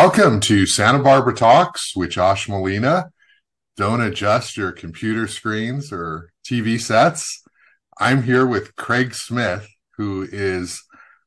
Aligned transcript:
Welcome 0.00 0.38
to 0.42 0.64
Santa 0.64 1.00
Barbara 1.00 1.34
Talks 1.34 1.96
with 1.96 2.10
Josh 2.10 2.48
Molina. 2.48 3.10
Don't 3.76 4.00
adjust 4.00 4.56
your 4.56 4.70
computer 4.70 5.26
screens 5.26 5.92
or 5.92 6.30
TV 6.48 6.80
sets. 6.80 7.42
I'm 7.98 8.22
here 8.22 8.46
with 8.46 8.76
Craig 8.76 9.12
Smith, 9.12 9.66
who 9.96 10.28
is, 10.30 10.80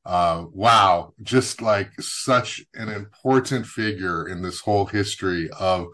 uh, 0.06 0.46
wow, 0.54 1.14
just 1.22 1.62
like 1.62 1.90
such 2.00 2.62
an 2.74 2.88
important 2.88 3.66
figure 3.66 4.26
in 4.26 4.42
this 4.42 4.62
whole 4.62 4.86
history 4.86 5.50
of 5.60 5.88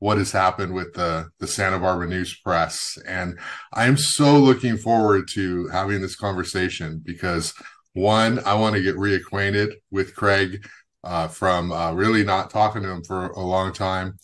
what 0.00 0.18
has 0.18 0.32
happened 0.32 0.74
with 0.74 0.92
the, 0.94 1.28
the 1.38 1.46
Santa 1.46 1.78
Barbara 1.78 2.08
News 2.08 2.36
Press. 2.40 2.98
And 3.06 3.38
I'm 3.72 3.96
so 3.96 4.38
looking 4.38 4.76
forward 4.76 5.28
to 5.34 5.68
having 5.68 6.00
this 6.00 6.16
conversation 6.16 7.00
because 7.04 7.54
one, 7.92 8.40
I 8.44 8.54
want 8.54 8.74
to 8.74 8.82
get 8.82 8.96
reacquainted 8.96 9.74
with 9.92 10.16
Craig 10.16 10.66
uh, 11.04 11.28
from 11.28 11.72
uh, 11.72 11.92
really 11.92 12.24
not 12.24 12.50
talking 12.50 12.82
to 12.82 12.90
him 12.90 13.04
for 13.04 13.28
a 13.28 13.40
long 13.40 13.72
time, 13.72 14.18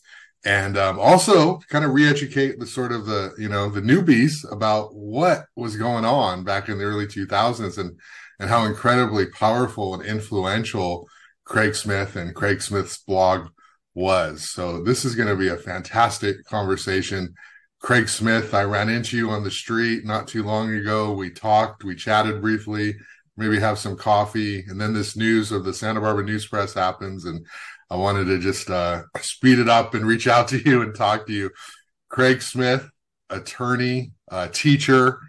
and 0.45 0.77
um, 0.77 0.99
also 0.99 1.59
kind 1.69 1.85
of 1.85 1.93
re-educate 1.93 2.59
the 2.59 2.67
sort 2.67 2.93
of 2.93 3.07
the 3.07 3.35
you 3.39 3.49
know 3.49 3.69
the 3.69 3.83
newbies 3.83 4.51
about 4.51 4.95
what 4.95 5.47
was 5.57 5.77
going 5.77 6.05
on 6.05 6.45
back 6.45 6.69
in 6.69 6.79
the 6.79 6.85
early 6.85 7.07
2000s 7.07 7.79
and 7.79 7.99
and 8.39 8.49
how 8.49 8.65
incredibly 8.65 9.27
powerful 9.27 9.95
and 9.95 10.03
influential 10.03 11.07
Craig 11.45 11.75
Smith 11.75 12.17
and 12.17 12.35
Craig 12.35 12.63
Smith's 12.63 12.99
blog 12.99 13.49
was. 13.95 14.49
So 14.49 14.83
this 14.83 15.05
is 15.05 15.15
going 15.15 15.29
to 15.29 15.37
be 15.37 15.49
a 15.49 15.57
fantastic 15.57 16.45
conversation. 16.47 17.35
Craig 17.81 18.09
Smith, 18.09 18.55
I 18.55 18.63
ran 18.63 18.89
into 18.89 19.17
you 19.17 19.31
on 19.31 19.45
the 19.45 19.51
street 19.51 20.05
not 20.05 20.29
too 20.29 20.43
long 20.43 20.73
ago. 20.73 21.13
We 21.13 21.31
talked, 21.31 21.85
we 21.85 21.95
chatted 21.95 22.41
briefly 22.41 22.95
maybe 23.37 23.59
have 23.59 23.79
some 23.79 23.97
coffee. 23.97 24.65
And 24.69 24.81
then 24.81 24.93
this 24.93 25.17
news 25.17 25.53
of 25.53 25.65
the 25.65 25.73
Santa 25.73 26.01
Barbara 26.01 26.25
News 26.25 26.47
Press 26.47 26.75
happens. 26.75 27.25
And 27.25 27.47
I 27.91 27.97
wanted 27.97 28.27
to 28.27 28.39
just 28.39 28.71
uh, 28.71 29.03
speed 29.21 29.59
it 29.59 29.69
up 29.69 29.95
and 29.95 30.07
reach 30.07 30.27
out 30.27 30.49
to 30.49 30.59
you 30.59 30.83
and 30.83 30.95
talk 30.95 31.27
to 31.27 31.33
you. 31.33 31.51
Craig 32.09 32.43
Smith, 32.43 32.89
attorney, 33.29 34.13
uh, 34.31 34.49
teacher, 34.49 35.21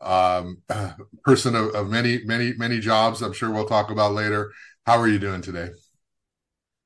um, 0.00 0.62
person 1.24 1.54
of, 1.54 1.74
of 1.74 1.88
many, 1.88 2.24
many, 2.24 2.54
many 2.54 2.80
jobs. 2.80 3.22
I'm 3.22 3.32
sure 3.32 3.50
we'll 3.50 3.66
talk 3.66 3.90
about 3.90 4.12
later. 4.12 4.52
How 4.86 4.98
are 4.98 5.08
you 5.08 5.18
doing 5.18 5.42
today? 5.42 5.70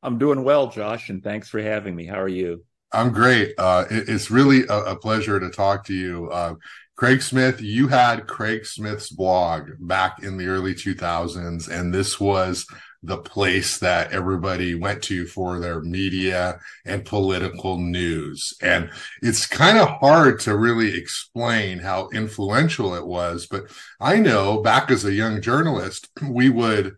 I'm 0.02 0.18
doing 0.18 0.44
well, 0.44 0.68
Josh, 0.68 1.08
and 1.08 1.22
thanks 1.22 1.48
for 1.48 1.62
having 1.62 1.96
me. 1.96 2.04
How 2.04 2.20
are 2.20 2.28
you? 2.28 2.64
I'm 2.92 3.12
great. 3.12 3.54
Uh, 3.58 3.84
it, 3.90 4.08
it's 4.08 4.30
really 4.30 4.64
a, 4.68 4.78
a, 4.92 4.96
pleasure 4.96 5.40
to 5.40 5.50
talk 5.50 5.84
to 5.86 5.94
you. 5.94 6.28
Uh, 6.30 6.54
Craig 6.96 7.22
Smith, 7.22 7.60
you 7.60 7.88
had 7.88 8.28
Craig 8.28 8.64
Smith's 8.64 9.10
blog 9.10 9.70
back 9.80 10.22
in 10.22 10.36
the 10.36 10.46
early 10.46 10.74
2000s, 10.74 11.68
and 11.68 11.92
this 11.92 12.20
was 12.20 12.66
the 13.02 13.18
place 13.18 13.78
that 13.78 14.12
everybody 14.12 14.74
went 14.74 15.02
to 15.02 15.26
for 15.26 15.58
their 15.58 15.80
media 15.80 16.58
and 16.86 17.04
political 17.04 17.78
news. 17.78 18.54
And 18.62 18.90
it's 19.20 19.46
kind 19.46 19.76
of 19.76 19.88
hard 19.88 20.40
to 20.40 20.56
really 20.56 20.96
explain 20.96 21.80
how 21.80 22.08
influential 22.14 22.94
it 22.94 23.06
was. 23.06 23.46
But 23.46 23.64
I 24.00 24.18
know 24.18 24.62
back 24.62 24.90
as 24.90 25.04
a 25.04 25.12
young 25.12 25.42
journalist, 25.42 26.08
we 26.28 26.48
would 26.48 26.96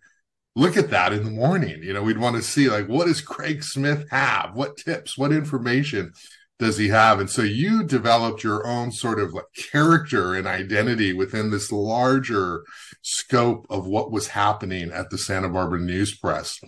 look 0.54 0.76
at 0.76 0.90
that 0.90 1.12
in 1.12 1.24
the 1.24 1.30
morning. 1.30 1.82
You 1.82 1.92
know, 1.92 2.02
we'd 2.02 2.18
want 2.18 2.36
to 2.36 2.42
see 2.42 2.68
like, 2.68 2.86
what 2.86 3.06
does 3.06 3.20
Craig 3.20 3.62
Smith 3.62 4.06
have? 4.10 4.54
What 4.54 4.76
tips, 4.76 5.18
what 5.18 5.32
information? 5.32 6.12
Does 6.58 6.78
he 6.78 6.88
have? 6.88 7.20
And 7.20 7.28
so 7.28 7.42
you 7.42 7.84
developed 7.84 8.42
your 8.42 8.66
own 8.66 8.90
sort 8.90 9.20
of 9.20 9.34
like 9.34 9.44
character 9.72 10.34
and 10.34 10.46
identity 10.46 11.12
within 11.12 11.50
this 11.50 11.70
larger 11.70 12.64
scope 13.02 13.66
of 13.68 13.86
what 13.86 14.10
was 14.10 14.28
happening 14.28 14.90
at 14.90 15.10
the 15.10 15.18
Santa 15.18 15.48
Barbara 15.48 15.80
News 15.80 16.16
Press. 16.16 16.58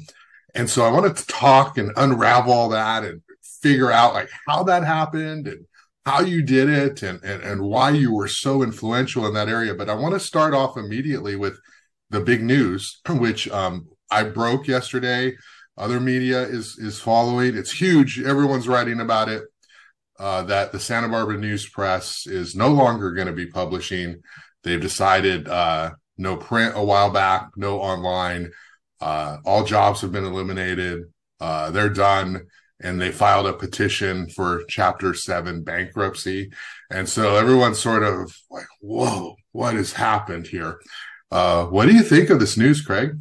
And 0.54 0.68
so 0.68 0.84
I 0.84 0.90
wanted 0.90 1.16
to 1.16 1.26
talk 1.26 1.78
and 1.78 1.92
unravel 1.96 2.52
all 2.52 2.68
that 2.70 3.04
and 3.04 3.22
figure 3.62 3.90
out 3.90 4.14
like 4.14 4.28
how 4.46 4.62
that 4.64 4.84
happened 4.84 5.48
and 5.48 5.64
how 6.04 6.20
you 6.20 6.42
did 6.42 6.68
it 6.68 7.02
and, 7.02 7.22
and, 7.22 7.42
and 7.42 7.62
why 7.62 7.90
you 7.90 8.14
were 8.14 8.28
so 8.28 8.62
influential 8.62 9.26
in 9.26 9.34
that 9.34 9.48
area. 9.48 9.74
But 9.74 9.90
I 9.90 9.94
want 9.94 10.14
to 10.14 10.20
start 10.20 10.52
off 10.54 10.76
immediately 10.76 11.36
with 11.36 11.58
the 12.10 12.20
big 12.20 12.42
news, 12.42 13.00
which 13.08 13.48
um, 13.48 13.88
I 14.10 14.24
broke 14.24 14.68
yesterday. 14.68 15.34
Other 15.78 16.00
media 16.00 16.42
is 16.42 16.76
is 16.76 17.00
following. 17.00 17.56
It's 17.56 17.70
huge. 17.70 18.20
Everyone's 18.20 18.66
writing 18.66 19.00
about 19.00 19.28
it 19.28 19.44
uh, 20.18 20.42
that 20.42 20.72
the 20.72 20.80
Santa 20.80 21.08
Barbara 21.08 21.38
News 21.38 21.68
Press 21.68 22.26
is 22.26 22.54
no 22.54 22.68
longer 22.68 23.12
going 23.12 23.28
to 23.28 23.32
be 23.32 23.46
publishing. 23.46 24.22
They've 24.64 24.80
decided 24.80 25.48
uh, 25.48 25.92
no 26.16 26.36
print 26.36 26.74
a 26.76 26.84
while 26.84 27.10
back, 27.10 27.50
no 27.56 27.80
online. 27.80 28.50
Uh, 29.00 29.38
all 29.44 29.64
jobs 29.64 30.00
have 30.00 30.12
been 30.12 30.24
eliminated. 30.24 31.04
Uh, 31.40 31.70
they're 31.70 31.88
done. 31.88 32.46
And 32.80 33.00
they 33.00 33.10
filed 33.10 33.46
a 33.46 33.52
petition 33.52 34.28
for 34.28 34.62
Chapter 34.68 35.12
7 35.12 35.64
bankruptcy. 35.64 36.52
And 36.90 37.08
so 37.08 37.34
everyone's 37.34 37.80
sort 37.80 38.04
of 38.04 38.36
like, 38.50 38.68
whoa, 38.80 39.34
what 39.50 39.74
has 39.74 39.92
happened 39.92 40.46
here? 40.46 40.80
Uh, 41.30 41.66
what 41.66 41.86
do 41.86 41.94
you 41.94 42.02
think 42.02 42.30
of 42.30 42.38
this 42.38 42.56
news, 42.56 42.80
Craig? 42.80 43.18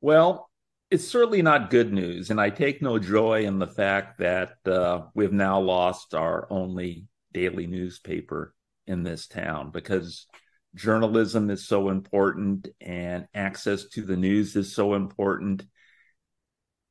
Well, 0.00 0.47
it's 0.90 1.06
certainly 1.06 1.42
not 1.42 1.70
good 1.70 1.92
news, 1.92 2.30
and 2.30 2.40
I 2.40 2.50
take 2.50 2.80
no 2.80 2.98
joy 2.98 3.44
in 3.44 3.58
the 3.58 3.66
fact 3.66 4.18
that 4.18 4.56
uh, 4.66 5.02
we've 5.14 5.32
now 5.32 5.60
lost 5.60 6.14
our 6.14 6.46
only 6.50 7.06
daily 7.32 7.66
newspaper 7.66 8.54
in 8.86 9.02
this 9.02 9.26
town 9.26 9.70
because 9.70 10.26
journalism 10.74 11.50
is 11.50 11.66
so 11.66 11.90
important 11.90 12.68
and 12.80 13.26
access 13.34 13.84
to 13.88 14.02
the 14.02 14.16
news 14.16 14.56
is 14.56 14.74
so 14.74 14.94
important. 14.94 15.66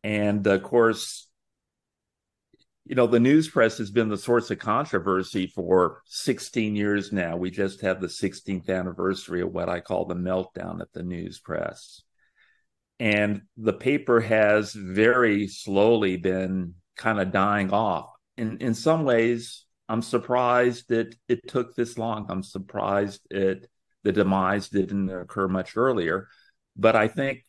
And 0.03 0.45
of 0.45 0.61
course, 0.61 1.27
you 2.85 2.95
know, 2.95 3.07
the 3.07 3.19
news 3.19 3.49
press 3.49 3.79
has 3.79 3.89
been 3.89 4.09
the 4.09 4.17
source 4.17 4.51
of 4.51 4.59
controversy 4.59 5.47
for 5.47 6.03
16 6.05 6.75
years 6.75 7.11
now. 7.11 7.35
We 7.35 7.49
just 7.49 7.81
had 7.81 7.99
the 7.99 8.07
16th 8.07 8.69
anniversary 8.69 9.41
of 9.41 9.51
what 9.51 9.69
I 9.69 9.79
call 9.79 10.05
the 10.05 10.15
meltdown 10.15 10.81
at 10.81 10.93
the 10.93 11.03
news 11.03 11.39
press 11.39 12.03
and 12.99 13.41
the 13.57 13.73
paper 13.73 14.19
has 14.19 14.73
very 14.73 15.47
slowly 15.47 16.17
been 16.17 16.75
kind 16.95 17.19
of 17.19 17.31
dying 17.31 17.71
off. 17.71 18.09
In 18.37 18.57
in 18.57 18.73
some 18.73 19.03
ways, 19.03 19.65
I'm 19.89 20.01
surprised 20.01 20.89
that 20.89 21.15
it 21.27 21.47
took 21.47 21.75
this 21.75 21.97
long. 21.97 22.25
I'm 22.29 22.43
surprised 22.43 23.21
it 23.29 23.69
the 24.03 24.11
demise 24.11 24.69
didn't 24.69 25.09
occur 25.09 25.47
much 25.47 25.75
earlier. 25.75 26.27
But 26.75 26.95
I 26.95 27.07
think 27.07 27.43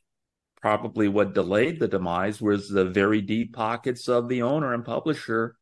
probably 0.61 1.09
what 1.09 1.35
delayed 1.35 1.79
the 1.79 1.89
demise 1.89 2.41
was 2.41 2.69
the 2.69 2.85
very 2.85 3.21
deep 3.21 3.55
pockets 3.55 4.09
of 4.09 4.29
the 4.29 4.43
owner 4.43 4.75
and 4.75 4.85
publisher, 4.85 5.57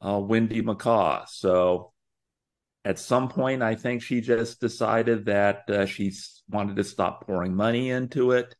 uh, 0.00 0.20
Wendy 0.20 0.62
McCaw. 0.62 1.28
So 1.28 1.92
at 2.84 2.98
some 2.98 3.28
point, 3.28 3.62
I 3.62 3.74
think 3.74 4.02
she 4.02 4.20
just 4.20 4.60
decided 4.60 5.24
that 5.26 5.68
uh, 5.68 5.86
she 5.86 6.12
wanted 6.48 6.76
to 6.76 6.84
stop 6.84 7.26
pouring 7.26 7.54
money 7.54 7.90
into 7.90 8.30
it 8.32 8.54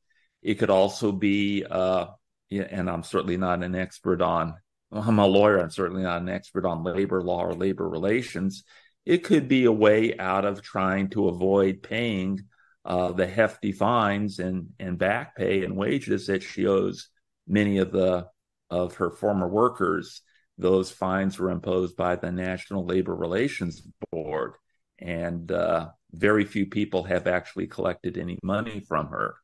it 0.46 0.60
could 0.60 0.70
also 0.70 1.10
be, 1.10 1.64
uh, 1.68 2.06
and 2.52 2.88
I'm 2.88 3.02
certainly 3.02 3.36
not 3.36 3.64
an 3.64 3.74
expert 3.74 4.22
on, 4.22 4.54
I'm 4.92 5.18
a 5.18 5.26
lawyer, 5.26 5.58
I'm 5.58 5.70
certainly 5.70 6.04
not 6.04 6.22
an 6.22 6.28
expert 6.28 6.64
on 6.64 6.84
labor 6.84 7.20
law 7.20 7.42
or 7.42 7.52
labor 7.52 7.88
relations. 7.88 8.62
It 9.04 9.24
could 9.24 9.48
be 9.48 9.64
a 9.64 9.72
way 9.72 10.16
out 10.16 10.44
of 10.44 10.62
trying 10.62 11.10
to 11.10 11.26
avoid 11.26 11.82
paying 11.82 12.42
uh, 12.84 13.10
the 13.10 13.26
hefty 13.26 13.72
fines 13.72 14.38
and, 14.38 14.68
and 14.78 14.96
back 14.96 15.34
pay 15.34 15.64
and 15.64 15.76
wages 15.76 16.28
that 16.28 16.44
she 16.44 16.64
owes 16.68 17.08
many 17.48 17.78
of 17.78 17.90
the 17.90 18.28
of 18.70 18.94
her 18.96 19.10
former 19.10 19.48
workers. 19.48 20.22
Those 20.58 20.92
fines 20.92 21.40
were 21.40 21.50
imposed 21.50 21.96
by 21.96 22.14
the 22.14 22.30
National 22.30 22.86
Labor 22.86 23.16
Relations 23.16 23.82
Board, 24.12 24.54
and 25.00 25.50
uh, 25.50 25.88
very 26.12 26.44
few 26.44 26.66
people 26.66 27.02
have 27.02 27.26
actually 27.26 27.66
collected 27.66 28.16
any 28.16 28.38
money 28.44 28.78
from 28.86 29.08
her 29.08 29.34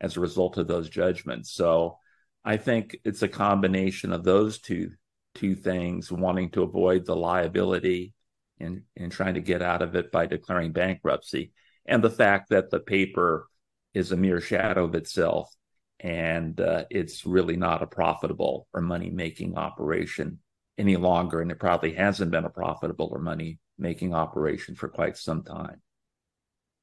as 0.00 0.16
a 0.16 0.20
result 0.20 0.58
of 0.58 0.66
those 0.66 0.88
judgments. 0.88 1.52
So 1.52 1.98
I 2.44 2.56
think 2.56 2.96
it's 3.04 3.22
a 3.22 3.28
combination 3.28 4.12
of 4.12 4.24
those 4.24 4.58
two 4.58 4.92
two 5.34 5.54
things, 5.54 6.10
wanting 6.10 6.50
to 6.50 6.62
avoid 6.62 7.06
the 7.06 7.14
liability 7.14 8.12
and, 8.58 8.82
and 8.96 9.12
trying 9.12 9.34
to 9.34 9.40
get 9.40 9.62
out 9.62 9.80
of 9.80 9.94
it 9.94 10.10
by 10.10 10.26
declaring 10.26 10.72
bankruptcy, 10.72 11.52
and 11.86 12.02
the 12.02 12.10
fact 12.10 12.50
that 12.50 12.70
the 12.70 12.80
paper 12.80 13.48
is 13.94 14.12
a 14.12 14.16
mere 14.16 14.40
shadow 14.40 14.84
of 14.84 14.94
itself 14.94 15.54
and 16.00 16.60
uh, 16.60 16.84
it's 16.90 17.26
really 17.26 17.56
not 17.56 17.82
a 17.82 17.86
profitable 17.86 18.66
or 18.72 18.80
money 18.80 19.10
making 19.10 19.56
operation 19.56 20.38
any 20.78 20.96
longer. 20.96 21.40
And 21.40 21.50
it 21.50 21.58
probably 21.58 21.92
hasn't 21.92 22.30
been 22.30 22.44
a 22.44 22.50
profitable 22.50 23.10
or 23.12 23.18
money 23.18 23.58
making 23.78 24.14
operation 24.14 24.74
for 24.74 24.88
quite 24.88 25.16
some 25.16 25.42
time. 25.42 25.82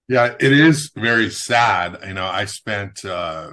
Yeah, 0.08 0.36
it 0.40 0.54
is 0.54 0.92
very 0.96 1.30
sad. 1.30 1.98
You 2.08 2.14
know, 2.14 2.26
I 2.26 2.46
spent 2.46 3.04
uh, 3.04 3.52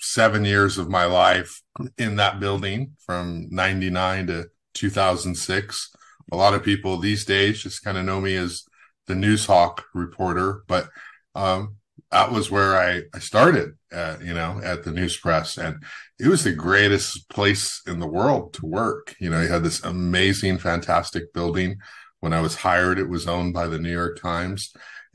seven 0.00 0.44
years 0.44 0.76
of 0.78 0.88
my 0.88 1.04
life 1.04 1.62
in 1.96 2.16
that 2.16 2.40
building 2.40 2.96
from 3.06 3.46
99 3.50 4.26
to 4.26 4.46
2006. 4.74 5.90
A 6.32 6.36
lot 6.36 6.54
of 6.54 6.64
people 6.64 6.98
these 6.98 7.24
days 7.24 7.62
just 7.62 7.84
kind 7.84 7.96
of 7.96 8.04
know 8.04 8.20
me 8.20 8.34
as 8.34 8.64
the 9.06 9.14
Noozhawk 9.14 9.82
reporter, 9.94 10.64
but 10.66 10.88
um, 11.34 11.76
that 12.10 12.32
was 12.32 12.50
where 12.50 12.76
I, 12.78 13.02
I 13.14 13.20
started, 13.20 13.72
uh, 13.92 14.16
you 14.22 14.34
know, 14.34 14.60
at 14.62 14.82
the 14.82 14.90
news 14.90 15.16
press. 15.16 15.56
And 15.56 15.82
it 16.18 16.28
was 16.28 16.42
the 16.42 16.52
greatest 16.52 17.28
place 17.28 17.80
in 17.86 18.00
the 18.00 18.08
world 18.08 18.54
to 18.54 18.66
work. 18.66 19.14
You 19.20 19.30
know, 19.30 19.40
you 19.40 19.48
had 19.48 19.62
this 19.62 19.82
amazing, 19.84 20.58
fantastic 20.58 21.32
building. 21.32 21.78
When 22.20 22.32
I 22.32 22.40
was 22.40 22.56
hired, 22.56 22.98
it 22.98 23.08
was 23.08 23.28
owned 23.28 23.54
by 23.54 23.66
the 23.66 23.78
New 23.78 23.90
York 23.90 24.20
Times. 24.20 24.72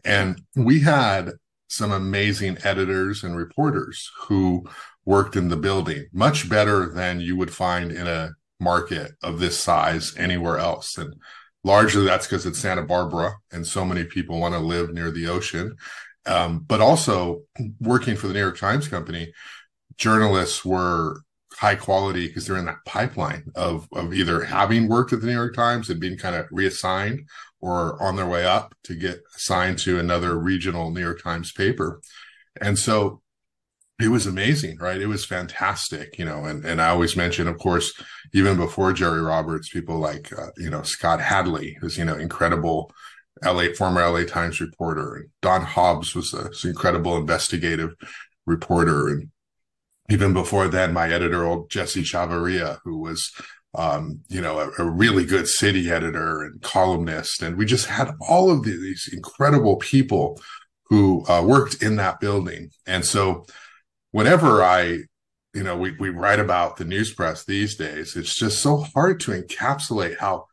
And 0.08 0.42
we 0.56 0.80
had 0.80 1.34
some 1.68 1.92
amazing 1.92 2.58
editors 2.64 3.24
and 3.24 3.36
reporters 3.36 4.10
who 4.22 4.64
worked 5.06 5.36
in 5.36 5.50
the 5.50 5.58
building, 5.58 6.08
much 6.14 6.50
better 6.50 6.90
than 6.90 7.20
you 7.20 7.36
would 7.36 7.54
find 7.54 7.92
in 7.92 8.08
a 8.08 8.32
market 8.60 9.12
of 9.22 9.40
this 9.40 9.60
size 9.60 10.16
anywhere 10.18 10.58
else. 10.58 10.98
And 10.98 11.14
largely 11.64 12.06
that's 12.06 12.26
because 12.26 12.46
it's 12.46 12.60
Santa 12.60 12.84
Barbara 12.84 13.34
and 13.52 13.68
so 13.68 13.84
many 13.84 14.06
people 14.06 14.40
want 14.40 14.56
to 14.56 14.60
live 14.60 14.94
near 14.94 15.12
the 15.12 15.28
ocean. 15.28 15.76
Um, 16.26 16.60
but 16.60 16.82
also 16.82 17.42
working 17.80 18.16
for 18.16 18.28
the 18.28 18.34
New 18.34 18.40
York 18.40 18.58
Times 18.58 18.88
Company, 18.88 19.34
journalists 19.98 20.64
were 20.64 21.22
high 21.54 21.76
quality 21.76 22.28
because 22.28 22.48
they're 22.48 22.58
in 22.58 22.66
that 22.66 22.86
pipeline 22.86 23.44
of 23.56 23.88
of 23.94 24.14
either 24.14 24.44
having 24.44 24.88
worked 24.88 25.12
at 25.12 25.22
the 25.22 25.28
New 25.28 25.34
York 25.34 25.56
Times 25.56 25.90
and 25.90 26.00
being 26.00 26.18
kind 26.18 26.36
of 26.36 26.46
reassigned 26.52 27.28
or 27.60 28.02
on 28.02 28.16
their 28.16 28.28
way 28.28 28.46
up 28.46 28.76
to 28.84 28.96
get 28.96 29.22
assigned 29.36 29.80
to 29.80 30.00
another 30.00 30.38
regional 30.38 30.92
New 30.92 31.02
York 31.02 31.22
Times 31.22 31.52
paper. 31.52 32.02
And 32.62 32.78
so 32.78 33.22
it 34.00 34.10
was 34.10 34.28
amazing, 34.28 34.78
right? 34.78 35.02
It 35.02 35.08
was 35.08 35.26
fantastic, 35.26 36.20
you 36.20 36.26
know, 36.26 36.46
and, 36.46 36.64
and 36.64 36.82
I 36.82 36.90
always 36.90 37.18
mention, 37.18 37.48
of 37.48 37.58
course, 37.58 38.00
even 38.32 38.56
before 38.58 38.94
Jerry 38.94 39.22
Roberts, 39.22 39.70
people 39.70 39.98
like, 39.98 40.32
uh, 40.38 40.52
you 40.58 40.70
know, 40.70 40.84
Scott 40.84 41.20
Hadly, 41.20 41.76
who's, 41.80 41.98
you 41.98 42.06
know, 42.06 42.16
incredible 42.16 42.92
LA, 43.44 43.74
former 43.76 44.08
LA 44.08 44.24
Times 44.24 44.62
reporter. 44.62 45.16
And 45.16 45.30
Dawn 45.42 45.64
Hobbs 45.64 46.14
was 46.14 46.34
an 46.34 46.52
incredible 46.64 47.18
investigative 47.18 47.96
reporter. 48.46 49.08
And 49.08 49.30
even 50.10 50.32
before 50.32 50.68
then, 50.68 50.94
my 50.94 51.10
editor, 51.10 51.44
old 51.44 51.72
Jesse 51.72 52.04
Chavarria, 52.04 52.78
who 52.84 53.00
was, 53.00 53.32
um, 53.78 54.22
you 54.28 54.42
know, 54.42 54.60
a, 54.60 54.84
a, 54.84 54.90
really 54.90 55.24
good 55.24 55.48
city 55.48 55.92
editor 55.92 56.42
and 56.42 56.60
columnist. 56.64 57.44
And 57.44 57.56
we 57.56 57.66
just 57.66 57.86
had 57.86 58.12
all 58.20 58.50
of 58.50 58.64
these, 58.64 59.08
incredible 59.14 59.76
people 59.78 60.42
who 60.86 61.24
uh, 61.28 61.44
worked 61.44 61.84
in 61.84 61.96
that 61.98 62.20
building. 62.20 62.72
And 62.88 63.06
so, 63.06 63.46
whenever 64.12 64.64
I, 64.64 65.04
you 65.54 65.64
know, 65.64 65.78
we, 65.78 65.92
we 65.92 66.10
write 66.10 66.40
about 66.40 66.78
the 66.78 66.86
news 66.86 67.14
press 67.14 67.46
these 67.46 67.76
days, 67.76 68.16
it's 68.16 68.36
just 68.36 68.64
so 68.64 68.78
hard 68.96 69.20
to 69.22 69.32
encapsulate 69.32 70.18
how 70.18 70.48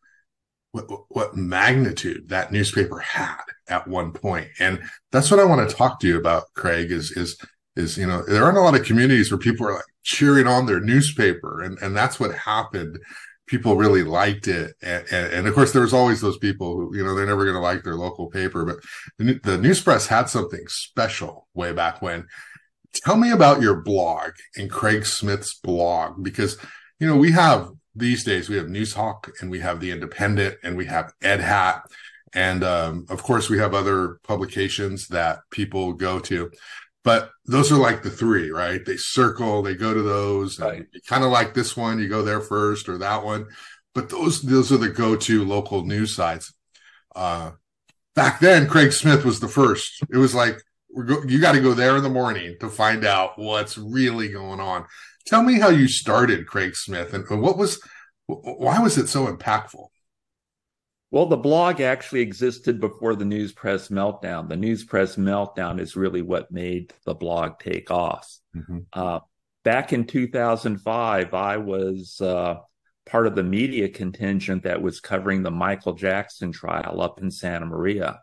what, 0.73 0.87
what 1.09 1.37
magnitude 1.37 2.29
that 2.29 2.53
newspaper 2.53 2.99
had 2.99 3.41
at 3.69 3.89
one 3.89 4.13
point. 4.13 4.49
And 4.59 4.83
that's 5.13 5.31
what 5.31 5.41
I 5.41 5.45
want 5.45 5.69
to 5.69 5.75
talk 5.75 5.99
to 6.01 6.07
you 6.07 6.19
about, 6.19 6.45
Craig, 6.55 6.91
is 6.91 7.11
is 7.13 7.39
is, 7.77 7.97
you 7.97 8.07
know, 8.07 8.23
there 8.23 8.45
aren't 8.45 8.59
a 8.59 8.61
lot 8.61 8.79
of 8.79 8.85
communities 8.85 9.31
where 9.33 9.39
people 9.39 9.67
are 9.67 9.75
like 9.75 9.85
cheering 10.05 10.47
on 10.47 10.67
their 10.67 10.81
newspaper. 10.81 11.63
And 11.63 11.79
and 11.79 11.97
that's 11.97 12.21
what 12.21 12.35
happened. 12.35 12.99
People 13.47 13.77
really 13.77 14.05
liked 14.05 14.49
it. 14.49 14.75
And, 14.81 15.05
and, 15.11 15.33
and 15.33 15.47
of 15.47 15.55
course, 15.55 15.73
there 15.73 15.83
was 15.83 15.93
always 15.93 16.23
those 16.23 16.39
people 16.39 16.77
who, 16.77 16.97
you 16.97 17.05
know, 17.05 17.15
they're 17.15 17.27
never 17.27 17.45
going 17.45 17.57
to 17.57 17.61
like 17.61 17.83
their 17.83 17.97
local 17.97 18.29
paper, 18.31 18.65
but 18.65 18.77
the, 19.19 19.39
the 19.43 19.59
news 19.59 19.83
press 19.83 20.07
had 20.07 20.31
something 20.31 20.65
special 20.69 21.47
way 21.53 21.73
back 21.75 22.01
when 22.01 22.27
Tell 23.03 23.17
me 23.17 23.33
about 23.33 23.61
your 23.61 23.81
blog 23.81 24.33
and 24.57 24.71
Craig 24.71 25.05
Smith's 25.05 25.55
blog 25.55 26.23
because 26.23 26.57
you 27.01 27.07
know 27.07 27.17
we 27.17 27.33
have 27.33 27.71
these 27.95 28.25
days 28.25 28.49
we 28.49 28.57
have 28.57 28.67
Noozhawk 28.67 29.31
and 29.41 29.51
we 29.51 29.61
have 29.61 29.81
the 29.81 29.91
Independent 29.91 30.59
and 30.63 30.77
we 30.77 30.87
have 30.87 31.13
Ed 31.21 31.41
Hat 31.41 31.83
and 32.33 32.63
um, 32.63 33.07
of 33.09 33.23
course 33.23 33.51
we 33.51 33.59
have 33.59 33.75
other 33.75 34.21
publications 34.27 35.09
that 35.09 35.41
people 35.51 35.93
go 35.93 36.19
to, 36.21 36.51
but 37.05 37.31
those 37.45 37.71
are 37.71 37.77
like 37.77 38.03
the 38.03 38.11
three, 38.11 38.51
right? 38.51 38.85
They 38.85 38.97
circle, 38.97 39.63
they 39.63 39.75
go 39.75 39.93
to 39.93 40.03
those, 40.03 40.59
right. 40.59 40.87
kind 41.07 41.23
of 41.23 41.31
like 41.31 41.53
this 41.53 41.77
one, 41.77 41.99
you 41.99 42.09
go 42.09 42.23
there 42.23 42.41
first 42.41 42.89
or 42.89 42.99
that 42.99 43.23
one, 43.23 43.47
but 43.95 44.09
those 44.09 44.43
those 44.43 44.73
are 44.73 44.79
the 44.79 44.89
go-to 44.89 45.45
local 45.45 45.85
news 45.85 46.17
sites. 46.17 46.53
Uh, 47.15 47.53
back 48.15 48.41
then, 48.41 48.67
Craig 48.67 48.93
Smith 48.93 49.25
was 49.25 49.39
the 49.39 49.49
first. 49.49 50.03
It 50.11 50.17
was 50.17 50.35
like 50.35 50.59
go, 51.07 51.23
you 51.27 51.41
got 51.41 51.53
to 51.53 51.61
go 51.61 51.75
there 51.75 51.97
in 51.97 52.03
the 52.03 52.09
morning 52.09 52.57
to 52.61 52.69
find 52.69 53.05
out 53.05 53.39
what's 53.39 53.77
really 53.77 54.29
going 54.29 54.61
on. 54.61 54.87
Tell 55.27 55.43
me 55.43 55.59
how 55.59 55.69
you 55.69 55.89
started 55.89 56.47
Craig 56.47 56.75
Smith 56.75 57.15
and 57.15 57.25
what 57.41 57.59
was 57.59 57.81
why 58.27 58.79
was 58.79 58.97
it 58.97 59.09
so 59.09 59.27
impactful? 59.27 59.89
Well, 61.15 61.27
the 61.27 61.37
blog 61.37 61.81
actually 61.81 62.23
existed 62.23 62.81
before 62.81 63.15
the 63.15 63.25
news 63.25 63.53
press 63.53 63.87
meltdown. 63.87 64.49
The 64.49 64.57
news 64.57 64.83
press 64.83 65.15
meltdown 65.15 65.79
is 65.79 65.95
really 65.95 66.23
what 66.23 66.51
made 66.51 66.93
the 67.07 67.15
blog 67.15 67.61
take 67.61 67.89
off. 67.93 68.37
Mm-hmm. 68.57 68.79
Uh, 68.93 69.21
back 69.63 69.93
in 69.93 70.09
2005, 70.09 71.33
I 71.33 71.59
was 71.59 72.21
uh, 72.21 72.57
part 73.07 73.29
of 73.29 73.37
the 73.37 73.45
media 73.45 73.89
contingent 73.89 74.65
that 74.65 74.83
was 74.83 74.99
covering 74.99 75.45
the 75.45 75.53
Michael 75.53 75.93
Jackson 75.93 76.51
trial 76.51 77.01
up 77.01 77.23
in 77.23 77.31
Santa 77.31 77.67
Maria. 77.67 78.19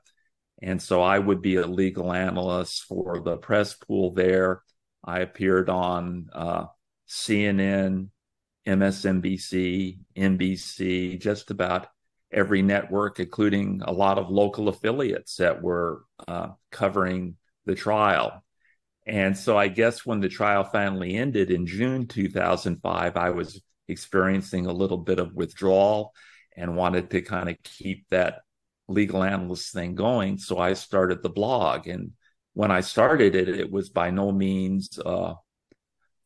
And 0.62 0.82
so 0.82 1.02
I 1.02 1.18
would 1.18 1.42
be 1.42 1.56
a 1.56 1.66
legal 1.66 2.12
analyst 2.12 2.84
for 2.84 3.22
the 3.22 3.38
press 3.38 3.74
pool 3.74 4.14
there. 4.14 4.64
I 5.02 5.22
appeared 5.22 5.70
on 5.70 6.28
uh, 6.34 6.66
CNN, 7.08 8.10
MSNBC, 8.68 10.00
NBC, 10.18 11.22
just 11.22 11.52
about 11.52 11.88
every 12.32 12.62
network, 12.62 13.20
including 13.20 13.82
a 13.84 13.92
lot 13.92 14.18
of 14.18 14.30
local 14.30 14.70
affiliates 14.70 15.36
that 15.38 15.62
were 15.62 16.04
uh, 16.28 16.50
covering 16.72 17.36
the 17.66 17.76
trial. 17.76 18.44
And 19.06 19.38
so 19.38 19.58
I 19.58 19.68
guess 19.68 20.06
when 20.06 20.20
the 20.20 20.30
trial 20.30 20.64
finally 20.64 21.16
ended 21.16 21.52
in 21.52 21.66
June 21.66 22.08
2005, 22.08 23.18
I 23.18 23.30
was 23.32 23.62
experiencing 23.88 24.68
a 24.68 24.74
little 24.74 24.98
bit 24.98 25.20
of 25.20 25.34
withdrawal 25.34 26.14
and 26.56 26.78
wanted 26.78 27.10
to 27.12 27.22
kind 27.22 27.50
of 27.50 27.58
keep 27.64 28.08
that 28.10 28.40
legal 28.88 29.24
analyst 29.24 29.74
thing 29.74 29.96
going. 29.96 30.38
So 30.38 30.60
I 30.60 30.74
started 30.74 31.24
the 31.24 31.30
blog. 31.30 31.88
And 31.88 32.12
when 32.54 32.72
I 32.72 32.82
started 32.82 33.36
it, 33.36 33.50
it 33.50 33.72
was 33.72 33.90
by 33.90 34.12
no 34.12 34.32
means 34.32 35.00
uh, 35.04 35.34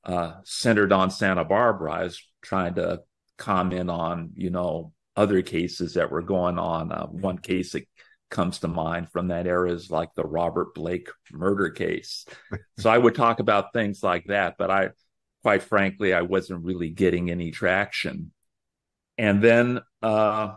uh, 0.04 0.34
centered 0.44 0.92
on 0.92 1.12
Santa 1.12 1.46
Barbara. 1.46 1.92
I 1.94 2.04
was 2.04 2.22
trying 2.42 2.75
to 2.75 3.01
comment 3.38 3.90
on, 3.90 4.31
you 4.36 4.50
know, 4.50 4.94
other 5.16 5.42
cases 5.42 5.94
that 5.94 6.12
were 6.12 6.22
going 6.22 6.60
on. 6.60 6.92
Uh, 6.92 7.08
one 7.08 7.38
case 7.38 7.72
that 7.72 7.88
comes 8.30 8.60
to 8.60 8.68
mind 8.68 9.10
from 9.10 9.30
that 9.30 9.48
era 9.48 9.72
is 9.72 9.89
like 9.89 10.10
the 10.16 10.25
Robert 10.25 10.74
Blake 10.74 11.10
murder 11.32 11.70
case. 11.70 12.25
so 12.80 12.89
I 12.89 12.98
would 12.98 13.16
talk 13.16 13.39
about 13.39 13.74
things 13.74 14.04
like 14.04 14.25
that, 14.28 14.56
but 14.58 14.70
I, 14.70 14.89
quite 15.44 15.63
frankly, 15.63 16.13
I 16.13 16.22
wasn't 16.22 16.66
really 16.66 16.89
getting 16.89 17.30
any 17.30 17.51
traction. 17.51 18.32
And 19.18 19.42
then 19.42 19.80
uh, 20.01 20.56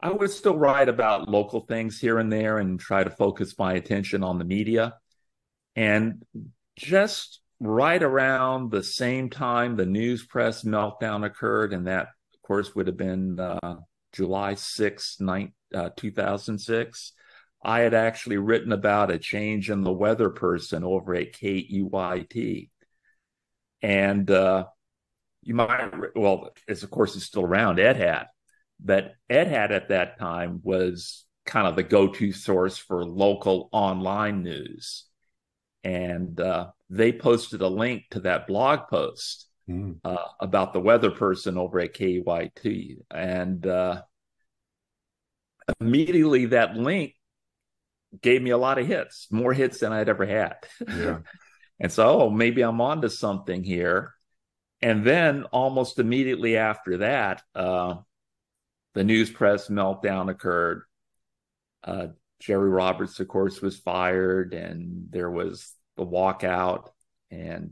I 0.00 0.10
would 0.10 0.30
still 0.30 0.56
write 0.56 0.88
about 0.88 1.28
local 1.28 1.60
things 1.60 2.00
here 2.00 2.18
and 2.18 2.32
there 2.32 2.58
and 2.58 2.80
try 2.80 3.04
to 3.04 3.10
focus 3.10 3.58
my 3.58 3.74
attention 3.74 4.24
on 4.24 4.38
the 4.38 4.44
media. 4.44 4.94
And 5.76 6.24
just 6.76 7.40
right 7.60 8.02
around 8.02 8.70
the 8.70 8.82
same 8.82 9.30
time 9.30 9.76
the 9.76 9.86
news 9.86 10.24
press 10.24 10.64
meltdown 10.64 11.24
occurred, 11.24 11.72
and 11.72 11.86
that, 11.86 12.08
course, 12.52 12.74
would 12.74 12.86
have 12.86 12.98
been 12.98 13.40
uh, 13.40 13.76
July 14.12 14.52
6, 14.52 15.18
uh, 15.74 15.88
2006. 15.96 17.12
I 17.64 17.80
had 17.80 17.94
actually 17.94 18.36
written 18.36 18.72
about 18.72 19.10
a 19.10 19.18
change 19.18 19.70
in 19.70 19.82
the 19.82 19.92
weather 19.92 20.28
person 20.28 20.84
over 20.84 21.14
at 21.14 21.32
KEYT. 21.32 22.68
And 23.80 24.30
uh, 24.30 24.66
you 25.42 25.54
might, 25.54 25.92
well, 26.14 26.50
it's 26.68 26.82
of 26.82 26.90
course, 26.90 27.16
it's 27.16 27.24
still 27.24 27.44
around, 27.44 27.80
Ed 27.80 27.96
Hat 27.96 28.28
that 28.84 29.14
Ed 29.30 29.48
Hat 29.48 29.72
at 29.72 29.88
that 29.88 30.18
time 30.18 30.60
was 30.62 31.24
kind 31.46 31.66
of 31.66 31.74
the 31.74 31.82
go-to 31.82 32.32
source 32.32 32.76
for 32.76 33.02
local 33.02 33.70
online 33.72 34.42
news. 34.42 35.06
And 35.84 36.38
uh, 36.38 36.72
they 36.90 37.12
posted 37.12 37.62
a 37.62 37.68
link 37.68 38.02
to 38.10 38.20
that 38.20 38.46
blog 38.46 38.88
post 38.90 39.46
mm. 39.68 39.96
uh, 40.04 40.16
about 40.40 40.72
the 40.72 40.80
weather 40.80 41.10
person 41.10 41.58
over 41.58 41.80
at 41.80 41.94
KEYT. 41.94 42.98
And 43.10 43.66
uh, 43.66 44.02
immediately 45.80 46.46
that 46.46 46.76
link 46.76 47.14
gave 48.20 48.42
me 48.42 48.50
a 48.50 48.58
lot 48.58 48.78
of 48.78 48.86
hits, 48.86 49.28
more 49.30 49.52
hits 49.52 49.80
than 49.80 49.92
I'd 49.92 50.08
ever 50.08 50.26
had. 50.26 50.56
Yeah. 50.86 51.18
and 51.80 51.90
so, 51.90 52.22
oh, 52.22 52.30
maybe 52.30 52.62
I'm 52.62 52.80
onto 52.80 53.08
something 53.08 53.64
here. 53.64 54.14
And 54.80 55.04
then 55.04 55.44
almost 55.44 55.98
immediately 55.98 56.56
after 56.56 56.98
that, 56.98 57.42
uh, 57.54 57.96
the 58.94 59.04
news 59.04 59.30
press 59.30 59.68
meltdown 59.68 60.28
occurred. 60.30 60.82
Uh, 61.84 62.08
Jerry 62.40 62.68
Roberts, 62.68 63.20
of 63.20 63.28
course, 63.28 63.62
was 63.62 63.78
fired, 63.78 64.52
and 64.52 65.06
there 65.10 65.30
was 65.30 65.72
the 65.96 66.04
walkout, 66.04 66.88
and 67.30 67.70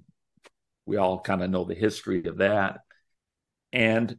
we 0.90 0.97
all 0.97 1.20
kind 1.20 1.40
of 1.40 1.50
know 1.50 1.64
the 1.64 1.75
history 1.75 2.25
of 2.25 2.38
that. 2.38 2.80
And 3.73 4.16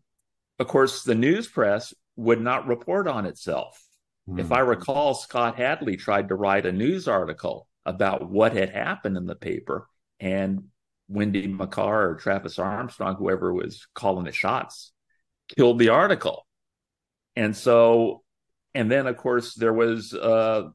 of 0.58 0.68
course, 0.68 1.04
the 1.04 1.16
news 1.16 1.50
press 1.50 1.94
would 2.16 2.40
not 2.40 2.66
report 2.66 3.10
on 3.10 3.26
itself. 3.26 3.84
Mm-hmm. 4.30 4.40
If 4.40 4.54
I 4.54 4.60
recall, 4.60 5.14
Scott 5.14 5.58
Hadly 5.58 6.00
tried 6.00 6.30
to 6.30 6.36
write 6.36 6.66
a 6.66 6.72
news 6.72 7.10
article 7.10 7.68
about 7.86 8.30
what 8.30 8.54
had 8.54 8.70
happened 8.70 9.18
in 9.18 9.26
the 9.26 9.36
paper. 9.36 9.86
And 10.22 10.70
Wendy 11.10 11.46
McCaw 11.46 11.88
or 11.88 12.16
Travis 12.16 12.58
Armstrong, 12.58 13.16
whoever 13.16 13.54
was 13.54 13.86
calling 13.94 14.24
the 14.24 14.32
shots, 14.32 14.94
killed 15.54 15.78
the 15.78 15.90
article. 15.90 16.48
And 17.36 17.54
so, 17.54 18.24
and 18.74 18.90
then 18.90 19.08
of 19.08 19.18
course 19.18 19.56
there 19.56 19.74
was 19.74 20.14
uh, 20.14 20.70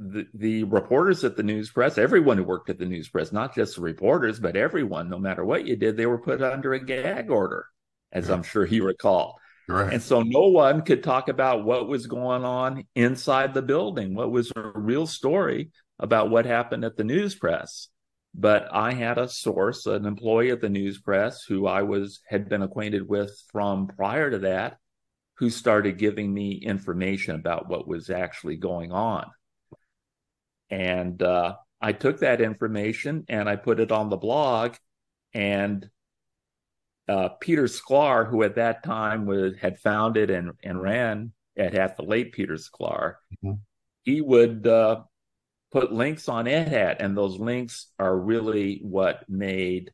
the 0.00 0.26
the 0.34 0.64
reporters 0.64 1.24
at 1.24 1.36
the 1.36 1.42
news 1.42 1.70
press, 1.70 1.98
everyone 1.98 2.36
who 2.36 2.44
worked 2.44 2.70
at 2.70 2.78
the 2.78 2.86
news 2.86 3.08
press, 3.08 3.32
not 3.32 3.54
just 3.54 3.76
the 3.76 3.82
reporters, 3.82 4.40
but 4.40 4.56
everyone, 4.56 5.08
no 5.08 5.18
matter 5.18 5.44
what 5.44 5.66
you 5.66 5.76
did, 5.76 5.96
they 5.96 6.06
were 6.06 6.18
put 6.18 6.42
under 6.42 6.74
a 6.74 6.84
gag 6.84 7.30
order, 7.30 7.66
as 8.12 8.28
yeah. 8.28 8.34
I'm 8.34 8.42
sure 8.42 8.66
you 8.66 8.84
recall. 8.84 9.38
Right. 9.68 9.92
And 9.92 10.02
so 10.02 10.22
no 10.22 10.48
one 10.48 10.82
could 10.82 11.02
talk 11.02 11.28
about 11.28 11.64
what 11.64 11.88
was 11.88 12.06
going 12.06 12.44
on 12.44 12.84
inside 12.94 13.54
the 13.54 13.62
building, 13.62 14.14
what 14.14 14.30
was 14.30 14.52
a 14.54 14.72
real 14.74 15.06
story 15.06 15.70
about 15.98 16.28
what 16.30 16.44
happened 16.44 16.84
at 16.84 16.96
the 16.96 17.04
news 17.04 17.34
press. 17.34 17.88
But 18.34 18.68
I 18.72 18.92
had 18.92 19.16
a 19.16 19.28
source, 19.28 19.86
an 19.86 20.06
employee 20.06 20.50
at 20.50 20.60
the 20.60 20.68
news 20.68 21.00
press 21.00 21.44
who 21.44 21.66
I 21.66 21.82
was 21.82 22.20
had 22.28 22.48
been 22.48 22.62
acquainted 22.62 23.08
with 23.08 23.30
from 23.52 23.86
prior 23.86 24.30
to 24.30 24.38
that, 24.40 24.78
who 25.38 25.50
started 25.50 25.98
giving 25.98 26.34
me 26.34 26.56
information 26.56 27.36
about 27.36 27.68
what 27.68 27.86
was 27.86 28.10
actually 28.10 28.56
going 28.56 28.90
on. 28.92 29.30
And 30.70 31.22
uh, 31.22 31.56
I 31.80 31.92
took 31.92 32.20
that 32.20 32.40
information 32.40 33.24
and 33.28 33.48
I 33.48 33.56
put 33.56 33.80
it 33.80 33.92
on 33.92 34.10
the 34.10 34.16
blog. 34.16 34.74
And 35.32 35.88
uh, 37.08 37.30
Peter 37.40 37.64
Sklar, 37.64 38.28
who 38.28 38.42
at 38.42 38.54
that 38.56 38.82
time 38.82 39.26
was 39.26 39.54
had 39.60 39.78
founded 39.78 40.30
and, 40.30 40.52
and 40.62 40.80
ran 40.80 41.32
at 41.56 41.74
at 41.74 41.96
the 41.96 42.02
late 42.02 42.32
Peter 42.32 42.54
Sklar, 42.54 43.16
mm-hmm. 43.44 43.52
he 44.02 44.20
would 44.20 44.66
uh, 44.66 45.02
put 45.72 45.92
links 45.92 46.28
on 46.28 46.48
Ed 46.48 46.68
Hat 46.68 46.96
and 47.00 47.16
those 47.16 47.38
links 47.38 47.88
are 47.98 48.16
really 48.16 48.80
what 48.82 49.28
made 49.28 49.92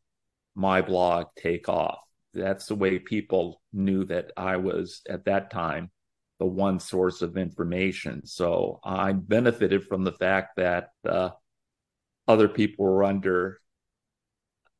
my 0.55 0.83
blog 0.83 1.27
take 1.37 1.69
off. 1.69 1.99
That's 2.35 2.67
the 2.67 2.77
way 2.77 2.99
people 2.99 3.61
knew 3.73 4.05
that 4.05 4.31
I 4.37 4.59
was 4.59 5.03
at 5.09 5.25
that 5.25 5.51
time 5.51 5.91
the 6.41 6.47
one 6.47 6.81
source 6.81 7.23
of 7.23 7.37
information. 7.37 8.27
So 8.27 8.81
I 8.83 9.13
benefited 9.13 9.85
from 9.85 10.03
the 10.03 10.13
fact 10.13 10.57
that 10.57 10.89
uh, 11.09 11.31
other 12.27 12.49
people 12.49 12.87
were 12.87 13.05
under 13.05 13.61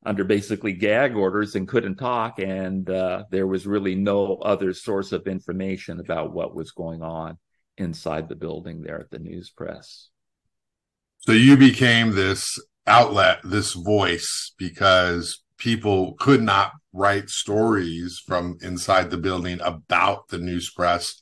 under 0.03 0.23
basically 0.23 0.73
gag 0.73 1.15
orders 1.15 1.55
and 1.55 1.67
couldn't 1.67 1.97
talk, 1.97 2.39
and 2.39 2.89
uh, 2.89 3.25
there 3.29 3.45
was 3.45 3.67
really 3.67 3.93
no 3.93 4.37
other 4.37 4.73
source 4.73 5.11
of 5.11 5.27
information 5.27 5.99
about 5.99 6.33
what 6.33 6.55
was 6.55 6.71
going 6.71 7.03
on 7.03 7.37
inside 7.77 8.27
the 8.27 8.35
building 8.35 8.81
there 8.81 8.99
at 8.99 9.11
the 9.11 9.19
news 9.19 9.51
press. 9.51 10.09
So 11.19 11.33
you 11.33 11.55
became 11.55 12.15
this 12.15 12.43
outlet, 12.87 13.41
this 13.43 13.73
voice, 13.73 14.53
because 14.57 15.43
people 15.59 16.13
could 16.13 16.41
not 16.41 16.71
write 16.93 17.29
stories 17.29 18.19
from 18.25 18.57
inside 18.63 19.11
the 19.11 19.17
building 19.17 19.59
about 19.61 20.29
the 20.29 20.39
news 20.39 20.71
press, 20.71 21.21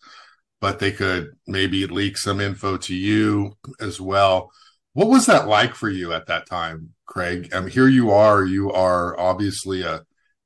but 0.62 0.80
they 0.80 0.92
could 0.92 1.32
maybe 1.48 1.86
leak 1.86 2.18
some 2.18 2.39
info 2.39 2.78
to 2.78 2.96
you 2.96 3.58
as 3.80 4.00
well. 4.01 4.51
What 4.94 5.10
was 5.10 5.25
that 5.28 5.48
like 5.48 5.75
for 5.75 5.89
you 5.89 6.13
at 6.13 6.28
that 6.28 6.48
time, 6.48 6.94
Craig? 7.06 7.50
I 7.54 7.62
mean, 7.62 7.70
here 7.70 7.88
you 7.88 8.12
are. 8.12 8.44
You 8.44 8.72
are 8.72 9.18
obviously 9.20 9.84
a 9.84 10.01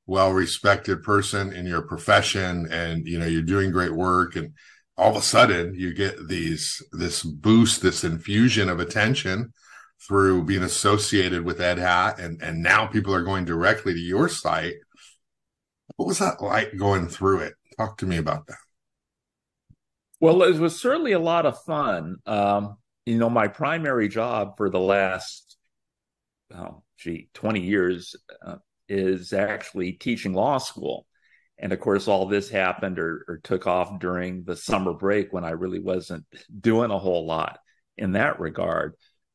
well-respected 0.06 1.02
person 1.02 1.52
in 1.52 1.66
your 1.66 1.82
profession, 1.82 2.68
and 2.70 3.06
you 3.06 3.18
know 3.18 3.26
you're 3.26 3.42
doing 3.42 3.70
great 3.70 3.94
work. 3.94 4.36
And 4.36 4.52
all 4.96 5.10
of 5.10 5.16
a 5.16 5.22
sudden, 5.22 5.74
you 5.74 5.92
get 5.94 6.28
these 6.28 6.82
this 6.92 7.22
boost, 7.22 7.82
this 7.82 8.04
infusion 8.04 8.68
of 8.68 8.80
attention 8.80 9.52
through 10.06 10.44
being 10.44 10.62
associated 10.62 11.44
with 11.44 11.60
Ed 11.60 11.78
Hat, 11.78 12.18
and 12.20 12.40
and 12.42 12.62
now 12.62 12.86
people 12.86 13.14
are 13.14 13.22
going 13.22 13.44
directly 13.44 13.94
to 13.94 14.00
your 14.00 14.28
site. 14.28 14.74
What 15.96 16.06
was 16.06 16.18
that 16.18 16.42
like 16.42 16.76
going 16.76 17.08
through 17.08 17.40
it? 17.40 17.54
Talk 17.78 17.98
to 17.98 18.06
me 18.06 18.18
about 18.18 18.46
that. 18.46 18.63
Well, 20.24 20.42
it 20.44 20.58
was 20.58 20.80
certainly 20.80 21.12
a 21.12 21.18
lot 21.18 21.44
of 21.44 21.62
fun. 21.64 22.16
Um, 22.24 22.78
you 23.04 23.18
know, 23.18 23.28
my 23.28 23.46
primary 23.46 24.08
job 24.08 24.56
for 24.56 24.70
the 24.70 24.80
last, 24.80 25.58
oh, 26.50 26.82
gee, 26.96 27.28
20 27.34 27.60
years 27.60 28.16
uh, 28.40 28.56
is 28.88 29.34
actually 29.34 29.92
teaching 29.92 30.32
law 30.32 30.56
school. 30.56 31.06
And 31.58 31.74
of 31.74 31.80
course, 31.80 32.08
all 32.08 32.24
this 32.24 32.48
happened 32.48 32.98
or, 32.98 33.26
or, 33.28 33.40
took 33.44 33.66
off 33.66 34.00
during 34.00 34.44
the 34.44 34.56
summer 34.56 34.94
break 34.94 35.30
when 35.30 35.44
I 35.44 35.50
really 35.50 35.78
wasn't 35.78 36.24
doing 36.58 36.90
a 36.90 36.98
whole 36.98 37.26
lot 37.26 37.58
in 37.98 38.12
that 38.12 38.40
regard. 38.40 38.94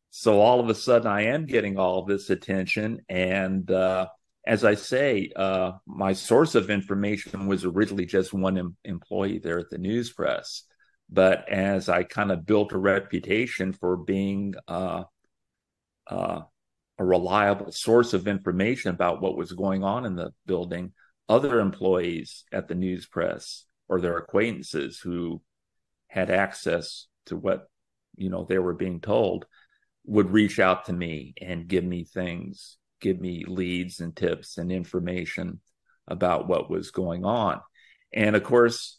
So 0.09 0.41
all 0.41 0.59
of 0.59 0.69
a 0.69 0.75
sudden, 0.75 1.05
I 1.05 1.25
am 1.25 1.45
getting 1.45 1.77
all 1.77 2.03
this 2.03 2.31
attention. 2.31 3.01
And 3.07 3.69
uh, 3.69 4.07
as 4.43 4.65
I 4.65 4.73
say, 4.73 5.31
uh, 5.35 5.73
my 5.85 6.13
source 6.13 6.55
of 6.55 6.71
information 6.71 7.45
was 7.45 7.63
originally 7.63 8.07
just 8.07 8.33
one 8.33 8.57
em- 8.57 8.75
employee 8.83 9.37
there 9.37 9.59
at 9.59 9.69
the 9.69 9.77
news 9.77 10.11
press. 10.11 10.63
But 11.11 11.49
as 11.49 11.89
I 11.89 12.03
kind 12.03 12.31
of 12.31 12.45
built 12.45 12.71
a 12.71 12.77
reputation 12.77 13.73
for 13.73 13.97
being 13.97 14.53
uh, 14.67 15.03
uh, 16.07 16.41
a 16.97 17.05
reliable 17.05 17.71
source 17.71 18.13
of 18.13 18.27
information 18.27 18.91
about 18.91 19.21
what 19.21 19.37
was 19.37 19.51
going 19.53 19.83
on 19.83 20.05
in 20.05 20.15
the 20.15 20.31
building, 20.45 20.93
other 21.27 21.59
employees 21.59 22.43
at 22.51 22.67
the 22.67 22.75
news 22.75 23.07
press 23.07 23.65
or 23.87 23.99
their 23.99 24.17
acquaintances 24.17 24.99
who 24.99 25.41
had 26.07 26.29
access 26.29 27.07
to 27.27 27.37
what 27.37 27.69
you 28.15 28.29
know 28.29 28.45
they 28.47 28.59
were 28.59 28.73
being 28.73 28.99
told 28.99 29.45
would 30.05 30.31
reach 30.31 30.59
out 30.59 30.85
to 30.85 30.93
me 30.93 31.33
and 31.39 31.67
give 31.67 31.83
me 31.83 32.03
things, 32.03 32.77
give 32.99 33.19
me 33.19 33.45
leads 33.47 33.99
and 33.99 34.15
tips 34.15 34.57
and 34.57 34.71
information 34.71 35.59
about 36.07 36.47
what 36.47 36.69
was 36.69 36.91
going 36.91 37.25
on. 37.25 37.61
And 38.11 38.35
of 38.35 38.43
course, 38.43 38.98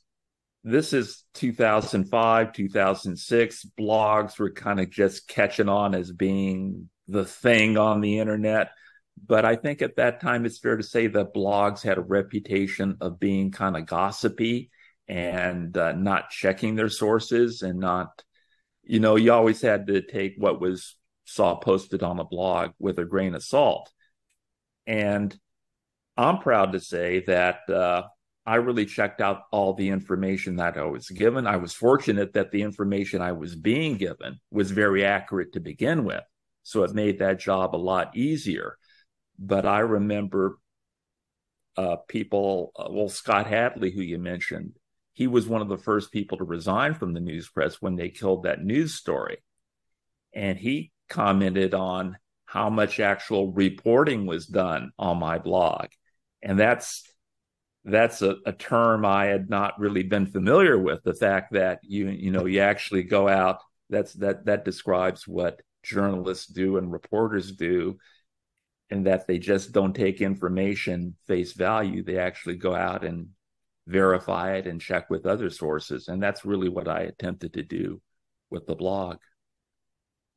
this 0.63 0.93
is 0.93 1.25
2005, 1.35 2.53
2006. 2.53 3.67
Blogs 3.79 4.39
were 4.39 4.53
kind 4.53 4.81
of 4.81 4.91
just 4.91 5.27
catching 5.27 5.69
on 5.69 5.95
as 5.95 6.13
being 6.13 6.91
the 7.09 7.25
thing 7.25 7.79
on 7.79 8.01
the 8.01 8.19
internet. 8.19 8.71
But 9.27 9.45
I 9.45 9.57
think 9.57 9.83
at 9.83 9.97
that 9.97 10.21
time, 10.21 10.47
it's 10.47 10.59
fair 10.59 10.77
to 10.77 10.83
say 10.83 11.07
that 11.09 11.35
blogs 11.35 11.83
had 11.83 11.99
a 11.99 12.03
reputation 12.03 12.97
of 13.01 13.21
being 13.21 13.51
kind 13.51 13.77
of 13.77 13.87
gossipy 13.87 14.71
and 15.09 15.77
uh, 15.77 15.93
not 15.93 16.31
checking 16.31 16.75
their 16.75 16.89
sources 16.89 17.63
and 17.63 17.81
not, 17.81 18.23
you 18.83 19.01
know, 19.01 19.17
you 19.17 19.33
always 19.33 19.61
had 19.61 19.87
to 19.89 20.03
take 20.03 20.35
what 20.37 20.61
was 20.61 20.97
saw 21.25 21.57
posted 21.57 22.03
on 22.03 22.19
a 22.19 22.25
blog 22.25 22.71
with 22.79 22.99
a 22.99 23.05
grain 23.05 23.35
of 23.35 23.43
salt. 23.43 23.91
And 24.87 25.37
I'm 26.17 26.39
proud 26.39 26.73
to 26.73 26.81
say 26.81 27.25
that 27.27 27.69
uh, 27.69 28.03
I 28.51 28.57
really 28.57 28.85
checked 28.85 29.21
out 29.21 29.45
all 29.53 29.75
the 29.75 29.91
information 29.91 30.57
that 30.57 30.77
I 30.77 30.83
was 30.83 31.09
given. 31.09 31.47
I 31.47 31.59
was 31.59 31.73
fortunate 31.73 32.33
that 32.33 32.51
the 32.51 32.63
information 32.63 33.23
I 33.23 33.31
was 33.31 33.55
being 33.55 33.97
given 33.97 34.41
was 34.51 34.73
very 34.73 35.05
accurate 35.05 35.53
to 35.53 35.61
begin 35.61 36.03
with. 36.03 36.25
So 36.65 36.83
it 36.83 36.93
made 36.93 37.21
that 37.21 37.39
job 37.39 37.77
a 37.77 37.79
lot 37.79 38.17
easier. 38.17 38.77
But 39.39 39.67
I 39.67 39.79
remember 39.79 40.59
uh, 41.77 41.99
people, 42.09 42.73
uh, 42.75 42.89
well, 42.91 43.09
Scott 43.09 43.47
Hadly, 43.47 43.95
who 43.95 44.01
you 44.03 44.19
mentioned, 44.19 44.73
he 45.13 45.29
was 45.29 45.47
one 45.47 45.63
of 45.63 45.69
the 45.69 45.79
first 45.79 46.11
people 46.11 46.39
to 46.39 46.45
resign 46.45 46.95
from 46.95 47.15
the 47.15 47.21
news 47.21 47.49
press 47.49 47.81
when 47.81 47.95
they 47.95 48.09
killed 48.09 48.43
that 48.43 48.65
news 48.65 48.95
story. 48.95 49.45
And 50.35 50.59
he 50.59 50.91
commented 51.09 51.73
on 51.73 52.19
how 52.47 52.69
much 52.69 52.99
actual 52.99 53.53
reporting 53.53 54.27
was 54.27 54.47
done 54.47 54.91
on 54.99 55.21
my 55.21 55.39
blog. 55.39 55.87
And 56.43 56.59
that's 56.59 57.05
that's 57.85 58.23
a, 58.23 58.37
a, 58.45 58.53
term 58.53 59.05
I 59.05 59.27
had 59.27 59.49
not 59.49 59.79
really 59.79 60.03
been 60.03 60.27
familiar 60.27 60.79
with. 60.79 61.03
The 61.03 61.15
fact 61.15 61.53
that 61.53 61.81
you 61.83 62.09
you 62.09 62.31
know 62.31 62.47
you 62.47 62.61
actually 62.61 63.05
go 63.05 63.29
out 63.29 63.61
that's 63.89 64.13
that 64.15 64.47
that 64.47 64.65
describes 64.65 65.27
what 65.27 65.63
journalists 65.83 66.47
do 66.47 66.77
and 66.77 66.93
reporters 66.93 67.53
do, 67.53 67.99
and 68.91 69.07
that 69.07 69.27
they 69.27 69.39
just 69.39 69.73
don't 69.73 69.95
take 69.95 70.21
information 70.21 71.17
face 71.27 71.53
value. 71.55 72.03
They 72.03 72.19
actually 72.19 72.57
go 72.57 72.75
out 72.75 73.05
and 73.05 73.29
verify 73.87 74.57
it 74.57 74.67
and 74.67 74.81
check 74.81 75.09
with 75.11 75.27
other 75.27 75.51
sources, 75.51 76.09
and 76.09 76.23
that's 76.23 76.45
really 76.45 76.69
what 76.69 76.89
I 76.89 77.01
attempted 77.01 77.55
to 77.55 77.63
do 77.63 78.01
with 78.51 78.67
the 78.67 78.75
blog. 78.77 79.19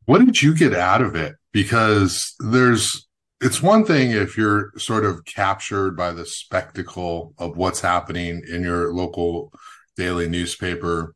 What 0.06 0.26
did 0.26 0.42
you 0.42 0.56
get 0.56 0.74
out 0.74 1.02
of 1.02 1.16
it? 1.16 1.36
Because 1.52 2.36
there's 2.40 3.08
it's 3.44 3.62
one 3.62 3.84
thing 3.84 4.12
if 4.12 4.38
you're 4.38 4.72
sort 4.78 5.04
of 5.04 5.26
captured 5.26 5.98
by 5.98 6.12
the 6.12 6.26
spectacle 6.26 7.34
of 7.38 7.58
what's 7.58 7.82
happening 7.82 8.42
in 8.50 8.64
your 8.64 8.94
local 8.94 9.52
daily 9.98 10.30
newspaper. 10.30 11.14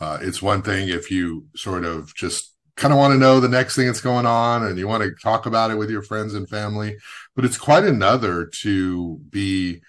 Uh, 0.00 0.18
it's 0.20 0.40
one 0.40 0.62
thing 0.62 0.88
if 0.88 1.10
you 1.10 1.46
sort 1.56 1.84
of 1.84 2.14
just 2.14 2.54
kind 2.76 2.92
of 2.92 2.98
want 2.98 3.12
to 3.12 3.18
know 3.18 3.40
the 3.40 3.48
next 3.48 3.74
thing 3.74 3.86
that's 3.86 4.00
going 4.00 4.24
on 4.24 4.64
and 4.64 4.78
you 4.78 4.86
want 4.86 5.02
to 5.02 5.10
talk 5.20 5.46
about 5.46 5.72
it 5.72 5.74
with 5.74 5.90
your 5.90 6.02
friends 6.02 6.34
and 6.34 6.48
family. 6.48 6.96
But 7.34 7.44
it's 7.44 7.58
quite 7.58 7.84
another 7.84 8.48
to 8.62 9.16
be 9.28 9.80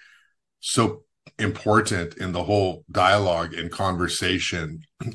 so 0.58 1.04
important 1.38 2.16
in 2.16 2.32
the 2.32 2.42
whole 2.42 2.84
dialogue 2.90 3.54
and 3.54 3.70
conversation. 3.70 4.82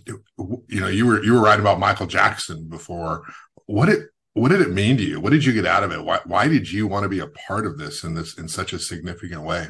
You 0.67 0.81
know, 0.81 0.88
you 0.88 1.05
were 1.05 1.24
you 1.24 1.33
were 1.33 1.39
writing 1.39 1.62
about 1.62 1.79
Michael 1.79 2.07
Jackson 2.07 2.67
before. 2.67 3.24
What 3.67 3.88
it 3.88 4.09
what 4.35 4.49
did 4.49 4.61
it 4.61 4.71
mean 4.71 4.97
to 4.97 5.03
you? 5.03 5.21
What 5.21 5.31
did 5.31 5.45
you 5.45 5.53
get 5.53 5.65
out 5.65 5.83
of 5.83 5.91
it? 5.91 6.03
Why 6.03 6.19
why 6.25 6.47
did 6.49 6.69
you 6.69 6.87
want 6.87 7.03
to 7.03 7.09
be 7.09 7.19
a 7.19 7.27
part 7.27 7.65
of 7.65 7.77
this 7.77 8.03
in 8.03 8.15
this 8.15 8.37
in 8.37 8.49
such 8.49 8.73
a 8.73 8.79
significant 8.79 9.43
way? 9.43 9.69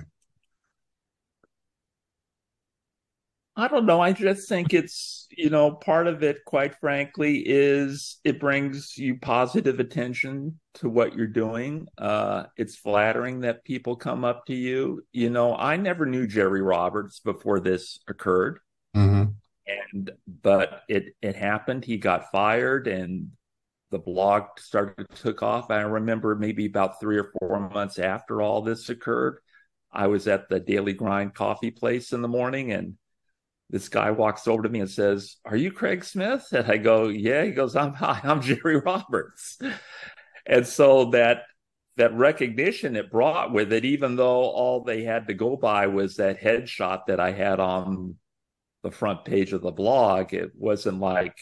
I 3.56 3.68
don't 3.70 3.86
know. 3.86 4.02
I 4.02 4.12
just 4.12 4.50
think 4.50 4.74
it's, 4.74 5.28
you 5.30 5.50
know, 5.50 5.72
part 5.72 6.08
of 6.08 6.24
it, 6.24 6.44
quite 6.46 6.76
frankly, 6.76 7.42
is 7.46 8.18
it 8.26 8.40
brings 8.40 8.98
you 8.98 9.18
positive 9.18 9.80
attention 9.80 10.60
to 10.76 10.90
what 10.90 11.16
you're 11.16 11.28
doing. 11.28 11.88
Uh, 11.98 12.46
it's 12.58 12.76
flattering 12.76 13.42
that 13.42 13.64
people 13.64 13.96
come 13.96 14.26
up 14.26 14.46
to 14.48 14.54
you. 14.54 15.06
You 15.14 15.30
know, 15.30 15.56
I 15.56 15.78
never 15.78 16.06
knew 16.06 16.28
Jerry 16.28 16.62
Roberts 16.62 17.20
before 17.22 17.62
this 17.62 18.00
occurred. 18.10 18.60
Mm-hmm. 18.94 19.32
And, 19.94 20.12
but 20.42 20.82
it, 20.90 21.16
it 21.22 21.38
happened. 21.38 21.86
He 21.86 21.98
got 21.98 22.32
fired 22.32 22.88
and 22.88 23.30
the 23.92 24.00
blog 24.00 24.46
started 24.58 25.08
to 25.10 25.22
took 25.22 25.44
off. 25.44 25.72
I 25.72 25.82
remember 25.82 26.36
maybe 26.36 26.66
about 26.66 27.00
three 27.00 27.18
or 27.18 27.32
four 27.40 27.70
months 27.70 28.00
after 28.00 28.42
all 28.42 28.62
this 28.62 28.90
occurred, 28.90 29.40
I 29.92 30.08
was 30.08 30.28
at 30.28 30.50
the 30.50 30.60
Daily 30.60 30.94
Grind 30.94 31.34
coffee 31.34 31.72
place 31.72 32.12
in 32.12 32.22
the 32.22 32.28
morning 32.28 32.72
and 32.72 32.98
this 33.70 33.90
guy 33.90 34.12
walks 34.12 34.48
over 34.48 34.64
to 34.64 34.70
me 34.70 34.80
and 34.82 34.90
says, 34.90 35.38
"Are 35.44 35.56
you 35.56 35.72
Craig 35.72 36.04
Smith?" 36.04 36.48
And 36.52 36.70
I 36.70 36.78
go, 36.78 37.08
"Yeah." 37.08 37.44
He 37.44 37.52
goes, 37.52 37.76
"I'm 37.76 37.94
hi, 37.94 38.20
I'm 38.24 38.42
Jerry 38.42 38.78
Roberts." 38.86 39.58
and 40.46 40.68
so 40.68 41.06
that 41.12 41.44
that 41.98 42.14
recognition 42.14 42.96
it 42.96 43.10
brought 43.12 43.52
with 43.52 43.74
it, 43.74 43.86
even 43.86 44.16
though 44.18 44.44
all 44.44 44.84
they 44.84 45.04
had 45.04 45.28
to 45.28 45.34
go 45.34 45.56
by 45.56 45.88
was 45.88 46.18
that 46.18 46.40
headshot 46.40 47.08
that 47.08 47.20
I 47.20 47.32
had 47.32 47.60
on 47.60 48.16
the 48.84 48.92
front 48.92 49.26
page 49.26 49.54
of 49.54 49.62
the 49.62 49.72
blog, 49.72 50.34
it 50.34 50.52
wasn't 50.56 51.00
like 51.00 51.36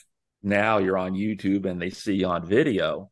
now 0.43 0.77
you're 0.77 0.97
on 0.97 1.13
YouTube 1.13 1.65
and 1.65 1.81
they 1.81 1.89
see 1.89 2.23
on 2.23 2.45
video. 2.45 3.09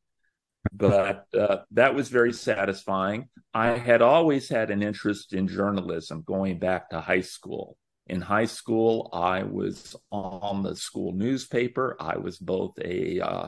But 0.73 1.25
uh, 1.33 1.59
that 1.71 1.95
was 1.95 2.09
very 2.09 2.33
satisfying. 2.33 3.29
I 3.53 3.69
had 3.69 4.03
always 4.03 4.47
had 4.47 4.69
an 4.69 4.83
interest 4.83 5.33
in 5.33 5.47
journalism 5.47 6.23
going 6.25 6.59
back 6.59 6.91
to 6.91 7.01
high 7.01 7.21
school 7.21 7.77
in 8.11 8.19
high 8.19 8.45
school, 8.45 9.09
I 9.13 9.43
was 9.43 9.95
on 10.11 10.63
the 10.63 10.75
school 10.75 11.13
newspaper. 11.13 11.95
I 11.97 12.17
was 12.17 12.37
both 12.37 12.77
a 12.79 13.21
uh, 13.21 13.47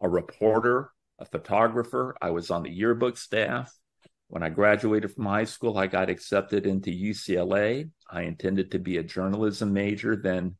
a 0.00 0.08
reporter, 0.08 0.90
a 1.20 1.24
photographer. 1.24 2.16
I 2.20 2.30
was 2.30 2.50
on 2.50 2.64
the 2.64 2.70
yearbook 2.70 3.16
staff. 3.16 3.72
When 4.26 4.42
I 4.42 4.48
graduated 4.48 5.12
from 5.12 5.26
high 5.26 5.44
school, 5.44 5.78
I 5.78 5.86
got 5.86 6.10
accepted 6.10 6.66
into 6.66 6.90
UCLA. 6.90 7.90
I 8.10 8.22
intended 8.22 8.72
to 8.72 8.80
be 8.80 8.96
a 8.96 9.04
journalism 9.04 9.72
major. 9.72 10.16
Then, 10.16 10.56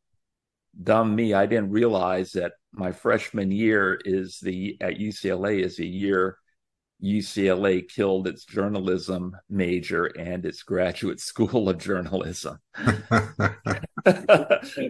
dumb 0.81 1.15
me, 1.15 1.35
I 1.35 1.47
didn't 1.47 1.71
realize 1.71 2.33
that 2.33 2.53
my 2.73 2.93
freshman 2.93 3.51
year 3.51 4.01
is 4.05 4.39
the 4.41 4.77
at 4.81 4.99
UCLA 4.99 5.63
is 5.63 5.79
a 5.79 5.87
year 5.87 6.39
UCLA 7.03 7.89
killed 7.89 8.29
its 8.29 8.45
journalism 8.45 9.37
major 9.51 10.07
and 10.07 10.47
its 10.47 10.63
graduate 10.63 11.19
school 11.21 11.69
of 11.69 11.79
journalism. 11.79 12.59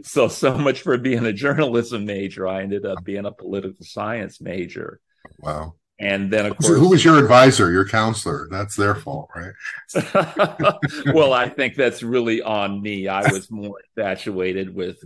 so, 0.02 0.28
so 0.28 0.58
much 0.58 0.82
for 0.82 0.98
being 0.98 1.24
a 1.24 1.32
journalism 1.32 2.04
major. 2.04 2.46
I 2.46 2.62
ended 2.62 2.84
up 2.84 3.02
being 3.04 3.24
a 3.24 3.32
political 3.32 3.84
science 3.84 4.40
major. 4.40 5.00
Wow. 5.38 5.76
And 5.98 6.32
then, 6.32 6.46
of 6.46 6.56
course, 6.56 6.78
who 6.78 6.88
was 6.88 7.04
your 7.04 7.18
advisor, 7.18 7.70
your 7.70 7.86
counselor? 7.86 8.48
That's 8.50 8.74
their 8.74 8.96
fault, 8.96 9.28
right? 9.36 9.52
well, 11.14 11.32
I 11.32 11.48
think 11.48 11.76
that's 11.76 12.02
really 12.02 12.42
on 12.42 12.82
me. 12.82 13.06
I 13.06 13.30
was 13.30 13.52
more 13.52 13.76
infatuated 13.96 14.74
with 14.74 14.98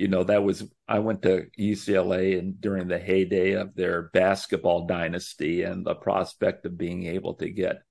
you 0.00 0.08
know 0.08 0.24
that 0.24 0.42
was 0.42 0.64
i 0.88 0.98
went 0.98 1.20
to 1.20 1.46
ucla 1.58 2.38
and 2.38 2.58
during 2.60 2.88
the 2.88 2.98
heyday 2.98 3.52
of 3.52 3.74
their 3.74 4.04
basketball 4.14 4.86
dynasty 4.86 5.62
and 5.62 5.84
the 5.84 5.94
prospect 5.94 6.64
of 6.64 6.78
being 6.78 7.04
able 7.06 7.34
to 7.34 7.50
get 7.50 7.82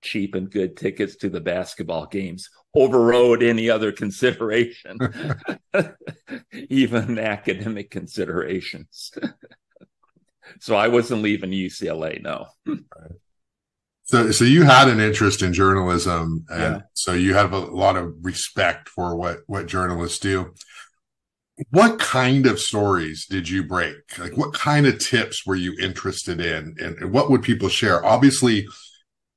cheap 0.00 0.36
and 0.36 0.52
good 0.52 0.76
tickets 0.76 1.16
to 1.16 1.28
the 1.28 1.40
basketball 1.40 2.06
games 2.06 2.48
overrode 2.72 3.42
any 3.42 3.68
other 3.68 3.90
consideration 3.90 4.96
even 6.52 7.18
academic 7.18 7.90
considerations. 7.90 9.12
So 10.60 10.76
i 10.76 10.86
wasn't 10.86 11.22
leaving 11.22 11.50
ucla 11.50 12.22
no. 12.22 12.46
So 14.04 14.30
so 14.30 14.44
you 14.44 14.62
had 14.62 14.86
an 14.86 15.00
interest 15.00 15.42
in 15.42 15.52
journalism 15.52 16.44
and 16.48 16.76
yeah. 16.76 16.80
so 16.94 17.14
you 17.14 17.34
have 17.34 17.52
a 17.52 17.58
lot 17.58 17.96
of 17.96 18.14
respect 18.20 18.88
for 18.88 19.16
what 19.16 19.38
what 19.48 19.66
journalists 19.66 20.20
do 20.20 20.54
what 21.70 21.98
kind 21.98 22.46
of 22.46 22.60
stories 22.60 23.26
did 23.26 23.48
you 23.48 23.64
break? 23.64 23.96
Like, 24.18 24.36
what 24.36 24.52
kind 24.52 24.86
of 24.86 24.98
tips 24.98 25.46
were 25.46 25.56
you 25.56 25.74
interested 25.80 26.40
in, 26.40 26.76
and, 26.78 26.98
and, 26.98 27.12
what 27.12 27.30
would 27.30 27.42
people 27.42 27.68
share? 27.68 28.04
Obviously, 28.04 28.66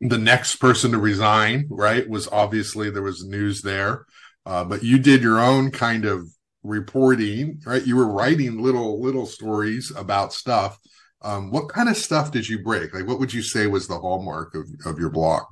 the 0.02 0.18
next 0.18 0.58
person 0.58 0.92
to 0.92 0.98
resign, 0.98 1.68
right, 1.70 2.08
was 2.10 2.28
obviously 2.28 2.90
there 2.90 3.02
was 3.02 3.26
news 3.26 3.62
there, 3.62 4.06
uh, 4.46 4.64
but 4.64 4.84
you 4.84 5.00
did 5.00 5.22
your 5.22 5.40
own 5.40 5.72
kind 5.72 6.06
of 6.06 6.28
reporting, 6.64 7.62
right? 7.66 7.86
You 7.86 7.96
were 7.96 8.12
writing 8.12 8.62
little 8.62 9.02
little 9.02 9.26
stories 9.26 9.92
about 9.96 10.34
stuff. 10.34 10.78
Um, 11.22 11.52
what 11.52 11.70
kind 11.70 11.90
of 11.90 11.98
stuff 11.98 12.32
did 12.32 12.48
you 12.48 12.64
break? 12.64 12.94
Like, 12.94 13.08
what 13.08 13.20
would 13.20 13.34
you 13.34 13.42
say 13.42 13.68
was 13.68 13.88
the 13.88 14.00
hallmark 14.00 14.56
of 14.56 14.68
of 14.86 15.00
your 15.00 15.10
blog? 15.10 15.44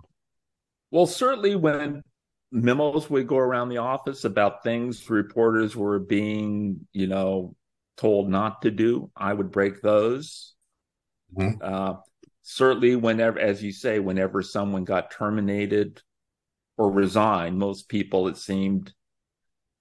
Well, 0.92 1.06
certainly 1.06 1.56
when 1.56 2.04
memos 2.52 3.10
would 3.10 3.28
go 3.28 3.38
around 3.38 3.70
the 3.70 3.78
office 3.78 4.24
about 4.26 4.64
things 4.64 5.10
reporters 5.10 5.76
were 5.76 6.00
being, 6.00 6.88
you 6.94 7.08
know, 7.08 7.56
told 7.98 8.30
not 8.30 8.62
to 8.62 8.72
do. 8.72 9.12
I 9.16 9.34
would 9.34 9.52
break 9.52 9.82
those. 9.82 10.54
Mm-hmm. 11.36 11.62
Uh, 11.62 11.96
certainly, 12.42 12.96
whenever, 12.96 13.40
as 13.40 13.62
you 13.62 13.72
say, 13.72 14.00
whenever 14.00 14.42
someone 14.42 14.86
got 14.86 15.12
terminated 15.12 16.02
or 16.78 16.92
resigned, 16.92 17.58
most 17.58 17.90
people, 17.90 18.28
it 18.28 18.38
seemed, 18.38 18.94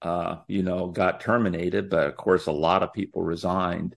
uh, 0.01 0.37
you 0.47 0.63
know, 0.63 0.87
got 0.87 1.21
terminated. 1.21 1.89
But 1.89 2.07
of 2.07 2.17
course, 2.17 2.47
a 2.47 2.51
lot 2.51 2.83
of 2.83 2.93
people 2.93 3.21
resigned 3.21 3.95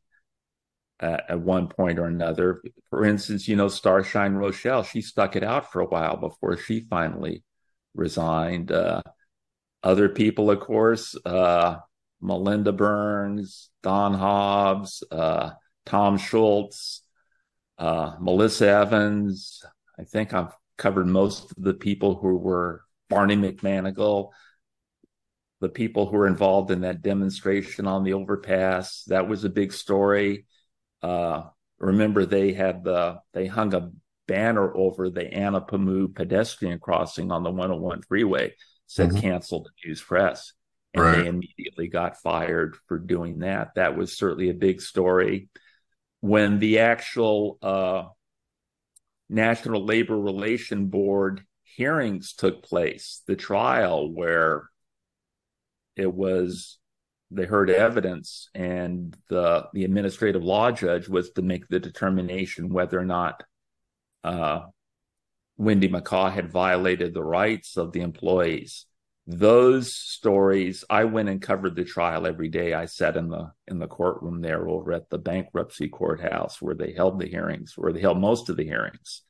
at, 1.01 1.25
at 1.29 1.41
one 1.41 1.67
point 1.67 1.99
or 1.99 2.07
another. 2.07 2.63
For 2.91 3.05
instance, 3.05 3.49
you 3.49 3.57
know, 3.57 3.69
Starshine 3.69 4.35
Roshell, 4.35 4.87
she 4.87 5.01
stuck 5.01 5.35
it 5.35 5.43
out 5.43 5.73
for 5.73 5.81
a 5.81 5.87
while 5.87 6.17
before 6.17 6.57
she 6.57 6.87
finally 6.89 7.43
resigned. 7.95 8.73
Uh, 8.73 9.03
other 9.83 10.09
people, 10.09 10.51
of 10.51 10.61
course, 10.61 11.17
uh, 11.25 11.77
Melinda 12.21 12.73
Burns, 12.73 13.71
Dawn 13.83 14.15
Hobbs, 14.15 15.03
uh, 15.11 15.51
Tom 15.87 16.19
Schultz, 16.19 17.03
uh, 17.79 18.17
Melissa 18.21 18.69
Evans. 18.69 19.65
I 19.99 20.05
think 20.05 20.35
I've 20.35 20.55
covered 20.77 21.07
most 21.07 21.51
of 21.51 21.63
the 21.63 21.75
people 21.75 22.17
who 22.17 22.37
were 22.37 22.83
Barney 23.09 23.37
McManigal, 23.37 24.31
the 25.61 25.69
people 25.69 26.07
who 26.07 26.17
were 26.17 26.27
involved 26.27 26.71
in 26.71 26.83
that 26.83 27.03
demonstration 27.03 27.87
on 27.87 28.05
the 28.05 28.15
overpass. 28.15 29.05
That 29.05 29.29
was 29.29 29.45
a 29.45 29.51
big 29.51 29.73
story. 29.73 30.47
Uh, 31.03 31.45
remember, 31.79 32.27
they 32.27 32.53
had 32.53 32.85
the 32.85 33.21
they 33.33 33.47
hung 33.47 33.75
a 33.75 33.91
banner 34.31 34.73
over 34.77 35.11
the 35.11 35.25
Anapamu 35.25 36.15
pedestrian 36.15 36.79
crossing 36.79 37.33
on 37.33 37.43
the 37.43 37.51
101 37.51 38.03
freeway 38.03 38.55
said 38.87 39.09
mm-hmm. 39.11 39.19
cancel 39.19 39.65
the 39.65 39.71
news 39.85 40.01
press. 40.01 40.53
And 40.95 41.05
right. 41.05 41.17
they 41.17 41.27
immediately 41.27 41.89
got 41.89 42.21
fired 42.21 42.77
for 42.87 42.99
doing 42.99 43.41
that. 43.41 43.75
That 43.75 43.97
was 43.97 44.17
certainly 44.17 44.49
a 44.49 44.55
big 44.55 44.81
story. 44.81 45.49
When 46.21 46.61
the 46.61 46.79
actual 46.79 47.59
uh, 47.61 48.05
National 49.29 49.85
Labor 49.85 50.19
Relation 50.19 50.87
Board 50.87 51.43
hearings 51.65 52.33
took 52.33 52.63
place, 52.63 53.23
the 53.27 53.37
trial 53.37 54.13
where 54.13 54.71
it 55.97 56.13
was 56.13 56.79
they 57.33 57.45
heard 57.45 57.71
evidence 57.71 58.49
and 58.55 59.17
the 59.29 59.69
the 59.73 59.85
administrative 59.85 60.43
law 60.43 60.73
judge 60.73 61.09
was 61.09 61.31
to 61.31 61.43
make 61.43 61.69
the 61.69 61.79
determination 61.79 62.73
whether 62.73 62.99
or 62.99 63.05
not 63.05 63.45
uh, 64.25 64.63
Wendy 65.61 65.89
McCaw 65.89 66.33
had 66.33 66.51
violated 66.51 67.13
the 67.13 67.23
rights 67.23 67.77
of 67.77 67.93
the 67.93 68.01
employees. 68.01 68.87
Those 69.27 69.95
stories, 69.95 70.85
I 70.89 71.05
went 71.05 71.29
and 71.29 71.41
covered 71.41 71.77
the 71.77 71.85
trial 71.85 72.27
every 72.27 72.49
day. 72.49 72.73
I 72.73 72.87
sat 72.87 73.17
in 73.17 73.29
the 73.29 73.53
in 73.69 73.79
the 73.79 73.87
courtroom 73.87 74.41
there 74.41 74.67
over 74.67 74.93
at 74.93 75.11
the 75.11 75.19
bankruptcy 75.19 75.89
courthouse 75.89 76.63
where 76.63 76.75
they 76.75 76.93
held 76.93 77.21
the 77.21 77.29
hearings, 77.29 77.75
where 77.77 77.93
they 77.93 78.01
held 78.01 78.19
most 78.19 78.49
of 78.49 78.57
the 78.57 78.65
hearings. 78.65 79.21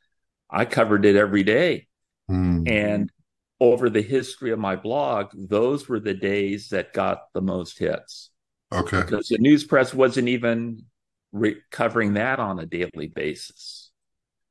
I 0.48 0.64
covered 0.66 1.04
it 1.04 1.16
every 1.16 1.42
day. 1.42 1.88
Mm. 2.30 2.70
And 2.70 3.12
over 3.58 3.90
the 3.90 4.00
history 4.00 4.52
of 4.52 4.58
my 4.60 4.76
blog, 4.76 5.32
those 5.34 5.88
were 5.88 6.00
the 6.00 6.14
days 6.14 6.68
that 6.68 6.94
got 6.94 7.24
the 7.34 7.42
most 7.42 7.76
hits. 7.78 8.30
Okay. 8.72 9.00
Because 9.00 9.26
the 9.26 9.38
news 9.38 9.64
press 9.64 9.92
wasn't 9.92 10.28
even 10.28 10.84
re- 11.32 11.60
covering 11.72 12.14
that 12.14 12.38
on 12.38 12.60
a 12.60 12.66
daily 12.66 13.08
basis 13.08 13.89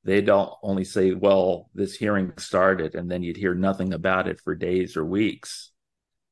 they 0.03 0.21
don't 0.21 0.51
only 0.63 0.85
say, 0.85 1.13
well, 1.13 1.69
this 1.73 1.95
hearing 1.95 2.33
started, 2.37 2.95
and 2.95 3.11
then 3.11 3.21
you'd 3.21 3.37
hear 3.37 3.53
nothing 3.53 3.93
about 3.93 4.27
it 4.27 4.39
for 4.39 4.55
days 4.55 4.95
or 4.95 5.05
weeks. 5.05 5.71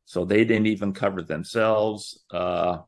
So 0.05 0.23
they 0.23 0.45
didn't 0.45 0.67
even 0.67 0.93
cover 0.93 1.21
themselves. 1.21 2.23
Uh, 2.31 2.79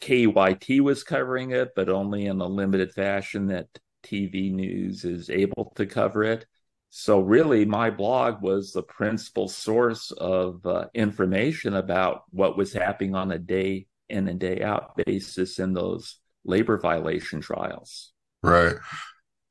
KEYT 0.00 0.80
was 0.80 1.02
covering 1.02 1.52
it, 1.52 1.70
but 1.74 1.88
only 1.88 2.26
in 2.26 2.40
a 2.40 2.46
limited 2.46 2.92
fashion 2.92 3.46
that 3.46 3.68
TV 4.02 4.52
news 4.52 5.04
is 5.04 5.30
able 5.30 5.72
to 5.76 5.86
cover 5.86 6.22
it. 6.22 6.46
So, 6.90 7.20
really, 7.20 7.64
my 7.64 7.90
blog 7.90 8.42
was 8.42 8.72
the 8.72 8.82
principal 8.82 9.48
source 9.48 10.12
of 10.12 10.64
uh, 10.64 10.86
information 10.94 11.74
about 11.74 12.22
what 12.30 12.56
was 12.56 12.72
happening 12.72 13.14
on 13.14 13.32
a 13.32 13.38
day 13.38 13.86
in 14.08 14.28
and 14.28 14.38
day 14.38 14.62
out 14.62 14.96
basis 14.96 15.58
in 15.58 15.72
those 15.72 16.16
labor 16.44 16.78
violation 16.78 17.40
trials. 17.40 18.12
Right. 18.42 18.76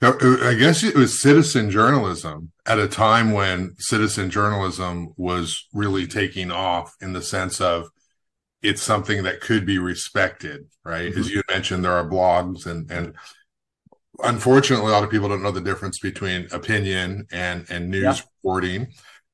I 0.01 0.55
guess 0.60 0.84
it 0.84 0.95
was 0.95 1.21
citizen 1.21 1.71
journalism 1.71 2.51
at 2.65 2.79
a 2.79 2.88
time 2.88 3.31
when 3.31 3.75
citizen 3.77 4.29
journalism 4.29 5.13
was 5.17 5.67
really 5.73 6.05
taking 6.05 6.51
off 6.51 6.93
in 7.01 7.13
the 7.13 7.21
sense 7.21 7.62
of 7.62 7.88
it's 8.62 8.81
something 8.81 9.23
that 9.23 9.41
could 9.41 9.65
be 9.65 9.79
respected, 9.79 10.67
right? 10.84 11.12
Mm-hmm. 11.12 11.19
As 11.19 11.29
you 11.29 11.41
mentioned, 11.49 11.86
there 11.86 11.93
are 11.93 12.08
blogs 12.08 12.65
and 12.65 12.91
and 12.91 13.15
unfortunately, 14.23 14.89
a 14.91 14.93
lot 14.93 15.03
of 15.03 15.10
people 15.10 15.29
don't 15.29 15.43
know 15.43 15.51
the 15.51 15.62
difference 15.62 15.99
between 15.99 16.47
opinion 16.51 17.27
and 17.31 17.65
and 17.69 17.89
news 17.89 18.03
yeah. 18.03 18.21
reporting. 18.43 18.88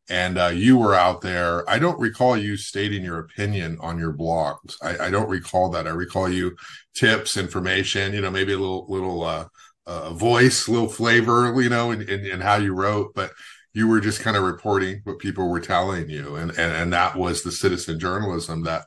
And 0.10 0.38
uh, 0.38 0.48
you 0.48 0.78
were 0.78 0.94
out 0.94 1.22
there. 1.22 1.70
I 1.70 1.80
don't 1.80 2.00
recall 2.00 2.36
you 2.36 2.58
stating 2.58 3.04
your 3.04 3.20
opinion 3.20 3.78
on 3.80 3.98
your 3.98 4.12
blogs. 4.12 4.76
I, 4.82 5.06
I, 5.06 5.10
don't 5.10 5.30
recall 5.30 5.70
that. 5.70 5.88
I 5.88 5.92
recall 5.92 6.28
you 6.28 6.58
tips, 6.94 7.38
information. 7.38 8.14
You 8.14 8.20
know, 8.20 8.32
maybe 8.32 8.52
a 8.52 8.58
little 8.58 8.86
little 8.90 9.24
uh, 9.24 9.46
uh, 9.88 10.14
voice, 10.14 10.68
little 10.68 10.90
flavor. 10.90 11.62
You 11.62 11.70
know, 11.70 11.92
in, 11.92 12.02
in, 12.02 12.26
in 12.26 12.42
how 12.42 12.56
you 12.58 12.74
wrote, 12.74 13.14
but 13.16 13.32
you 13.74 13.88
were 13.88 14.02
just 14.02 14.22
kind 14.22 14.36
of 14.36 14.44
reporting 14.44 15.02
what 15.04 15.20
people 15.20 15.50
were 15.50 15.62
telling 15.62 16.10
you, 16.10 16.36
and 16.36 16.52
and, 16.52 16.74
and 16.74 16.94
that 16.94 17.16
was 17.16 17.44
the 17.44 17.52
citizen 17.52 18.00
journalism 18.00 18.64
that 18.64 18.86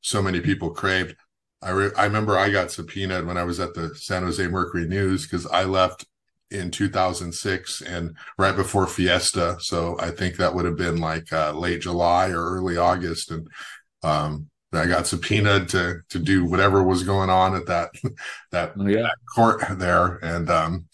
so 0.00 0.22
many 0.22 0.40
people 0.40 0.70
craved. 0.70 1.16
I 1.62 1.70
re- 1.70 1.92
I 1.96 2.04
remember 2.04 2.36
I 2.36 2.50
got 2.50 2.70
subpoenaed 2.70 3.26
when 3.26 3.36
I 3.36 3.44
was 3.44 3.60
at 3.60 3.74
the 3.74 3.94
San 3.94 4.22
Jose 4.24 4.46
Mercury 4.48 4.86
News 4.86 5.26
because 5.26 5.46
I 5.46 5.64
left 5.64 6.06
in 6.50 6.70
2006 6.70 7.80
and 7.82 8.16
right 8.38 8.54
before 8.54 8.86
Fiesta. 8.86 9.56
So 9.60 9.96
I 9.98 10.10
think 10.10 10.36
that 10.36 10.54
would 10.54 10.66
have 10.66 10.76
been 10.76 10.98
like 10.98 11.32
uh, 11.32 11.52
late 11.52 11.80
July 11.80 12.28
or 12.28 12.56
early 12.56 12.76
August, 12.76 13.30
and 13.30 13.46
um, 14.02 14.48
I 14.72 14.86
got 14.86 15.06
subpoenaed 15.06 15.68
to 15.70 16.00
to 16.08 16.18
do 16.18 16.44
whatever 16.44 16.82
was 16.82 17.02
going 17.02 17.30
on 17.30 17.54
at 17.54 17.66
that 17.66 17.90
that, 18.50 18.72
oh, 18.78 18.86
yeah. 18.86 19.02
that 19.02 19.16
court 19.34 19.62
there, 19.78 20.18
and 20.22 20.48
um, 20.50 20.86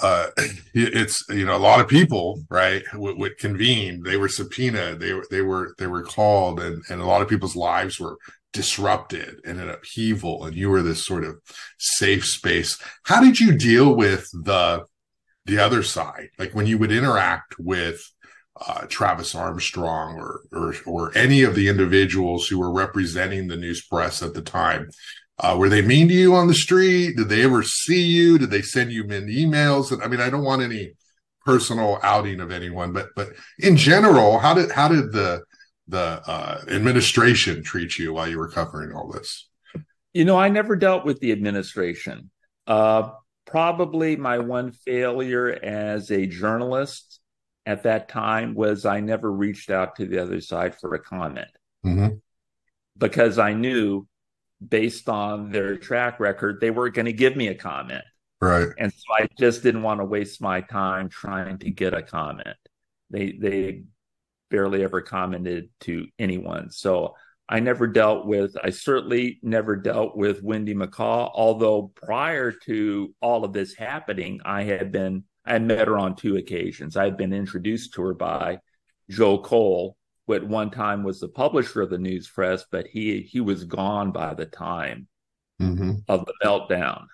uh, 0.00 0.28
it's 0.74 1.24
you 1.28 1.44
know 1.44 1.56
a 1.56 1.58
lot 1.58 1.80
of 1.80 1.88
people 1.88 2.42
right 2.48 2.82
would, 2.94 3.18
would, 3.18 3.38
convene 3.38 4.02
they 4.02 4.16
were 4.16 4.28
subpoenaed 4.28 5.00
they 5.00 5.12
were 5.12 5.26
they 5.30 5.42
were 5.42 5.74
they 5.78 5.86
were 5.86 6.02
called 6.02 6.60
and 6.60 6.82
and 6.88 7.00
a 7.00 7.04
lot 7.04 7.20
of 7.20 7.28
people's 7.28 7.56
lives 7.56 8.00
were 8.00 8.16
disrupted 8.52 9.40
and 9.44 9.60
an 9.60 9.70
upheaval 9.70 10.44
and 10.44 10.54
you 10.54 10.68
were 10.68 10.82
this 10.82 11.04
sort 11.04 11.24
of 11.24 11.38
safe 11.78 12.24
space. 12.24 12.78
How 13.04 13.20
did 13.20 13.40
you 13.40 13.56
deal 13.56 13.94
with 13.94 14.28
the 14.32 14.84
the 15.44 15.58
other 15.58 15.82
side? 15.82 16.28
Like 16.38 16.54
when 16.54 16.66
you 16.66 16.78
would 16.78 16.92
interact 16.92 17.58
with 17.58 18.11
uh, 18.66 18.86
Travis 18.88 19.34
Armstrong 19.34 20.18
or, 20.18 20.40
or 20.52 20.74
or 20.86 21.18
any 21.18 21.42
of 21.42 21.54
the 21.54 21.68
individuals 21.68 22.46
who 22.46 22.58
were 22.58 22.72
representing 22.72 23.48
the 23.48 23.56
news 23.56 23.84
press 23.84 24.22
at 24.22 24.34
the 24.34 24.42
time 24.42 24.88
uh, 25.38 25.56
were 25.58 25.68
they 25.68 25.82
mean 25.82 26.08
to 26.08 26.14
you 26.14 26.34
on 26.34 26.46
the 26.46 26.54
street? 26.54 27.16
Did 27.16 27.28
they 27.28 27.42
ever 27.42 27.62
see 27.62 28.02
you? 28.02 28.38
Did 28.38 28.50
they 28.50 28.62
send 28.62 28.92
you 28.92 29.02
in 29.04 29.26
emails? 29.26 29.90
And 29.90 30.02
I 30.02 30.06
mean, 30.06 30.20
I 30.20 30.30
don't 30.30 30.44
want 30.44 30.62
any 30.62 30.92
personal 31.44 31.98
outing 32.02 32.40
of 32.40 32.52
anyone, 32.52 32.92
but 32.92 33.08
but 33.16 33.30
in 33.58 33.76
general, 33.76 34.38
how 34.38 34.54
did 34.54 34.70
how 34.70 34.88
did 34.88 35.12
the 35.12 35.42
the 35.88 36.22
uh, 36.26 36.62
administration 36.68 37.62
treat 37.62 37.98
you 37.98 38.12
while 38.12 38.28
you 38.28 38.38
were 38.38 38.48
covering 38.48 38.94
all 38.94 39.10
this? 39.10 39.48
You 40.12 40.24
know, 40.24 40.38
I 40.38 40.48
never 40.48 40.76
dealt 40.76 41.04
with 41.04 41.18
the 41.20 41.32
administration. 41.32 42.30
Uh, 42.66 43.10
probably 43.46 44.14
my 44.16 44.38
one 44.38 44.70
failure 44.70 45.48
as 45.50 46.10
a 46.10 46.26
journalist 46.26 47.11
at 47.66 47.84
that 47.84 48.08
time 48.08 48.54
was 48.54 48.84
I 48.84 49.00
never 49.00 49.30
reached 49.30 49.70
out 49.70 49.96
to 49.96 50.06
the 50.06 50.18
other 50.18 50.40
side 50.40 50.74
for 50.74 50.94
a 50.94 50.98
comment 50.98 51.48
mm-hmm. 51.84 52.16
because 52.98 53.38
I 53.38 53.52
knew 53.52 54.06
based 54.66 55.08
on 55.08 55.50
their 55.50 55.76
track 55.76 56.20
record, 56.20 56.60
they 56.60 56.70
weren't 56.70 56.94
going 56.94 57.06
to 57.06 57.12
give 57.12 57.36
me 57.36 57.48
a 57.48 57.54
comment. 57.54 58.04
Right. 58.40 58.68
And 58.78 58.92
so 58.92 59.14
I 59.18 59.28
just 59.38 59.62
didn't 59.62 59.82
want 59.82 60.00
to 60.00 60.04
waste 60.04 60.40
my 60.40 60.60
time 60.60 61.08
trying 61.08 61.58
to 61.58 61.70
get 61.70 61.94
a 61.94 62.02
comment. 62.02 62.56
They 63.10 63.32
they 63.32 63.84
barely 64.50 64.82
ever 64.82 65.00
commented 65.00 65.70
to 65.80 66.08
anyone. 66.18 66.70
So 66.70 67.14
I 67.48 67.60
never 67.60 67.86
dealt 67.86 68.26
with 68.26 68.56
I 68.62 68.70
certainly 68.70 69.38
never 69.42 69.76
dealt 69.76 70.16
with 70.16 70.42
Wendy 70.42 70.74
McCaw, 70.74 71.30
although 71.32 71.92
prior 71.94 72.50
to 72.50 73.14
all 73.20 73.44
of 73.44 73.52
this 73.52 73.74
happening, 73.74 74.40
I 74.44 74.64
had 74.64 74.90
been 74.90 75.22
I 75.44 75.58
met 75.58 75.88
her 75.88 75.98
on 75.98 76.14
two 76.14 76.36
occasions. 76.36 76.96
I 76.96 77.04
had 77.04 77.16
been 77.16 77.32
introduced 77.32 77.94
to 77.94 78.02
her 78.02 78.14
by 78.14 78.58
Joe 79.10 79.38
Cole, 79.38 79.96
who 80.26 80.34
at 80.34 80.46
one 80.46 80.70
time 80.70 81.02
was 81.02 81.20
the 81.20 81.28
publisher 81.28 81.82
of 81.82 81.90
the 81.90 81.98
news 81.98 82.28
press, 82.28 82.64
but 82.70 82.86
he 82.86 83.22
he 83.22 83.40
was 83.40 83.64
gone 83.64 84.12
by 84.12 84.34
the 84.34 84.46
time 84.46 85.08
mm-hmm. 85.60 85.92
of 86.08 86.24
the 86.26 86.34
meltdown. 86.44 87.06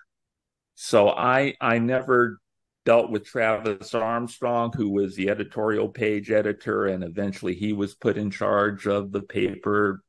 So 0.75 1.09
I 1.09 1.55
I 1.59 1.79
never 1.79 2.39
dealt 2.85 3.11
with 3.11 3.25
Travis 3.25 3.93
Armstrong, 3.93 4.71
who 4.75 4.89
was 4.89 5.15
the 5.15 5.29
editorial 5.29 5.89
page 5.89 6.31
editor, 6.31 6.87
and 6.87 7.03
eventually 7.03 7.53
he 7.53 7.73
was 7.73 7.95
put 7.95 8.17
in 8.17 8.31
charge 8.31 8.87
of 8.87 9.11
the 9.11 9.21
paper. 9.21 10.03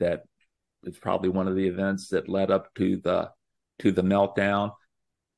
That 0.00 0.24
was 0.82 0.98
probably 0.98 1.28
one 1.28 1.48
of 1.48 1.56
the 1.56 1.66
events 1.66 2.08
that 2.08 2.28
led 2.28 2.50
up 2.50 2.72
to 2.74 2.96
the 2.98 3.30
to 3.80 3.92
the 3.92 4.02
meltdown. 4.02 4.72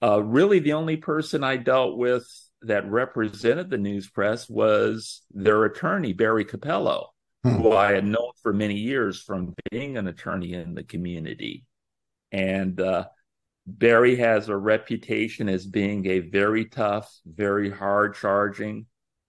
Uh, 0.03 0.23
really, 0.23 0.59
the 0.59 0.75
only 0.75 0.97
person 0.97 1.43
I 1.43 1.57
dealt 1.57 1.97
with 1.97 2.27
that 2.63 2.91
represented 2.91 3.71
the 3.71 3.79
news 3.79 4.09
press 4.09 4.49
was 4.49 5.23
their 5.33 5.65
attorney, 5.65 6.13
Barry 6.13 6.45
Cappello, 6.45 7.09
hmm. 7.43 7.51
who 7.51 7.73
I 7.73 7.93
had 7.93 8.05
known 8.05 8.31
for 8.43 8.53
many 8.53 8.77
years 8.77 9.23
from 9.23 9.55
being 9.71 9.97
an 9.97 10.09
attorney 10.09 10.53
in 10.53 10.75
the 10.75 10.85
community. 10.85 11.65
And 12.33 12.81
uh, 12.81 13.07
Barry 13.67 14.17
has 14.17 14.49
a 14.49 14.57
reputation 14.57 15.49
as 15.49 15.67
being 15.67 16.07
a 16.07 16.21
very 16.21 16.67
tough, 16.67 17.13
very 17.25 17.71
hard 17.71 18.15
charging 18.15 18.87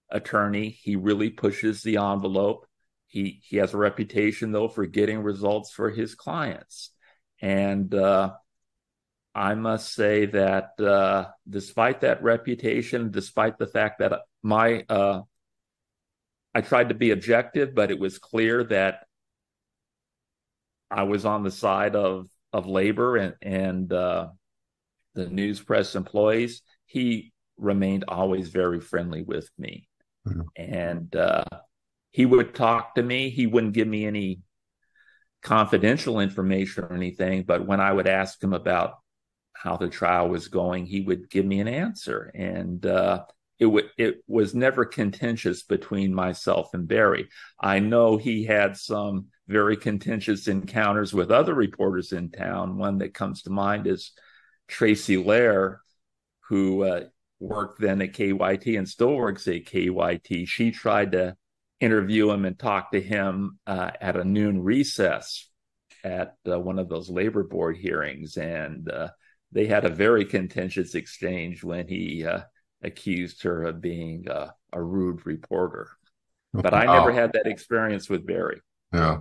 attorney. 0.10 0.70
He 0.70 0.96
really 0.96 1.30
pushes 1.30 1.82
the 1.82 1.98
envelope. 1.98 2.66
He 3.08 3.42
he 3.44 3.58
has 3.58 3.74
a 3.74 3.78
reputation 3.78 4.52
though 4.52 4.68
for 4.68 4.86
getting 4.86 5.24
results 5.24 5.72
for 5.72 5.90
his 5.90 6.14
clients. 6.14 6.92
And 7.42 7.94
uh, 7.94 8.34
I 9.38 9.54
must 9.54 9.93
say 9.93 10.26
that 10.26 10.80
uh, 10.80 11.28
despite 11.47 12.02
that 12.02 12.23
reputation, 12.23 13.12
despite 13.12 13.60
the 13.60 13.67
fact 13.67 14.00
that 14.00 14.21
my 14.41 14.84
uh, 14.89 15.21
I 16.56 16.62
tried 16.62 16.89
to 16.89 16.95
be 16.95 17.12
objective, 17.12 17.76
but 17.76 17.91
it 17.91 18.00
was 18.00 18.17
clear 18.17 18.63
that 18.63 19.06
I 20.89 21.04
was 21.04 21.23
on 21.23 21.43
the 21.43 21.52
side 21.52 21.95
of 21.95 22.28
of 22.52 22.65
labor 22.65 23.17
and 23.17 23.36
and 23.43 23.93
uh, 23.93 24.30
the 25.13 25.28
news 25.28 25.62
press 25.62 25.95
employees. 25.95 26.63
He 26.88 27.32
remained 27.58 28.06
always 28.08 28.50
very 28.50 28.80
friendly 28.80 29.21
with 29.21 29.47
me, 29.60 29.88
mm-hmm. 30.28 30.41
and 30.56 31.15
uh, 31.15 31.45
he 32.10 32.26
would 32.26 32.56
talk 32.56 32.95
to 32.95 33.04
me. 33.04 33.30
He 33.30 33.45
wouldn't 33.45 33.73
give 33.73 33.88
me 33.88 34.08
any 34.08 34.39
confidential 35.43 36.21
information 36.21 36.86
or 36.86 36.93
anything, 36.93 37.43
but 37.43 37.67
when 37.67 37.80
I 37.80 37.93
would 37.93 38.08
ask 38.08 38.41
him 38.41 38.54
about 38.54 38.95
how 39.62 39.78
the 39.78 39.89
trial 39.89 40.30
was 40.30 40.48
going, 40.48 40.86
he 40.86 41.02
would 41.02 41.30
give 41.30 41.46
me 41.46 41.60
an 41.60 41.67
answer. 41.67 42.32
And 42.36 42.86
uh, 42.86 43.26
it, 43.60 43.65
w- 43.65 43.89
it 43.98 44.24
was 44.28 44.54
never 44.54 44.86
contentious 44.86 45.63
between 45.63 46.13
myself 46.13 46.74
and 46.74 46.88
Barry. 46.88 47.28
I 47.60 47.80
know 47.80 48.17
he 48.17 48.43
had 48.43 48.78
some 48.78 49.28
very 49.48 49.78
contentious 49.78 50.48
encounters 50.48 51.13
with 51.13 51.32
other 51.32 51.54
reporters 51.54 52.12
in 52.12 52.30
town. 52.30 52.78
One 52.78 53.00
that 53.00 53.13
comes 53.13 53.43
to 53.43 53.50
mind 53.50 53.88
is 53.88 54.12
Tracy 54.67 55.17
Lehr, 55.17 55.78
who 56.50 56.84
uh, 56.84 57.06
worked 57.39 57.82
then 57.82 58.02
at 58.02 58.13
KEYT 58.13 58.78
and 58.78 58.88
still 58.88 59.15
works 59.15 59.48
at 59.48 59.65
KEYT. 59.65 60.48
She 60.48 60.72
tried 60.72 61.13
to 61.13 61.36
interview 61.80 62.32
him 62.32 62.46
and 62.46 62.58
talk 62.58 62.91
to 62.91 63.02
him 63.02 63.60
uh, 63.67 63.91
at 64.02 64.17
a 64.17 64.24
noon 64.24 64.62
recess 64.62 65.50
at 66.04 66.36
uh, 66.50 66.60
one 66.60 66.80
of 66.80 66.89
those 66.89 67.10
labor 67.10 67.43
board 67.43 67.78
hearings. 67.78 68.38
And 68.38 68.89
uh, 68.91 69.10
they 69.52 69.66
had 69.66 69.86
a 69.86 69.90
very 69.90 70.26
contentious 70.26 70.96
exchange 70.96 71.64
when 71.64 71.88
he 71.88 72.26
uh, 72.26 72.42
accused 72.84 73.44
her 73.44 73.64
of 73.64 73.82
being 73.82 74.28
a, 74.30 74.54
a 74.74 74.82
rude 74.82 75.26
reporter. 75.26 75.90
But 76.54 76.74
I 76.74 76.86
never 76.86 77.12
had 77.12 77.34
that 77.34 77.46
experience 77.48 78.10
with 78.10 78.26
Barry. 78.26 78.62
Yeah. 78.94 79.20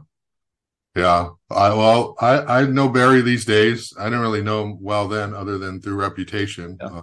Yeah. 0.95 1.31
I, 1.51 1.75
well, 1.75 2.15
I, 2.19 2.61
I 2.61 2.67
know 2.67 2.89
Barry 2.89 3.21
these 3.21 3.45
days. 3.45 3.93
I 3.99 4.05
didn't 4.05 4.21
really 4.21 4.43
know 4.43 4.63
him 4.63 4.79
well 4.81 5.09
then, 5.09 5.35
other 5.35 5.59
than 5.59 5.81
through 5.81 5.97
reputation. 5.97 6.79
Yeah. 6.81 6.87
Um, 6.87 7.03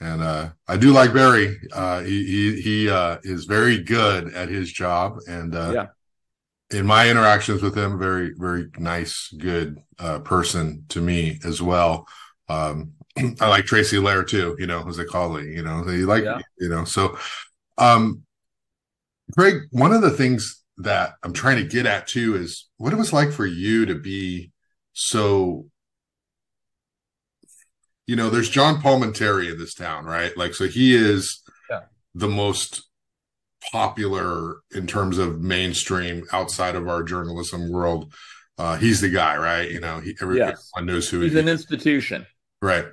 and 0.00 0.22
uh, 0.22 0.50
I 0.68 0.76
do 0.76 0.92
like 0.92 1.12
Barry. 1.12 1.56
Uh, 1.72 2.02
he 2.02 2.24
he, 2.24 2.60
he 2.60 2.90
uh, 2.90 3.18
is 3.22 3.46
very 3.46 3.82
good 3.82 4.32
at 4.34 4.48
his 4.48 4.70
job, 4.70 5.18
and 5.26 5.54
uh, 5.56 5.72
yeah. 5.74 6.78
in 6.78 6.86
my 6.86 7.10
interactions 7.10 7.62
with 7.62 7.76
him, 7.76 7.98
very, 7.98 8.32
very 8.36 8.66
nice, 8.78 9.32
good 9.36 9.78
uh, 9.98 10.20
person 10.20 10.84
to 10.90 11.00
me 11.00 11.40
as 11.44 11.60
well. 11.60 12.06
Um, 12.48 12.92
I 13.40 13.48
like 13.48 13.64
Tracy 13.64 13.96
Lehr 13.96 14.26
too, 14.26 14.56
you 14.58 14.66
know, 14.66 14.86
as 14.88 14.98
a 14.98 15.04
colleague, 15.04 15.54
you 15.54 15.62
know, 15.62 15.84
they 15.84 15.98
like, 15.98 16.24
yeah. 16.24 16.40
you 16.58 16.68
know, 16.68 16.84
so, 16.84 17.18
um, 17.76 18.22
Craig, 19.36 19.62
one 19.70 19.92
of 19.92 20.02
the 20.02 20.10
things 20.10 20.62
that 20.78 21.14
I'm 21.22 21.32
trying 21.32 21.56
to 21.56 21.64
get 21.64 21.86
at 21.86 22.06
too 22.06 22.36
is 22.36 22.68
what 22.76 22.92
it 22.92 22.96
was 22.96 23.12
like 23.12 23.32
for 23.32 23.46
you 23.46 23.86
to 23.86 23.94
be 23.94 24.52
so, 24.92 25.66
you 28.06 28.16
know, 28.16 28.30
there's 28.30 28.48
John 28.48 28.80
Palminteri 28.80 29.52
in 29.52 29.58
this 29.58 29.74
town, 29.74 30.06
right? 30.06 30.36
Like, 30.36 30.54
so 30.54 30.66
he 30.66 30.94
is 30.94 31.42
yeah. 31.70 31.82
the 32.14 32.28
most 32.28 32.88
popular 33.70 34.56
in 34.74 34.86
terms 34.86 35.18
of 35.18 35.40
mainstream 35.40 36.24
outside 36.32 36.74
of 36.74 36.88
our 36.88 37.02
journalism 37.02 37.70
world. 37.70 38.12
Uh, 38.56 38.76
he's 38.76 39.00
the 39.00 39.08
guy, 39.08 39.36
right? 39.36 39.70
You 39.70 39.80
know, 39.80 40.00
he, 40.00 40.16
everyone 40.20 40.48
yes. 40.48 40.70
knows 40.80 41.08
who 41.08 41.20
he's 41.20 41.32
he, 41.32 41.38
an 41.38 41.48
institution, 41.48 42.26
right? 42.60 42.86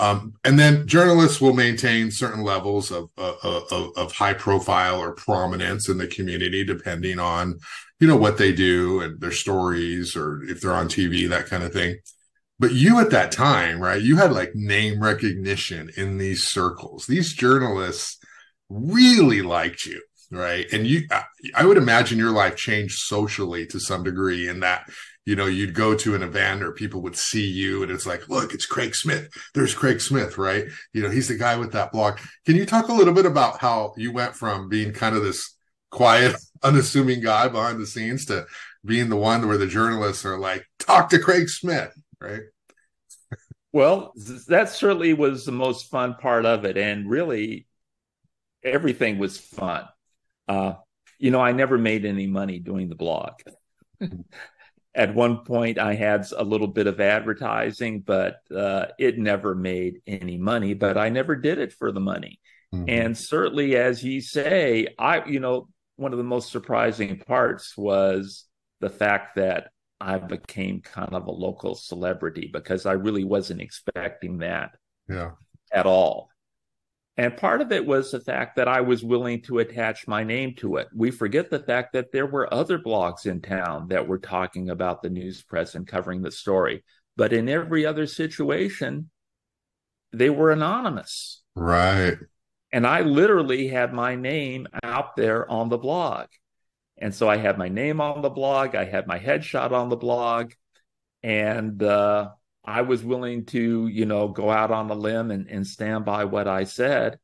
Um, 0.00 0.34
and 0.44 0.58
then 0.58 0.86
journalists 0.86 1.40
will 1.40 1.54
maintain 1.54 2.10
certain 2.10 2.42
levels 2.44 2.92
of, 2.92 3.10
of, 3.16 3.92
of 3.96 4.12
high 4.12 4.34
profile 4.34 5.00
or 5.00 5.12
prominence 5.12 5.88
in 5.88 5.98
the 5.98 6.06
community, 6.06 6.64
depending 6.64 7.18
on 7.18 7.58
you 7.98 8.06
know 8.06 8.16
what 8.16 8.38
they 8.38 8.52
do 8.52 9.00
and 9.00 9.20
their 9.20 9.32
stories, 9.32 10.14
or 10.14 10.42
if 10.44 10.60
they're 10.60 10.72
on 10.72 10.88
TV, 10.88 11.28
that 11.28 11.46
kind 11.46 11.64
of 11.64 11.72
thing. 11.72 11.96
But 12.60 12.72
you 12.72 13.00
at 13.00 13.10
that 13.10 13.32
time, 13.32 13.80
right? 13.80 14.00
You 14.00 14.16
had 14.16 14.32
like 14.32 14.54
name 14.54 15.02
recognition 15.02 15.90
in 15.96 16.18
these 16.18 16.44
circles. 16.44 17.06
These 17.06 17.32
journalists 17.32 18.18
really 18.68 19.42
liked 19.42 19.84
you 19.86 20.00
right 20.30 20.66
and 20.72 20.86
you 20.86 21.02
i 21.54 21.64
would 21.64 21.78
imagine 21.78 22.18
your 22.18 22.30
life 22.30 22.54
changed 22.54 22.98
socially 22.98 23.66
to 23.66 23.80
some 23.80 24.02
degree 24.02 24.48
in 24.48 24.60
that 24.60 24.84
you 25.28 25.36
know 25.36 25.44
you'd 25.44 25.74
go 25.74 25.94
to 25.94 26.14
an 26.14 26.22
event 26.22 26.62
or 26.62 26.72
people 26.72 27.02
would 27.02 27.14
see 27.14 27.46
you 27.46 27.82
and 27.82 27.92
it's 27.92 28.06
like 28.06 28.30
look 28.30 28.54
it's 28.54 28.64
craig 28.64 28.94
smith. 28.94 29.28
There's 29.52 29.74
craig 29.74 30.00
smith 30.00 30.38
right? 30.38 30.64
You 30.94 31.02
know 31.02 31.10
he's 31.10 31.28
the 31.28 31.36
guy 31.36 31.54
with 31.56 31.70
that 31.72 31.92
blog. 31.92 32.18
Can 32.46 32.56
you 32.56 32.64
talk 32.64 32.88
a 32.88 32.94
little 32.94 33.12
bit 33.12 33.26
about 33.26 33.58
how 33.58 33.92
you 33.98 34.10
went 34.10 34.34
from 34.34 34.70
being 34.70 34.90
kind 34.94 35.14
of 35.14 35.22
this 35.22 35.54
quiet 35.90 36.34
unassuming 36.62 37.20
guy 37.20 37.46
behind 37.48 37.78
the 37.78 37.86
scenes 37.86 38.24
to 38.26 38.46
being 38.86 39.10
the 39.10 39.16
one 39.16 39.46
where 39.46 39.58
the 39.58 39.66
journalists 39.66 40.24
are 40.24 40.38
like 40.38 40.64
talk 40.78 41.10
to 41.10 41.18
craig 41.18 41.50
smith 41.50 41.92
right? 42.22 42.44
Well 43.70 44.14
that 44.46 44.70
certainly 44.70 45.12
was 45.12 45.44
the 45.44 45.52
most 45.52 45.90
fun 45.90 46.14
part 46.14 46.46
of 46.46 46.64
it 46.64 46.78
and 46.78 47.06
really 47.06 47.66
everything 48.64 49.18
was 49.18 49.36
fun. 49.36 49.84
Uh, 50.48 50.72
you 51.18 51.30
know, 51.30 51.40
I 51.42 51.52
never 51.52 51.76
made 51.76 52.06
any 52.06 52.26
money 52.26 52.60
doing 52.60 52.88
the 52.88 52.94
blog. 52.94 53.34
At 54.94 55.14
one 55.14 55.44
point, 55.44 55.78
I 55.78 55.94
had 55.94 56.26
a 56.36 56.42
little 56.42 56.66
bit 56.66 56.86
of 56.86 57.00
advertising, 57.00 58.00
but 58.00 58.38
uh, 58.54 58.86
it 58.98 59.18
never 59.18 59.54
made 59.54 60.00
any 60.06 60.38
money. 60.38 60.74
But 60.74 60.96
I 60.96 61.08
never 61.08 61.36
did 61.36 61.58
it 61.58 61.72
for 61.72 61.92
the 61.92 62.00
money. 62.00 62.40
Mm-hmm. 62.74 62.88
And 62.88 63.18
certainly, 63.18 63.76
as 63.76 64.02
you 64.02 64.20
say, 64.20 64.88
I, 64.98 65.24
you 65.24 65.40
know, 65.40 65.68
one 65.96 66.12
of 66.12 66.18
the 66.18 66.24
most 66.24 66.50
surprising 66.50 67.18
parts 67.18 67.76
was 67.76 68.46
the 68.80 68.90
fact 68.90 69.36
that 69.36 69.70
I 70.00 70.18
became 70.18 70.80
kind 70.80 71.12
of 71.12 71.26
a 71.26 71.32
local 71.32 71.74
celebrity 71.74 72.50
because 72.52 72.86
I 72.86 72.92
really 72.92 73.24
wasn't 73.24 73.60
expecting 73.60 74.38
that 74.38 74.72
yeah. 75.08 75.32
at 75.72 75.86
all. 75.86 76.30
And 77.18 77.36
part 77.36 77.60
of 77.60 77.72
it 77.72 77.84
was 77.84 78.12
the 78.12 78.20
fact 78.20 78.54
that 78.56 78.68
I 78.68 78.80
was 78.80 79.02
willing 79.02 79.42
to 79.42 79.58
attach 79.58 80.06
my 80.06 80.22
name 80.22 80.54
to 80.58 80.76
it. 80.76 80.86
We 80.94 81.10
forget 81.10 81.50
the 81.50 81.58
fact 81.58 81.94
that 81.94 82.12
there 82.12 82.26
were 82.26 82.52
other 82.54 82.78
blogs 82.78 83.26
in 83.26 83.42
town 83.42 83.88
that 83.88 84.06
were 84.06 84.20
talking 84.20 84.70
about 84.70 85.02
the 85.02 85.10
news 85.10 85.42
press 85.42 85.74
and 85.74 85.84
covering 85.84 86.22
the 86.22 86.30
story. 86.30 86.84
But 87.16 87.32
in 87.32 87.48
every 87.48 87.84
other 87.84 88.06
situation, 88.06 89.10
they 90.12 90.30
were 90.30 90.52
anonymous. 90.52 91.42
Right. 91.56 92.18
And 92.72 92.86
I 92.86 93.00
literally 93.00 93.66
had 93.66 93.92
my 93.92 94.14
name 94.14 94.68
out 94.84 95.16
there 95.16 95.50
on 95.50 95.70
the 95.70 95.78
blog. 95.78 96.28
And 96.98 97.12
so 97.12 97.28
I 97.28 97.36
had 97.36 97.58
my 97.58 97.68
name 97.68 98.00
on 98.00 98.22
the 98.22 98.30
blog, 98.30 98.76
I 98.76 98.84
had 98.84 99.08
my 99.08 99.18
headshot 99.18 99.72
on 99.72 99.88
the 99.88 99.96
blog. 99.96 100.52
And 101.24 101.82
uh, 101.82 102.28
I 102.68 102.82
was 102.82 103.02
willing 103.02 103.46
to, 103.46 103.86
you 103.86 104.04
know, 104.04 104.28
go 104.28 104.50
out 104.50 104.70
on 104.70 104.90
a 104.90 104.94
limb 104.94 105.30
and, 105.30 105.48
and 105.48 105.66
stand 105.66 106.04
by 106.04 106.26
what 106.26 106.46
I 106.46 106.64
said. 106.64 107.18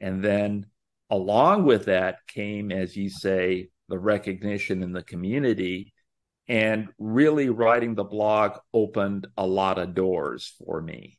And 0.00 0.24
then 0.24 0.66
along 1.08 1.66
with 1.66 1.84
that 1.84 2.26
came, 2.26 2.72
as 2.72 2.96
you 2.96 3.08
say, 3.08 3.68
the 3.88 3.98
recognition 3.98 4.82
in 4.82 4.92
the 4.92 5.04
community. 5.04 5.94
And 6.48 6.88
really 6.98 7.48
writing 7.48 7.94
the 7.94 8.02
blog 8.02 8.58
opened 8.74 9.28
a 9.36 9.46
lot 9.46 9.78
of 9.78 9.94
doors 9.94 10.52
for 10.58 10.80
me. 10.82 11.18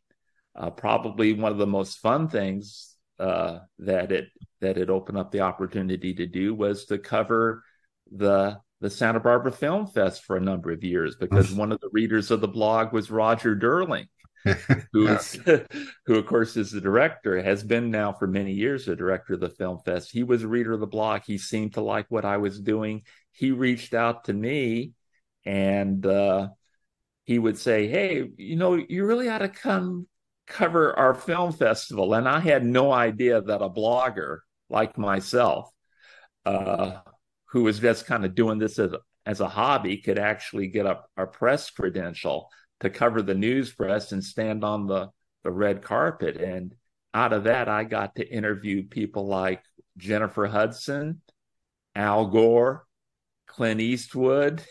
Uh, 0.54 0.72
probably 0.72 1.32
one 1.32 1.54
of 1.54 1.58
the 1.58 1.66
most 1.66 2.00
fun 2.00 2.28
things 2.28 2.98
uh, 3.18 3.60
that 3.78 4.12
it 4.12 4.28
that 4.60 4.78
it 4.78 4.90
opened 4.90 5.18
up 5.18 5.32
the 5.32 5.42
opportunity 5.42 6.14
to 6.16 6.26
do 6.26 6.54
was 6.54 6.86
to 6.86 6.98
cover 6.98 7.64
the 8.12 8.60
the 8.82 8.90
Santa 8.90 9.20
Barbara 9.20 9.52
Film 9.52 9.88
Fest 9.88 10.24
for 10.24 10.38
a 10.38 10.42
number 10.42 10.72
of 10.72 10.84
years 10.84 11.16
because 11.16 11.52
one 11.52 11.72
of 11.72 11.80
the 11.82 11.90
readers 11.92 12.32
of 12.32 12.42
the 12.42 12.48
blog 12.48 12.94
was 12.94 13.12
Roger 13.12 13.56
Durling, 13.56 14.08
who 14.94 15.08
is, 15.08 15.38
who 16.06 16.16
of 16.16 16.26
course 16.26 16.56
is 16.56 16.72
the 16.72 16.82
director, 16.82 17.42
has 17.42 17.64
been 17.64 17.92
now 17.92 18.14
for 18.14 18.28
many 18.28 18.54
years 18.54 18.86
the 18.86 18.96
director 18.96 19.34
of 19.34 19.42
the 19.42 19.50
Film 19.50 19.80
Fest. 19.84 20.12
He 20.12 20.24
was 20.24 20.44
a 20.44 20.48
reader 20.48 20.74
of 20.74 20.80
the 20.80 20.88
blog. 20.88 21.24
He 21.26 21.38
seemed 21.38 21.74
to 21.74 21.82
like 21.82 22.06
what 22.10 22.26
I 22.26 22.38
was 22.38 22.60
doing. 22.60 23.04
He 23.32 23.52
reached 23.52 23.94
out 23.94 24.26
to 24.26 24.34
me 24.34 24.94
and 25.46 26.06
uh, 26.06 26.50
he 27.26 27.38
would 27.38 27.58
say, 27.58 27.88
Hey, 27.88 28.30
you 28.38 28.56
know, 28.56 28.76
you 28.76 29.06
really 29.06 29.30
ought 29.30 29.40
to 29.40 29.50
come 29.50 30.08
cover 30.48 30.98
our 30.98 31.14
film 31.14 31.52
festival. 31.52 32.14
And 32.14 32.28
I 32.28 32.40
had 32.40 32.66
no 32.66 32.92
idea 32.92 33.42
that 33.42 33.62
a 33.62 33.70
blogger 33.70 34.40
like 34.70 34.98
myself 34.98 35.70
uh, 36.46 37.00
who 37.52 37.64
was 37.64 37.80
just 37.80 38.06
kind 38.06 38.26
of 38.26 38.36
doing 38.36 38.60
this 38.60 38.80
as, 38.80 38.92
as 39.26 39.40
a 39.40 39.48
hobby 39.48 39.98
could 39.98 40.20
actually 40.20 40.68
get 40.68 40.86
a, 40.86 41.00
a 41.18 41.26
press 41.26 41.70
credential 41.70 42.50
to 42.80 42.90
cover 42.90 43.22
the 43.22 43.36
news 43.36 43.72
press 43.74 44.12
and 44.12 44.24
stand 44.24 44.64
on 44.64 44.88
the, 44.88 45.10
the 45.44 45.52
red 45.52 45.82
carpet. 45.82 46.38
And 46.38 46.74
out 47.14 47.34
of 47.34 47.46
that, 47.46 47.68
I 47.68 47.84
got 47.84 48.16
to 48.16 48.28
interview 48.28 48.88
people 48.88 49.28
like 49.28 49.64
Jennifer 49.98 50.46
Hudson, 50.46 51.22
Al 51.96 52.28
Gore, 52.28 52.86
Clint 53.48 53.82
Eastwood. 53.82 54.64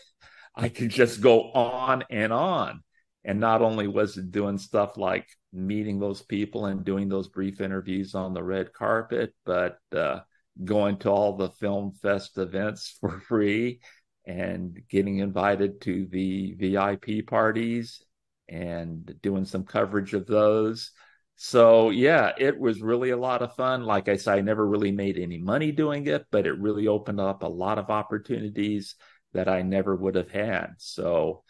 I 0.55 0.69
could 0.69 0.89
just 0.89 1.21
go 1.21 1.51
on 1.51 2.03
and 2.09 2.33
on. 2.33 2.81
And 3.25 3.39
not 3.39 3.61
only 3.61 3.87
was 3.87 4.17
it 4.17 4.31
doing 4.31 4.57
stuff 4.57 4.97
like 4.97 5.27
meeting 5.51 5.99
those 5.99 6.21
people 6.21 6.65
and 6.65 6.85
doing 6.85 7.09
those 7.09 7.27
brief 7.27 7.59
interviews 7.61 8.15
on 8.15 8.33
the 8.33 8.43
red 8.43 8.73
carpet, 8.73 9.33
but 9.45 9.77
uh, 9.95 10.21
going 10.63 10.97
to 10.97 11.09
all 11.09 11.35
the 11.37 11.49
film 11.49 11.93
fest 12.01 12.37
events 12.37 12.97
for 12.99 13.19
free 13.27 13.79
and 14.25 14.79
getting 14.89 15.19
invited 15.19 15.81
to 15.81 16.05
the 16.07 16.53
VIP 16.53 17.25
parties 17.25 18.03
and 18.47 19.15
doing 19.21 19.45
some 19.45 19.63
coverage 19.63 20.13
of 20.13 20.27
those. 20.27 20.91
So 21.35 21.89
yeah, 21.89 22.33
it 22.37 22.59
was 22.59 22.81
really 22.81 23.11
a 23.11 23.17
lot 23.17 23.41
of 23.41 23.55
fun. 23.55 23.83
Like 23.83 24.09
I 24.09 24.17
said, 24.17 24.37
I 24.37 24.41
never 24.41 24.65
really 24.67 24.91
made 24.91 25.17
any 25.17 25.37
money 25.37 25.71
doing 25.71 26.05
it, 26.07 26.25
but 26.31 26.45
it 26.45 26.59
really 26.59 26.87
opened 26.87 27.21
up 27.21 27.43
a 27.43 27.47
lot 27.47 27.79
of 27.79 27.89
opportunities 27.89 28.95
that 29.33 29.47
I 29.47 29.61
never 29.61 29.95
would 29.95 30.15
have 30.15 30.29
had. 30.29 30.73
So 30.77 31.43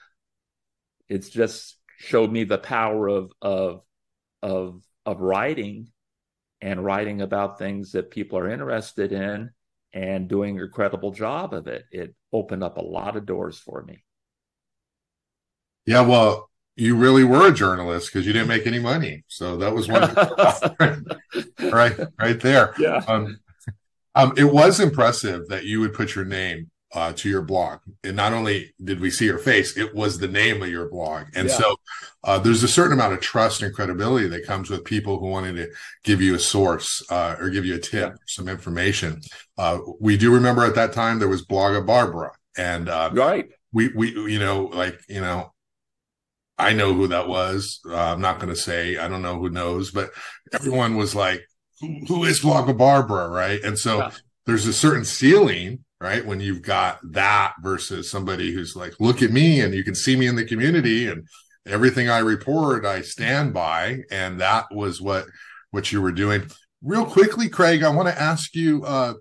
it's 1.07 1.29
just 1.29 1.77
showed 1.97 2.31
me 2.31 2.43
the 2.43 2.57
power 2.57 3.07
of 3.07 3.31
of 3.41 3.81
of 4.41 4.83
of 5.05 5.19
writing 5.19 5.87
and 6.61 6.83
writing 6.83 7.21
about 7.21 7.57
things 7.57 7.93
that 7.93 8.11
people 8.11 8.37
are 8.37 8.49
interested 8.49 9.11
in 9.11 9.51
and 9.93 10.27
doing 10.27 10.59
a 10.59 10.67
credible 10.67 11.11
job 11.11 11.53
of 11.53 11.67
it. 11.67 11.85
It 11.91 12.15
opened 12.31 12.63
up 12.63 12.77
a 12.77 12.81
lot 12.81 13.15
of 13.15 13.25
doors 13.25 13.57
for 13.57 13.83
me. 13.83 14.03
Yeah, 15.85 16.01
well, 16.01 16.49
you 16.75 16.95
really 16.95 17.23
were 17.23 17.47
a 17.47 17.53
journalist 17.53 18.07
because 18.07 18.25
you 18.25 18.33
didn't 18.33 18.47
make 18.47 18.67
any 18.67 18.79
money. 18.79 19.23
So 19.27 19.57
that 19.57 19.73
was 19.73 19.87
one 19.87 20.13
right, 21.71 21.99
right 22.19 22.39
there. 22.39 22.73
Yeah. 22.77 23.03
Um, 23.07 23.39
um, 24.15 24.33
it 24.37 24.45
was 24.45 24.79
impressive 24.79 25.47
that 25.47 25.65
you 25.65 25.79
would 25.79 25.93
put 25.93 26.15
your 26.15 26.25
name 26.25 26.69
uh, 26.93 27.13
to 27.13 27.29
your 27.29 27.41
blog. 27.41 27.79
And 28.03 28.15
not 28.15 28.33
only 28.33 28.73
did 28.83 28.99
we 28.99 29.11
see 29.11 29.25
your 29.25 29.37
face, 29.37 29.77
it 29.77 29.93
was 29.93 30.17
the 30.17 30.27
name 30.27 30.63
of 30.63 30.69
your 30.69 30.89
blog. 30.89 31.27
And 31.35 31.47
yeah. 31.47 31.55
so 31.55 31.75
uh, 32.23 32.39
there's 32.39 32.63
a 32.63 32.67
certain 32.67 32.93
amount 32.93 33.13
of 33.13 33.21
trust 33.21 33.61
and 33.61 33.73
credibility 33.73 34.27
that 34.27 34.45
comes 34.45 34.69
with 34.69 34.83
people 34.85 35.19
who 35.19 35.27
wanted 35.27 35.55
to 35.57 35.69
give 36.03 36.21
you 36.21 36.35
a 36.35 36.39
source 36.39 37.03
uh, 37.11 37.35
or 37.39 37.49
give 37.49 37.65
you 37.65 37.75
a 37.75 37.79
tip, 37.79 38.11
yeah. 38.11 38.15
some 38.25 38.47
information. 38.47 39.21
Uh, 39.57 39.79
we 39.99 40.17
do 40.17 40.33
remember 40.33 40.65
at 40.65 40.75
that 40.75 40.93
time 40.93 41.19
there 41.19 41.27
was 41.27 41.45
Blog 41.45 41.75
of 41.75 41.85
Barbara. 41.85 42.31
And 42.57 42.89
uh, 42.89 43.11
right. 43.13 43.49
we, 43.71 43.89
we, 43.89 44.11
you 44.31 44.39
know, 44.39 44.65
like, 44.65 44.99
you 45.07 45.21
know, 45.21 45.53
I 46.57 46.73
know 46.73 46.93
who 46.93 47.07
that 47.07 47.29
was. 47.29 47.79
Uh, 47.85 47.95
I'm 47.95 48.19
not 48.19 48.39
going 48.39 48.53
to 48.53 48.59
say, 48.59 48.97
I 48.97 49.07
don't 49.07 49.21
know 49.21 49.39
who 49.39 49.49
knows, 49.49 49.91
but 49.91 50.09
everyone 50.51 50.97
was 50.97 51.15
like, 51.15 51.41
who, 51.79 51.99
who 52.07 52.23
is 52.25 52.41
Blogger 52.41 52.77
Barbara? 52.77 53.29
Right. 53.29 53.63
And 53.63 53.77
so 53.79 53.99
yeah. 53.99 54.11
there's 54.45 54.65
a 54.65 54.73
certain 54.73 55.05
ceiling 55.05 55.85
right? 56.01 56.25
When 56.25 56.39
you've 56.39 56.61
got 56.61 56.99
that 57.11 57.53
versus 57.61 58.09
somebody 58.09 58.53
who's 58.53 58.75
like, 58.75 58.93
look 58.99 59.21
at 59.21 59.31
me 59.31 59.61
and 59.61 59.73
you 59.73 59.83
can 59.83 59.95
see 59.95 60.15
me 60.15 60.27
in 60.27 60.35
the 60.35 60.45
community 60.45 61.07
and 61.07 61.27
everything 61.65 62.09
I 62.09 62.19
report, 62.19 62.85
I 62.85 63.01
stand 63.01 63.53
by. 63.53 64.03
And 64.11 64.39
that 64.39 64.65
was 64.71 65.01
what, 65.01 65.25
what 65.71 65.91
you 65.91 66.01
were 66.01 66.11
doing. 66.11 66.43
Real 66.81 67.05
quickly, 67.05 67.49
Craig, 67.49 67.83
I 67.83 67.89
want 67.89 68.07
to 68.07 68.21
ask 68.21 68.55
you, 68.55 68.83
uh, 68.85 69.15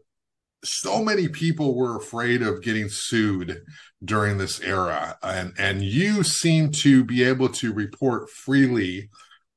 so 0.64 1.04
many 1.04 1.28
people 1.28 1.76
were 1.76 1.96
afraid 1.96 2.42
of 2.42 2.62
getting 2.62 2.88
sued 2.88 3.62
during 4.04 4.38
this 4.38 4.60
era 4.60 5.16
and 5.22 5.52
and 5.58 5.82
you 5.82 6.22
seem 6.22 6.70
to 6.70 7.04
be 7.04 7.22
able 7.22 7.48
to 7.48 7.72
report 7.72 8.30
freely 8.30 9.08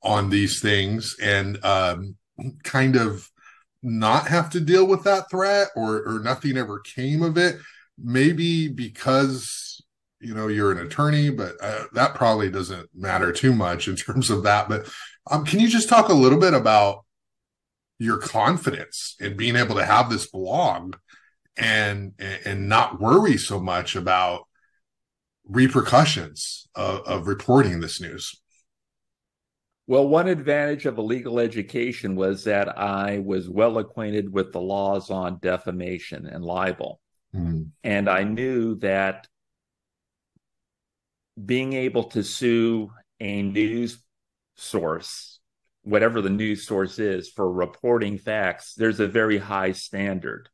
on 0.03 0.29
these 0.29 0.59
things 0.61 1.15
and 1.21 1.63
um, 1.63 2.15
kind 2.63 2.95
of 2.95 3.30
not 3.83 4.27
have 4.27 4.49
to 4.51 4.59
deal 4.59 4.85
with 4.85 5.03
that 5.03 5.29
threat 5.29 5.69
or 5.75 6.03
or 6.07 6.19
nothing 6.19 6.57
ever 6.57 6.79
came 6.79 7.23
of 7.23 7.37
it. 7.37 7.57
Maybe 7.97 8.67
because 8.67 9.83
you 10.19 10.33
know 10.33 10.47
you're 10.47 10.71
an 10.71 10.85
attorney 10.85 11.29
but 11.29 11.55
uh, 11.61 11.85
that 11.93 12.15
probably 12.15 12.49
doesn't 12.49 12.89
matter 12.93 13.31
too 13.31 13.53
much 13.53 13.87
in 13.87 13.95
terms 13.95 14.29
of 14.29 14.43
that. 14.43 14.69
But 14.69 14.89
um, 15.29 15.45
can 15.45 15.59
you 15.59 15.67
just 15.67 15.89
talk 15.89 16.09
a 16.09 16.13
little 16.13 16.39
bit 16.39 16.53
about 16.53 17.05
your 17.99 18.17
confidence 18.17 19.15
in 19.19 19.37
being 19.37 19.55
able 19.55 19.75
to 19.75 19.85
have 19.85 20.09
this 20.09 20.27
blog 20.27 20.95
and 21.57 22.13
and 22.45 22.69
not 22.69 22.99
worry 22.99 23.37
so 23.37 23.59
much 23.59 23.95
about 23.95 24.47
repercussions 25.47 26.67
of, 26.75 27.01
of 27.01 27.27
reporting 27.27 27.79
this 27.79 27.99
news 27.99 28.40
well, 29.91 30.07
one 30.07 30.29
advantage 30.29 30.85
of 30.85 30.99
a 30.99 31.01
legal 31.01 31.37
education 31.37 32.15
was 32.15 32.45
that 32.45 32.79
I 32.79 33.19
was 33.19 33.49
well 33.49 33.77
acquainted 33.77 34.31
with 34.31 34.53
the 34.53 34.61
laws 34.61 35.09
on 35.09 35.39
defamation 35.41 36.27
and 36.27 36.45
libel. 36.45 37.01
Mm-hmm. 37.35 37.63
And 37.83 38.09
I 38.09 38.23
knew 38.23 38.75
that 38.75 39.27
being 41.43 41.73
able 41.73 42.05
to 42.05 42.23
sue 42.23 42.89
a 43.19 43.41
news 43.41 44.01
source, 44.55 45.41
whatever 45.81 46.21
the 46.21 46.29
news 46.29 46.65
source 46.65 46.97
is, 46.97 47.29
for 47.29 47.51
reporting 47.51 48.17
facts, 48.17 48.75
there's 48.75 49.01
a 49.01 49.09
very 49.09 49.39
high 49.39 49.73
standard. 49.73 50.47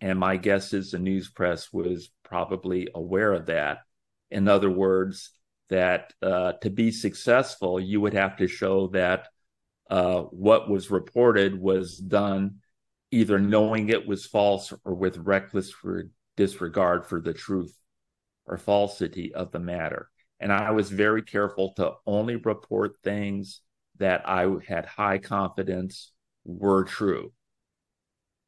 And 0.00 0.20
my 0.20 0.36
guess 0.36 0.72
is 0.72 0.92
the 0.92 1.00
news 1.00 1.28
press 1.28 1.72
was 1.72 2.12
probably 2.22 2.86
aware 2.94 3.32
of 3.32 3.46
that. 3.46 3.78
In 4.30 4.46
other 4.46 4.70
words, 4.70 5.32
that 5.68 6.12
uh, 6.22 6.52
to 6.62 6.70
be 6.70 6.90
successful, 6.90 7.78
you 7.78 8.00
would 8.00 8.14
have 8.14 8.36
to 8.38 8.48
show 8.48 8.88
that 8.88 9.28
uh, 9.90 10.22
what 10.22 10.68
was 10.68 10.90
reported 10.90 11.58
was 11.58 11.96
done 11.96 12.56
either 13.10 13.38
knowing 13.38 13.88
it 13.88 14.06
was 14.06 14.26
false 14.26 14.72
or 14.84 14.94
with 14.94 15.16
reckless 15.18 15.72
disregard 16.36 17.06
for 17.06 17.20
the 17.20 17.32
truth 17.32 17.74
or 18.46 18.58
falsity 18.58 19.34
of 19.34 19.50
the 19.50 19.58
matter. 19.58 20.10
And 20.40 20.52
I 20.52 20.70
was 20.70 20.90
very 20.90 21.22
careful 21.22 21.72
to 21.74 21.94
only 22.06 22.36
report 22.36 22.96
things 23.02 23.60
that 23.98 24.28
I 24.28 24.46
had 24.66 24.86
high 24.86 25.18
confidence 25.18 26.12
were 26.44 26.84
true. 26.84 27.32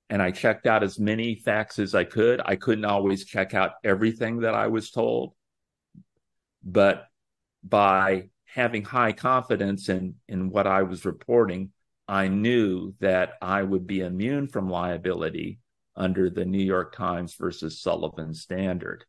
And 0.08 0.20
I 0.20 0.30
checked 0.30 0.66
out 0.66 0.82
as 0.82 0.98
many 0.98 1.36
facts 1.36 1.78
as 1.78 1.94
I 1.94 2.04
could. 2.04 2.40
I 2.44 2.56
couldn't 2.56 2.84
always 2.84 3.24
check 3.24 3.54
out 3.54 3.72
everything 3.84 4.40
that 4.40 4.54
I 4.54 4.66
was 4.66 4.90
told, 4.90 5.34
but 6.62 7.06
by 7.62 8.28
having 8.44 8.84
high 8.84 9.12
confidence 9.12 9.88
in 9.88 10.16
in 10.28 10.50
what 10.50 10.66
I 10.66 10.82
was 10.82 11.04
reporting, 11.04 11.70
I 12.08 12.28
knew 12.28 12.94
that 13.00 13.34
I 13.40 13.62
would 13.62 13.86
be 13.86 14.00
immune 14.00 14.48
from 14.48 14.68
liability 14.68 15.60
under 15.96 16.30
the 16.30 16.44
New 16.44 16.62
York 16.62 16.94
Times 16.94 17.34
versus 17.34 17.80
Sullivan 17.80 18.34
standard. 18.34 19.04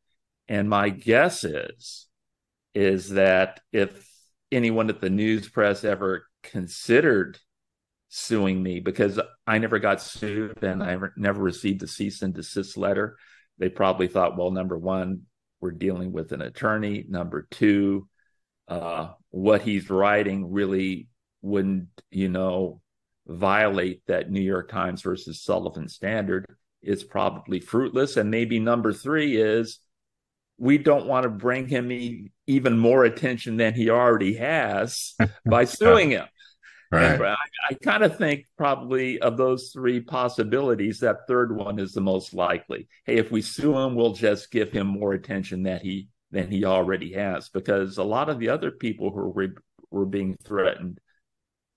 And 0.47 0.69
my 0.69 0.89
guess 0.89 1.43
is 1.43 2.07
is 2.73 3.09
that 3.09 3.59
if 3.71 4.07
anyone 4.51 4.89
at 4.89 5.01
the 5.01 5.09
news 5.09 5.49
press 5.49 5.83
ever 5.83 6.27
considered 6.43 7.37
suing 8.09 8.61
me 8.61 8.79
because 8.79 9.19
I 9.47 9.57
never 9.57 9.79
got 9.79 10.01
sued 10.01 10.63
and 10.63 10.83
I 10.83 10.97
never 11.15 11.41
received 11.41 11.81
a 11.83 11.87
cease 11.87 12.21
and 12.21 12.33
desist 12.33 12.77
letter, 12.77 13.17
they 13.57 13.69
probably 13.69 14.07
thought, 14.07 14.37
well, 14.37 14.51
number 14.51 14.77
one, 14.77 15.23
we're 15.59 15.71
dealing 15.71 16.11
with 16.11 16.31
an 16.31 16.41
attorney. 16.41 17.05
Number 17.07 17.47
two, 17.51 18.07
uh, 18.71 19.12
what 19.31 19.62
he's 19.62 19.89
writing 19.89 20.49
really 20.49 21.10
wouldn't, 21.41 21.89
you 22.10 22.29
know, 22.29 22.79
violate 23.27 24.01
that 24.07 24.31
New 24.31 24.39
York 24.41 24.71
Times 24.71 25.01
versus 25.01 25.43
Sullivan 25.43 25.89
standard 25.89 26.45
is 26.81 27.03
probably 27.03 27.60
fruitless. 27.60 28.15
And 28.15 28.31
maybe 28.31 28.60
number 28.60 28.93
three 28.93 29.36
is 29.36 29.79
we 30.57 30.77
don't 30.77 31.05
want 31.05 31.23
to 31.23 31.29
bring 31.29 31.67
him 31.67 31.91
e- 31.91 32.31
even 32.47 32.77
more 32.77 33.03
attention 33.03 33.57
than 33.57 33.73
he 33.73 33.89
already 33.89 34.36
has 34.36 35.15
by 35.45 35.65
suing 35.65 36.12
him. 36.12 36.27
Right. 36.89 37.21
I, 37.21 37.36
I 37.69 37.73
kind 37.73 38.03
of 38.03 38.17
think 38.17 38.45
probably 38.57 39.19
of 39.19 39.36
those 39.36 39.71
three 39.73 39.99
possibilities, 39.99 40.99
that 40.99 41.27
third 41.27 41.53
one 41.53 41.77
is 41.77 41.91
the 41.91 42.01
most 42.01 42.34
likely. 42.34 42.88
Hey, 43.05 43.17
if 43.17 43.31
we 43.31 43.41
sue 43.41 43.77
him, 43.77 43.95
we'll 43.95 44.13
just 44.13 44.49
give 44.49 44.71
him 44.71 44.88
more 44.88 45.12
attention 45.12 45.63
that 45.63 45.81
he 45.81 46.07
than 46.31 46.49
he 46.49 46.65
already 46.65 47.13
has 47.13 47.49
because 47.49 47.97
a 47.97 48.03
lot 48.03 48.29
of 48.29 48.39
the 48.39 48.49
other 48.49 48.71
people 48.71 49.11
who 49.11 49.29
were, 49.29 49.55
were 49.89 50.05
being 50.05 50.37
threatened 50.43 50.99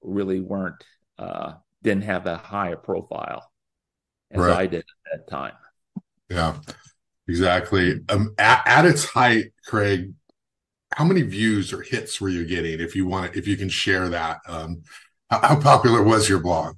really 0.03 0.41
weren't 0.41 0.83
uh, 1.19 1.55
didn't 1.83 2.05
have 2.05 2.27
a 2.27 2.37
high 2.37 2.75
profile 2.75 3.51
as 4.31 4.41
right. 4.41 4.57
I 4.57 4.67
did 4.67 4.81
at 4.81 5.19
that 5.19 5.31
time. 5.31 5.53
Yeah, 6.29 6.57
exactly. 7.29 8.01
Um, 8.09 8.35
at, 8.39 8.63
at 8.67 8.87
its 8.87 9.05
height, 9.05 9.53
Craig, 9.67 10.13
how 10.93 11.05
many 11.05 11.23
views 11.23 11.73
or 11.73 11.83
hits 11.83 12.21
were 12.21 12.29
you 12.29 12.47
getting? 12.47 12.81
If 12.81 12.95
you 12.97 13.07
want, 13.07 13.37
if 13.37 13.47
you 13.47 13.57
can 13.57 13.69
share 13.69 14.09
that, 14.11 14.39
um, 14.49 14.83
how, 15.31 15.41
how 15.41 15.61
popular 15.61 16.03
was 16.03 16.29
your 16.29 16.41
blog? 16.41 16.77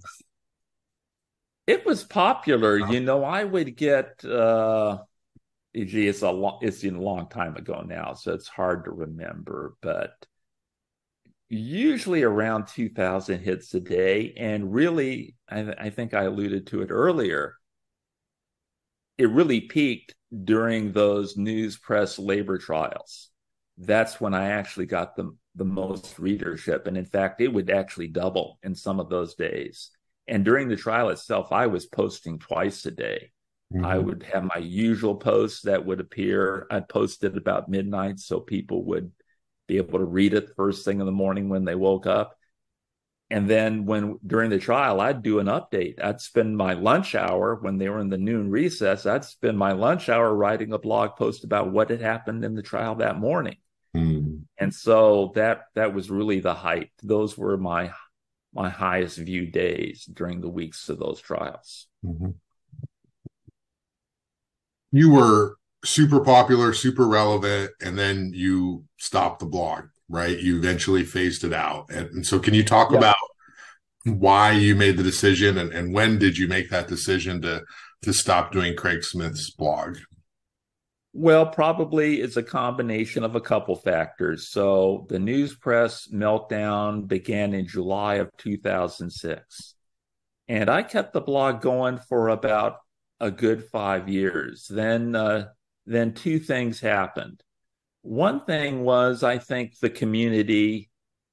It 1.67 1.85
was 1.85 2.05
popular. 2.05 2.79
You 2.79 3.01
know, 3.01 3.25
I 3.25 3.45
would 3.45 3.77
get 3.77 4.25
uh, 4.25 4.99
it's 5.77 6.23
a 6.23 6.31
long, 6.31 6.59
it's 6.63 6.85
in 6.85 6.97
a 6.97 7.01
long 7.01 7.29
time 7.29 7.57
ago 7.57 7.85
now, 7.87 8.15
so 8.15 8.33
it's 8.33 8.49
hard 8.49 8.85
to 8.85 8.91
remember, 8.91 9.75
but 9.83 10.27
usually 11.49 12.23
around 12.23 12.67
2000 12.67 13.41
hits 13.41 13.73
a 13.75 13.81
day. 13.81 14.35
And 14.37 14.73
really, 14.73 15.37
I, 15.49 15.75
I 15.79 15.91
think 15.91 16.15
I 16.15 16.25
alluded 16.25 16.67
to 16.69 16.83
it 16.83 16.91
earlier. 16.91 17.55
It 19.19 19.31
really 19.31 19.63
peaked 19.63 20.15
during 20.45 20.93
those 20.93 21.37
news 21.37 21.77
press 21.77 22.19
labor 22.19 22.59
trials. 22.59 23.31
That's 23.79 24.21
when 24.21 24.35
I 24.35 24.49
actually 24.49 24.87
got 24.87 25.17
the, 25.17 25.37
the 25.55 25.65
most 25.65 26.19
readership. 26.19 26.87
And 26.87 26.97
in 26.97 27.05
fact, 27.05 27.41
it 27.41 27.49
would 27.49 27.71
actually 27.71 28.09
double 28.09 28.59
in 28.63 28.75
some 28.75 28.99
of 28.99 29.09
those 29.09 29.35
days. 29.35 29.91
And 30.27 30.45
during 30.45 30.69
the 30.69 30.77
trial 30.77 31.11
itself, 31.11 31.53
I 31.53 31.69
was 31.69 31.87
posting 31.87 32.39
twice 32.39 32.85
a 32.87 32.91
day. 32.91 33.31
Mm-hmm. 33.73 33.85
I 33.85 33.99
would 33.99 34.23
have 34.33 34.45
my 34.45 34.59
usual 34.59 35.17
posts 35.17 35.63
that 35.63 35.85
would 35.85 36.01
appear. 36.01 36.67
I'd 36.71 36.89
post 36.89 37.25
it 37.25 37.37
about 37.37 37.69
midnight 37.69 38.21
so 38.21 38.39
people 38.39 38.85
would 38.85 39.11
be 39.67 39.79
able 39.79 39.99
to 39.99 40.05
read 40.05 40.35
it 40.35 40.55
first 40.57 40.85
thing 40.85 41.01
in 41.01 41.07
the 41.07 41.13
morning 41.13 41.49
when 41.49 41.65
they 41.65 41.75
woke 41.75 42.07
up. 42.07 42.39
And 43.29 43.51
then 43.51 43.87
when 43.87 44.21
during 44.25 44.51
the 44.51 44.61
trial, 44.61 45.01
I'd 45.01 45.25
do 45.25 45.41
an 45.41 45.49
update. 45.49 46.01
I'd 46.03 46.21
spend 46.21 46.57
my 46.57 46.75
lunch 46.75 47.17
hour 47.17 47.57
when 47.57 47.77
they 47.77 47.89
were 47.89 47.99
in 47.99 48.09
the 48.09 48.19
noon 48.19 48.51
recess, 48.51 49.05
I'd 49.05 49.25
spend 49.25 49.59
my 49.59 49.73
lunch 49.73 50.09
hour 50.09 50.33
writing 50.33 50.73
a 50.73 50.79
blog 50.79 51.17
post 51.17 51.43
about 51.43 51.73
what 51.73 51.91
had 51.91 52.01
happened 52.01 52.45
in 52.45 52.55
the 52.55 52.63
trial 52.63 52.95
that 52.97 53.19
morning. 53.19 53.57
Mm. 53.97 54.43
And 54.59 54.73
so 54.73 55.33
that 55.35 55.65
that 55.75 55.93
was 55.93 56.09
really 56.09 56.39
the 56.39 56.55
height. 56.55 56.91
Those 57.03 57.37
were 57.37 57.57
my 57.57 57.93
my 58.55 58.69
highest 58.69 59.19
view 59.19 59.47
days 59.47 60.05
during 60.05 60.41
the 60.41 60.49
weeks 60.49 60.89
of 60.89 61.01
those 61.01 61.21
trials. 61.21 61.89
Mm-hmm 62.05 62.31
you 64.97 65.11
were 65.11 65.57
super 65.85 66.21
popular, 66.21 66.73
super 66.73 67.07
relevant, 67.07 67.71
and 67.81 67.99
then 67.99 68.33
you 68.35 68.85
stopped 68.99 69.41
the 69.41 69.47
blog, 69.47 69.85
right? 70.09 70.39
You 70.39 70.59
eventually 70.59 71.05
phased 71.05 71.45
it 71.45 71.53
out. 71.53 71.91
And, 71.91 72.11
and 72.11 72.27
so, 72.27 72.39
can 72.39 72.55
you 72.55 72.65
talk 72.65 72.91
yeah. 72.91 72.99
about 72.99 73.17
why 74.05 74.53
you 74.53 74.75
made 74.75 74.97
the 74.97 75.03
decision 75.03 75.59
and, 75.59 75.73
and 75.73 75.93
when 75.93 76.17
did 76.17 76.39
you 76.39 76.47
make 76.47 76.71
that 76.71 76.87
decision 76.87 77.43
to 77.43 77.61
to 78.03 78.13
stop 78.13 78.53
doing 78.53 78.77
Craig 78.77 79.03
Smith's 79.03 79.51
blog? 79.51 79.99
Well, 81.13 81.47
probably 81.47 82.21
it's 82.21 82.37
a 82.37 82.43
combination 82.43 83.25
of 83.25 83.35
a 83.35 83.41
couple 83.41 83.75
factors. 83.75 84.51
So 84.51 85.07
the 85.09 85.19
news 85.19 85.57
press 85.57 86.09
meltdown 86.13 87.09
began 87.09 87.55
in 87.55 87.67
July 87.67 88.17
of 88.17 88.31
2006. 88.37 89.75
And 90.49 90.71
I 90.71 90.83
kept 90.83 91.15
the 91.15 91.21
blog 91.21 91.63
going 91.63 91.99
for 91.99 92.29
about 92.29 92.77
a 93.21 93.31
good 93.31 93.65
five 93.65 94.09
years. 94.09 94.67
Then, 94.69 95.15
uh, 95.15 95.49
then 95.87 96.13
two 96.13 96.39
things 96.39 96.81
happened. 96.81 97.43
One 98.03 98.45
thing 98.45 98.85
was, 98.85 99.23
I 99.23 99.39
think 99.39 99.79
the 99.79 99.91
community 99.91 100.91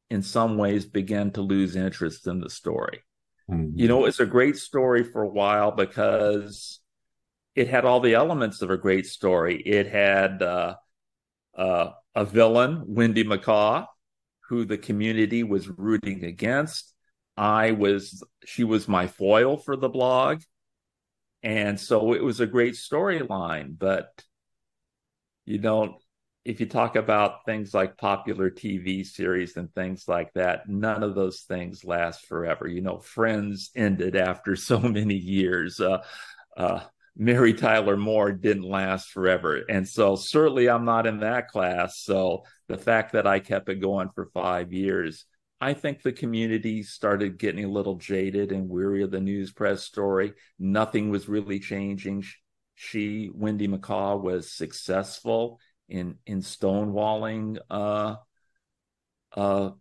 in 0.10 0.22
some 0.22 0.58
ways 0.58 0.86
began 0.86 1.32
to 1.32 1.42
lose 1.42 1.76
interest 1.76 2.28
in 2.28 2.40
the 2.40 2.50
story. 2.50 3.02
Mm-hmm. 3.50 3.78
You 3.78 3.88
know, 3.88 4.06
it's 4.06 4.20
a 4.20 4.26
great 4.26 4.58
story 4.58 5.04
for 5.04 5.24
a 5.24 5.30
while 5.30 5.72
because 5.72 6.80
it 7.56 7.68
had 7.68 7.86
all 7.86 8.00
the 8.00 8.14
elements 8.14 8.62
of 8.62 8.70
a 8.70 8.78
great 8.78 9.06
story. 9.06 9.62
It 9.62 9.88
had 9.88 10.42
uh, 10.42 10.76
uh, 11.56 11.90
a 12.16 12.26
villain, 12.26 12.84
Wendy 12.88 13.24
McCaw, 13.24 13.86
who 14.50 14.66
the 14.66 14.78
community 14.78 15.44
was 15.44 15.68
rooting 15.68 16.24
against. 16.24 16.94
I 17.36 17.72
was, 17.72 18.24
she 18.46 18.64
was 18.64 18.88
my 18.88 19.08
foil 19.08 19.58
for 19.58 19.76
the 19.76 19.90
blog. 19.90 20.42
And 21.44 21.80
so 21.80 22.14
it 22.14 22.24
was 22.24 22.40
a 22.40 22.48
great 22.48 22.76
storyline, 22.76 23.78
but 23.78 24.24
you 25.46 25.58
don't, 25.58 25.96
if 26.46 26.60
you 26.60 26.66
talk 26.66 26.96
about 26.96 27.46
things 27.46 27.74
like 27.74 27.98
popular 27.98 28.50
TV 28.50 29.06
series 29.06 29.58
and 29.58 29.74
things 29.74 30.08
like 30.08 30.32
that, 30.34 30.68
none 30.68 31.04
of 31.04 31.16
those 31.16 31.42
things 31.42 31.84
last 31.84 32.26
forever. 32.28 32.68
You 32.68 32.82
know, 32.82 33.00
Friends 33.00 33.72
ended 33.76 34.16
after 34.16 34.56
so 34.58 34.80
many 34.80 35.16
years. 35.16 35.80
Uh, 35.80 36.04
uh, 36.56 36.82
Mary 37.16 37.54
Tyler 37.54 37.96
Moore 37.96 38.32
didn't 38.32 38.64
last 38.64 39.10
forever. 39.10 39.62
And 39.70 39.88
so 39.88 40.16
certainly 40.16 40.68
I'm 40.68 40.86
not 40.86 41.06
in 41.06 41.20
that 41.20 41.48
class. 41.48 42.00
So 42.00 42.46
the 42.68 42.78
fact 42.78 43.14
that 43.14 43.28
I 43.28 43.40
kept 43.40 43.70
it 43.70 43.76
going 43.76 44.10
for 44.16 44.26
five 44.34 44.74
years, 44.74 45.26
I 45.62 45.74
think 45.74 46.02
the 46.02 46.12
community 46.12 46.84
started 46.84 47.38
getting 47.40 47.64
a 47.64 47.70
little 47.72 47.96
jaded 47.96 48.52
and 48.52 48.68
weary 48.68 49.04
of 49.04 49.12
the 49.12 49.22
news 49.22 49.52
press 49.52 49.84
story. 49.84 50.34
Nothing 50.60 51.10
was 51.10 51.30
really 51.30 51.60
changing. 51.60 52.26
She, 52.76 53.30
Wendy 53.34 53.68
McCaw, 53.68 54.22
was 54.22 54.52
successful 54.52 55.60
in 55.88 56.18
in 56.26 56.42
stonewalling 56.42 57.60
uh, 57.70 58.16
uh, 59.36 59.72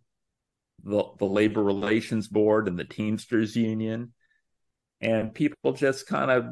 the 0.83 1.03
the 1.17 1.25
labor 1.25 1.63
relations 1.63 2.27
board 2.27 2.67
and 2.67 2.77
the 2.77 2.85
Teamsters 2.85 3.55
union, 3.55 4.13
and 5.01 5.33
people 5.33 5.73
just 5.73 6.07
kind 6.07 6.31
of 6.31 6.45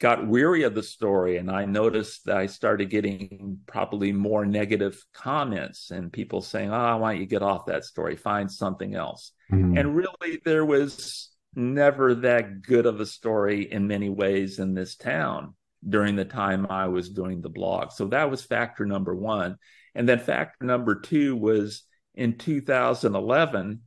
got 0.00 0.26
weary 0.26 0.62
of 0.62 0.74
the 0.74 0.82
story 0.82 1.36
and 1.36 1.50
i 1.50 1.64
noticed 1.64 2.24
that 2.24 2.36
i 2.36 2.46
started 2.46 2.88
getting 2.88 3.58
probably 3.66 4.12
more 4.12 4.46
negative 4.46 5.04
comments 5.12 5.90
and 5.90 6.12
people 6.12 6.40
saying 6.40 6.70
oh 6.72 6.96
why 6.96 7.12
don't 7.12 7.20
you 7.20 7.26
get 7.26 7.42
off 7.42 7.66
that 7.66 7.84
story? 7.84 8.16
Find 8.16 8.50
something 8.50 8.94
else. 8.94 9.32
Mm. 9.52 9.78
and 9.78 9.96
really 9.96 10.40
there 10.44 10.64
was 10.64 11.30
never 11.54 12.14
that 12.14 12.62
good 12.62 12.86
of 12.86 13.00
a 13.00 13.06
story 13.06 13.70
in 13.70 13.88
many 13.88 14.08
ways 14.08 14.60
in 14.60 14.74
this 14.74 14.94
town 14.94 15.54
during 15.88 16.14
the 16.14 16.24
time 16.24 16.66
i 16.70 16.86
was 16.86 17.10
doing 17.10 17.40
the 17.40 17.48
blog. 17.48 17.92
So 17.92 18.06
that 18.08 18.30
was 18.30 18.42
factor 18.42 18.86
number 18.86 19.14
one. 19.14 19.56
And 19.94 20.08
then 20.08 20.18
factor 20.18 20.64
number 20.64 21.00
two 21.00 21.36
was 21.36 21.82
in 22.14 22.36
2011 22.38 23.80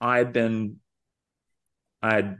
i'd 0.00 0.32
been 0.32 0.76
i'd 2.02 2.36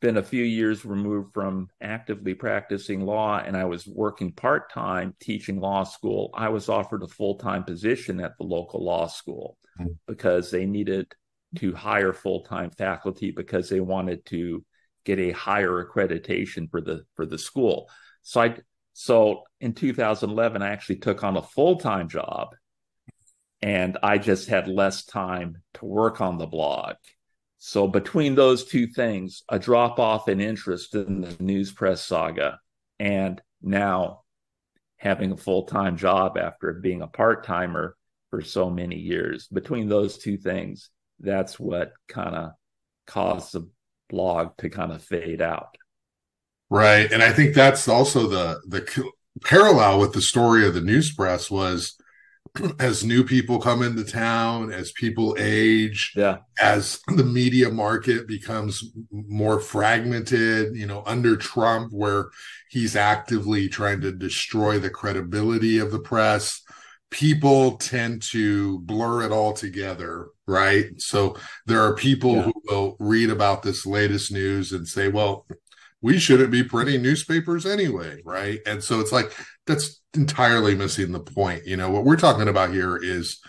been 0.00 0.16
a 0.16 0.22
few 0.22 0.44
years 0.44 0.84
removed 0.84 1.32
from 1.32 1.68
actively 1.80 2.34
practicing 2.34 3.00
law 3.00 3.38
and 3.38 3.56
I 3.56 3.64
was 3.64 3.86
working 3.86 4.32
part 4.32 4.72
time 4.72 5.14
teaching 5.20 5.60
law 5.60 5.84
school, 5.84 6.30
I 6.34 6.48
was 6.50 6.68
offered 6.68 7.02
a 7.02 7.08
full 7.08 7.36
time 7.36 7.64
position 7.64 8.20
at 8.20 8.36
the 8.38 8.44
local 8.44 8.84
law 8.84 9.06
school 9.06 9.56
mm-hmm. 9.78 9.92
because 10.06 10.50
they 10.50 10.66
needed 10.66 11.12
to 11.56 11.74
hire 11.74 12.12
full 12.12 12.44
time 12.44 12.70
faculty 12.70 13.30
because 13.30 13.68
they 13.68 13.80
wanted 13.80 14.24
to 14.26 14.64
get 15.04 15.18
a 15.18 15.32
higher 15.32 15.84
accreditation 15.84 16.70
for 16.70 16.80
the 16.80 17.04
for 17.14 17.26
the 17.26 17.38
school. 17.38 17.88
So 18.22 18.42
I 18.42 18.56
so 18.92 19.42
in 19.60 19.74
2011 19.74 20.62
I 20.62 20.70
actually 20.70 20.96
took 20.96 21.24
on 21.24 21.36
a 21.36 21.42
full 21.42 21.76
time 21.76 22.08
job 22.08 22.54
and 23.60 23.98
I 24.02 24.18
just 24.18 24.48
had 24.48 24.68
less 24.68 25.04
time 25.04 25.62
to 25.74 25.84
work 25.84 26.20
on 26.20 26.38
the 26.38 26.46
blog 26.46 26.94
so 27.58 27.88
between 27.88 28.34
those 28.34 28.64
two 28.64 28.86
things, 28.86 29.42
a 29.48 29.58
drop 29.58 29.98
off 29.98 30.28
in 30.28 30.40
interest 30.40 30.94
in 30.94 31.22
the 31.22 31.36
news 31.40 31.72
press 31.72 32.02
saga, 32.02 32.60
and 33.00 33.42
now 33.60 34.22
having 34.96 35.32
a 35.32 35.36
full 35.36 35.64
time 35.64 35.96
job 35.96 36.38
after 36.38 36.72
being 36.72 37.02
a 37.02 37.08
part 37.08 37.44
timer 37.44 37.96
for 38.30 38.42
so 38.42 38.70
many 38.70 38.96
years, 38.96 39.48
between 39.48 39.88
those 39.88 40.18
two 40.18 40.36
things, 40.36 40.90
that's 41.18 41.58
what 41.58 41.92
kind 42.08 42.36
of 42.36 42.52
caused 43.06 43.52
the 43.52 43.68
blog 44.08 44.56
to 44.58 44.70
kind 44.70 44.92
of 44.92 45.02
fade 45.02 45.42
out. 45.42 45.76
Right, 46.70 47.10
and 47.10 47.22
I 47.22 47.32
think 47.32 47.54
that's 47.54 47.88
also 47.88 48.28
the 48.28 48.60
the 48.68 49.10
parallel 49.42 49.98
with 49.98 50.12
the 50.12 50.22
story 50.22 50.66
of 50.66 50.74
the 50.74 50.80
news 50.80 51.12
press 51.12 51.50
was 51.50 51.97
as 52.78 53.04
new 53.04 53.24
people 53.24 53.58
come 53.58 53.82
into 53.82 54.04
town, 54.04 54.72
as 54.72 54.92
people 54.92 55.36
age, 55.38 56.12
yeah. 56.16 56.38
as 56.60 57.00
the 57.14 57.24
media 57.24 57.70
market 57.70 58.26
becomes 58.26 58.92
more 59.10 59.60
fragmented, 59.60 60.76
you 60.76 60.86
know, 60.86 61.02
under 61.06 61.36
Trump, 61.36 61.92
where 61.92 62.30
he's 62.70 62.96
actively 62.96 63.68
trying 63.68 64.00
to 64.00 64.12
destroy 64.12 64.78
the 64.78 64.90
credibility 64.90 65.78
of 65.78 65.90
the 65.90 66.00
press, 66.00 66.62
people 67.10 67.76
tend 67.78 68.22
to 68.22 68.80
blur 68.80 69.22
it 69.22 69.32
all 69.32 69.52
together, 69.52 70.28
right? 70.46 70.86
So 70.98 71.36
there 71.66 71.82
are 71.82 71.94
people 71.94 72.36
yeah. 72.36 72.42
who 72.42 72.52
will 72.68 72.96
read 72.98 73.30
about 73.30 73.62
this 73.62 73.86
latest 73.86 74.30
news 74.32 74.72
and 74.72 74.86
say, 74.86 75.08
well, 75.08 75.46
we 76.00 76.18
shouldn't 76.18 76.50
be 76.50 76.62
printing 76.62 77.02
newspapers 77.02 77.66
anyway, 77.66 78.20
right? 78.24 78.60
And 78.66 78.82
so 78.82 79.00
it's 79.00 79.12
like 79.12 79.32
that's 79.66 79.97
entirely 80.18 80.74
missing 80.74 81.12
the 81.12 81.20
point. 81.20 81.66
You 81.66 81.76
know, 81.76 81.90
what 81.90 82.04
we're 82.04 82.16
talking 82.16 82.48
about 82.48 82.70
here 82.70 82.96
is 82.96 83.40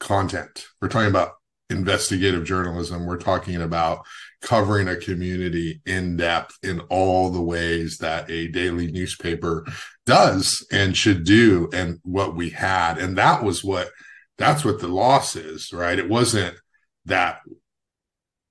content. 0.00 0.66
We're 0.80 0.88
talking 0.88 1.10
about 1.10 1.34
investigative 1.70 2.44
journalism. 2.44 3.06
We're 3.06 3.18
talking 3.18 3.62
about 3.62 4.04
covering 4.42 4.88
a 4.88 4.96
community 4.96 5.80
in 5.86 6.16
depth 6.16 6.58
in 6.62 6.80
all 6.80 7.30
the 7.30 7.42
ways 7.42 7.98
that 7.98 8.30
a 8.30 8.48
daily 8.48 8.90
newspaper 8.90 9.66
does 10.04 10.66
and 10.70 10.96
should 10.96 11.24
do 11.24 11.68
and 11.72 11.98
what 12.02 12.36
we 12.36 12.50
had. 12.50 12.98
And 12.98 13.16
that 13.18 13.42
was 13.42 13.64
what 13.64 13.90
that's 14.38 14.64
what 14.64 14.80
the 14.80 14.88
loss 14.88 15.34
is, 15.34 15.72
right? 15.72 15.98
It 15.98 16.08
wasn't 16.08 16.56
that 17.06 17.40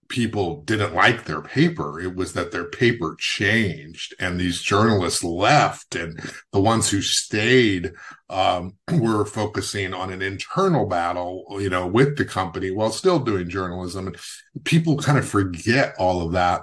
people 0.08 0.62
didn't 0.62 0.94
like 0.94 1.26
their 1.26 1.42
paper. 1.42 2.00
It 2.00 2.16
was 2.16 2.34
that 2.34 2.52
their 2.52 2.66
paper 2.66 3.16
changed 3.20 4.14
and 4.20 4.40
these 4.40 4.62
journalists 4.62 5.24
left 5.24 5.96
and 5.96 6.20
the 6.52 6.60
ones 6.60 6.90
who 6.90 7.02
stayed 7.02 7.94
um, 8.30 8.76
were 8.92 9.26
focusing 9.26 9.94
on 9.94 10.12
an 10.12 10.22
internal 10.22 10.86
battle, 10.86 11.46
you 11.60 11.70
know, 11.70 11.88
with 11.88 12.18
the 12.18 12.26
company 12.26 12.72
while 12.72 12.92
still 12.92 13.20
doing 13.20 13.50
journalism. 13.50 14.08
And 14.08 14.18
people 14.64 14.98
kind 14.98 15.18
of 15.18 15.28
forget 15.28 15.96
all 15.98 16.22
of 16.26 16.34
that. 16.34 16.62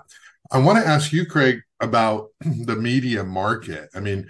I 0.51 0.59
want 0.59 0.79
to 0.79 0.89
ask 0.89 1.13
you, 1.13 1.27
Craig, 1.27 1.63
about 1.81 2.29
the 2.41 2.77
media 2.77 3.25
market. 3.25 3.89
I 3.95 4.01
mean, 4.01 4.29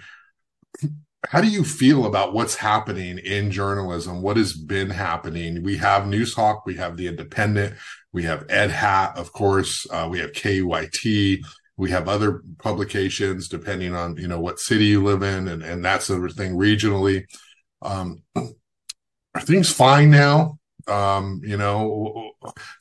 how 1.27 1.39
do 1.39 1.47
you 1.47 1.63
feel 1.63 2.05
about 2.05 2.33
what's 2.33 2.55
happening 2.55 3.17
in 3.17 3.51
journalism? 3.51 4.21
What 4.21 4.37
has 4.37 4.53
been 4.53 4.89
happening? 4.89 5.63
We 5.63 5.77
have 5.77 6.03
Noozhawk, 6.03 6.61
we 6.65 6.75
have 6.75 6.97
the 6.97 7.07
Independent, 7.07 7.75
we 8.13 8.23
have 8.23 8.47
Edhat, 8.47 9.17
of 9.17 9.33
course, 9.33 9.85
uh, 9.91 10.07
we 10.09 10.19
have 10.19 10.31
KEYT. 10.31 11.43
we 11.75 11.89
have 11.89 12.07
other 12.07 12.43
publications 12.59 13.47
depending 13.47 13.95
on 13.95 14.15
you 14.17 14.27
know 14.27 14.39
what 14.39 14.59
city 14.59 14.85
you 14.85 15.03
live 15.03 15.23
in 15.23 15.47
and 15.47 15.63
and 15.63 15.83
that 15.83 16.03
sort 16.03 16.23
of 16.29 16.35
thing 16.35 16.53
regionally. 16.53 17.25
Um, 17.81 18.23
are 18.35 19.41
things 19.41 19.71
fine 19.71 20.11
now? 20.11 20.59
Um, 20.87 21.41
you 21.43 21.57
know, 21.57 22.31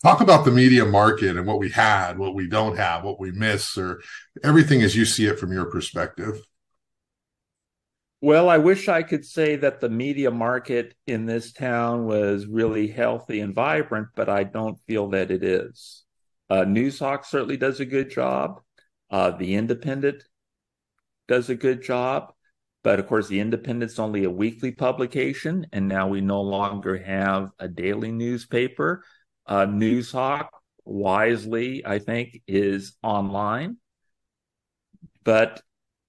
talk 0.03 0.21
about 0.21 0.45
the 0.45 0.51
media 0.51 0.85
market 0.85 1.37
and 1.37 1.47
what 1.47 1.61
we 1.61 1.71
had, 1.71 2.19
what 2.19 2.35
we 2.35 2.49
don't 2.49 2.77
have, 2.77 3.05
what 3.05 3.21
we 3.21 3.31
miss, 3.31 3.79
or 3.79 4.03
everything 4.43 4.83
as 4.83 4.95
you 4.97 5.05
see 5.05 5.27
it 5.27 5.39
from 5.39 5.53
your 5.53 5.67
perspective. 5.67 6.41
Well, 8.23 8.49
I 8.49 8.59
wish 8.59 8.89
I 8.89 9.03
could 9.03 9.25
say 9.25 9.57
that 9.57 9.81
the 9.81 9.89
media 9.89 10.31
market 10.31 10.95
in 11.09 11.27
this 11.27 11.53
town 11.53 12.05
was 12.05 12.47
really 12.47 12.87
healthy 12.87 13.41
and 13.41 13.53
vibrant, 13.53 14.11
but 14.15 14.29
I 14.29 14.45
don't 14.45 14.79
feel 14.87 15.09
that 15.09 15.33
it 15.33 15.43
is. 15.43 16.05
Uh, 16.49 16.65
Noozhawk 16.65 17.25
certainly 17.25 17.57
does 17.57 17.81
a 17.81 17.85
good 17.85 18.11
job. 18.11 18.61
Uh, 19.11 19.33
the 19.33 19.57
Independent 19.57 20.23
does 21.27 21.51
a 21.51 21.57
good 21.57 21.83
job. 21.83 22.33
But 22.85 23.01
of 23.01 23.09
course, 23.09 23.27
the 23.27 23.41
Independent's 23.41 23.99
only 23.99 24.23
a 24.23 24.31
weekly 24.31 24.71
publication, 24.71 25.67
and 25.73 25.89
now 25.89 26.07
we 26.07 26.21
no 26.21 26.43
longer 26.43 26.99
have 26.99 27.51
a 27.59 27.67
daily 27.67 28.13
newspaper. 28.13 29.03
Uh, 29.47 29.67
Noozhawk, 29.67 30.47
wisely, 30.85 31.85
I 31.85 31.99
think, 31.99 32.41
is 32.47 32.97
online. 33.03 33.79
But 35.25 35.61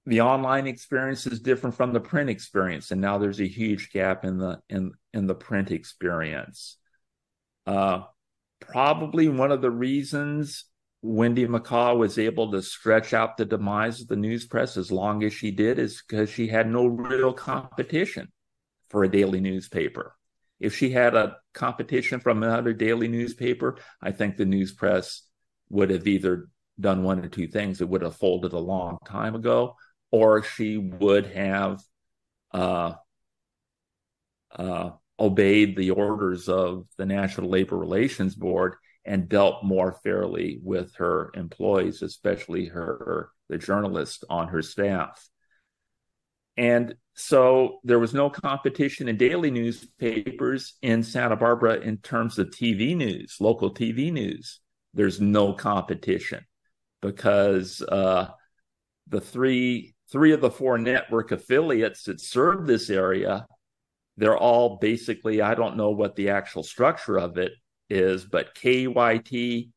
the 0.05 0.21
online 0.21 0.67
experience 0.67 1.25
is 1.25 1.39
different 1.39 1.75
from 1.75 1.93
the 1.93 1.99
print 1.99 2.29
experience 2.29 2.91
and 2.91 2.99
now 2.99 3.17
there's 3.17 3.39
a 3.39 3.47
huge 3.47 3.91
gap 3.91 4.25
in 4.25 4.37
the 4.37 4.59
in 4.69 4.91
in 5.13 5.27
the 5.27 5.35
print 5.35 5.71
experience. 5.71 6.77
Uh, 7.65 8.01
probably 8.59 9.27
one 9.29 9.51
of 9.51 9.61
the 9.61 9.71
reasons 9.71 10.65
wendy 11.01 11.45
mccaw 11.45 11.97
was 11.97 12.17
able 12.17 12.51
to 12.51 12.61
stretch 12.61 13.13
out 13.13 13.35
the 13.35 13.45
demise 13.45 13.99
of 14.01 14.07
the 14.07 14.15
news 14.15 14.45
press 14.45 14.77
as 14.77 14.89
long 14.89 15.21
as 15.23 15.33
she 15.33 15.51
did 15.51 15.77
is 15.77 16.01
because 16.07 16.29
she 16.29 16.47
had 16.47 16.69
no 16.69 16.85
real 16.85 17.33
competition 17.33 18.29
for 18.89 19.03
a 19.03 19.11
daily 19.11 19.41
newspaper. 19.41 20.15
If 20.59 20.77
she 20.77 20.91
had 20.91 21.13
a 21.15 21.37
competition 21.53 22.19
from 22.19 22.41
another 22.43 22.73
daily 22.73 23.07
newspaper 23.07 23.77
i 24.01 24.11
think 24.11 24.35
the 24.35 24.45
news 24.45 24.73
press 24.73 25.23
would 25.69 25.89
have 25.89 26.07
either 26.07 26.49
done 26.79 27.03
one 27.03 27.23
or 27.23 27.27
two 27.27 27.47
things. 27.47 27.81
It 27.81 27.89
would 27.89 28.01
have 28.01 28.15
folded 28.15 28.53
a 28.53 28.59
long 28.59 28.97
time 29.05 29.35
ago 29.35 29.75
or 30.13 30.43
she 30.43 30.77
would 30.77 31.25
have 31.25 31.81
uh, 32.51 32.93
uh, 34.55 34.91
obeyed 35.19 35.75
the 35.75 35.89
orders 35.89 36.47
of 36.47 36.85
the 36.99 37.05
National 37.07 37.49
Labor 37.49 37.75
Relations 37.79 38.35
Board 38.35 38.75
and 39.03 39.27
dealt 39.27 39.63
more 39.63 39.97
fairly 40.03 40.59
with 40.61 40.93
her 40.97 41.31
employees, 41.33 42.03
especially 42.03 42.67
her 42.67 43.31
the 43.49 43.57
journalists 43.57 44.23
on 44.29 44.49
her 44.49 44.61
staff. 44.61 45.27
And 46.57 46.93
so 47.15 47.79
there 47.83 47.97
was 47.97 48.13
no 48.13 48.29
competition 48.29 49.07
in 49.07 49.17
daily 49.17 49.49
newspapers 49.49 50.75
in 50.83 51.01
Santa 51.01 51.37
Barbara 51.37 51.79
in 51.79 51.97
terms 51.97 52.37
of 52.37 52.51
TV 52.51 52.95
news, 52.95 53.37
local 53.39 53.73
TV 53.73 54.13
news. 54.13 54.59
There's 54.93 55.19
no 55.19 55.53
competition 55.53 56.45
because 57.01 57.81
uh, 57.81 58.27
the 59.07 59.21
three 59.21 59.92
three 60.13 60.31
of 60.31 60.39
the 60.41 60.51
four 60.51 60.77
network 60.77 61.31
affiliates 61.31 62.03
that 62.03 62.21
serve 62.21 62.67
this 62.67 62.91
area, 62.91 63.47
they're 64.15 64.37
all 64.37 64.77
basically 64.77 65.41
I 65.41 65.55
don't 65.55 65.75
know 65.75 65.89
what 65.89 66.15
the 66.15 66.29
actual 66.29 66.61
structure 66.61 67.17
of 67.17 67.37
it 67.37 67.51
is, 67.89 68.23
but 68.23 68.53
KEYT, 68.53 69.69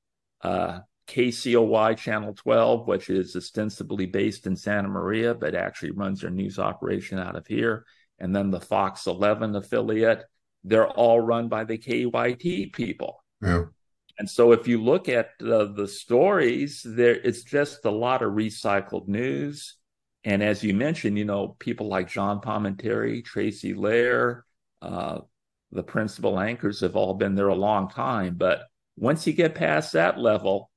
uh, 0.42 0.80
KCOY 1.08 1.96
Channel 1.96 2.34
12, 2.34 2.86
which 2.86 3.08
is 3.08 3.34
ostensibly 3.34 4.04
based 4.04 4.46
in 4.46 4.56
Santa 4.56 4.88
Maria, 4.88 5.34
but 5.34 5.54
actually 5.54 5.92
runs 5.92 6.20
their 6.20 6.30
news 6.30 6.58
operation 6.58 7.18
out 7.18 7.34
of 7.34 7.46
here. 7.46 7.86
And 8.18 8.36
then 8.36 8.50
the 8.50 8.60
Fox 8.60 9.06
11 9.06 9.56
affiliate, 9.56 10.24
they're 10.64 10.88
all 10.88 11.20
run 11.20 11.48
by 11.48 11.64
the 11.64 11.78
KEYT 11.78 12.74
people. 12.74 13.24
Yeah. 13.40 13.64
And 14.18 14.28
so 14.28 14.52
if 14.52 14.68
you 14.68 14.82
look 14.82 15.08
at 15.08 15.30
uh, 15.40 15.64
the 15.64 15.88
stories, 15.88 16.82
there 16.84 17.14
it's 17.14 17.42
just 17.42 17.86
a 17.86 17.90
lot 17.90 18.22
of 18.22 18.32
recycled 18.32 19.08
news. 19.08 19.75
And 20.26 20.42
as 20.42 20.64
you 20.64 20.74
mentioned, 20.74 21.16
you 21.16 21.24
know, 21.24 21.56
people 21.60 21.86
like 21.86 22.08
John 22.08 22.40
Palminteri, 22.40 23.24
Tracy 23.24 23.74
Lehr, 23.74 24.42
uh, 24.82 25.20
the 25.70 25.84
principal 25.84 26.40
anchors 26.40 26.80
have 26.80 26.96
all 26.96 27.14
been 27.14 27.36
there 27.36 27.46
a 27.46 27.54
long 27.54 27.88
time. 27.88 28.34
But 28.34 28.62
once 28.96 29.24
you 29.24 29.32
get 29.32 29.54
past 29.54 29.92
that 29.92 30.18
level, 30.18 30.68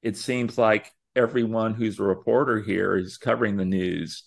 it 0.00 0.16
seems 0.16 0.56
like 0.56 0.90
everyone 1.14 1.74
who's 1.74 2.00
a 2.00 2.02
reporter 2.02 2.62
here 2.62 2.96
is 2.96 3.18
covering 3.18 3.58
the 3.58 3.66
news. 3.66 4.24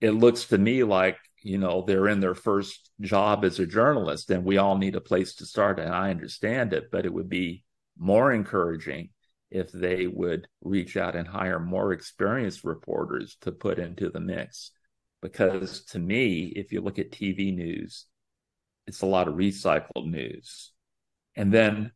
It 0.00 0.12
looks 0.12 0.46
to 0.46 0.58
me 0.58 0.84
like, 0.84 1.18
you 1.42 1.58
know, 1.58 1.84
they're 1.86 2.08
in 2.08 2.20
their 2.20 2.34
first 2.34 2.90
job 3.02 3.44
as 3.44 3.58
a 3.58 3.66
journalist 3.66 4.30
and 4.30 4.42
we 4.42 4.56
all 4.56 4.78
need 4.78 4.96
a 4.96 5.02
place 5.02 5.34
to 5.36 5.44
start. 5.46 5.78
And 5.78 5.92
I 5.92 6.10
understand 6.10 6.72
it, 6.72 6.90
but 6.90 7.04
it 7.04 7.12
would 7.12 7.28
be 7.28 7.62
more 7.98 8.32
encouraging 8.32 9.10
if 9.50 9.72
they 9.72 10.06
would 10.06 10.46
reach 10.62 10.96
out 10.96 11.16
and 11.16 11.26
hire 11.26 11.58
more 11.58 11.92
experienced 11.92 12.64
reporters 12.64 13.36
to 13.40 13.52
put 13.52 13.78
into 13.78 14.10
the 14.10 14.20
mix. 14.20 14.72
Because 15.20 15.84
to 15.86 15.98
me, 15.98 16.52
if 16.54 16.72
you 16.72 16.80
look 16.80 16.98
at 16.98 17.10
TV 17.10 17.54
news, 17.54 18.06
it's 18.86 19.02
a 19.02 19.06
lot 19.06 19.28
of 19.28 19.34
recycled 19.34 20.06
news. 20.06 20.72
And 21.34 21.52
then 21.52 21.92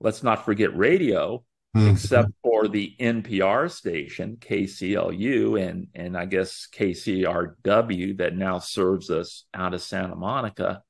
let's 0.00 0.22
not 0.22 0.44
forget 0.44 0.76
radio 0.76 1.44
mm-hmm. 1.76 1.94
except 1.94 2.30
for 2.42 2.68
the 2.68 2.94
NPR 2.98 3.70
station, 3.70 4.36
KCLU, 4.36 5.60
and, 5.60 5.88
and 5.94 6.16
I 6.16 6.26
guess 6.26 6.68
KCRW 6.72 8.18
that 8.18 8.36
now 8.36 8.58
serves 8.58 9.10
us 9.10 9.44
out 9.54 9.74
of 9.74 9.82
Santa 9.82 10.16
Monica. 10.16 10.82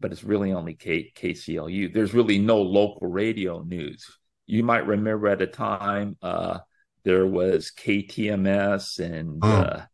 But 0.00 0.12
it's 0.12 0.24
really 0.24 0.52
only 0.52 0.74
K- 0.74 1.12
KCLU. 1.14 1.92
There's 1.92 2.14
really 2.14 2.38
no 2.38 2.60
local 2.60 3.06
radio 3.06 3.62
news. 3.62 4.18
You 4.52 4.62
might 4.62 4.86
remember 4.86 5.28
at 5.28 5.42
a 5.42 5.46
time 5.46 6.16
uh, 6.20 6.58
there 7.04 7.26
was 7.26 7.72
KTMS 7.76 8.98
and 8.98 9.40
oh. 9.42 9.48
uh, 9.48 9.84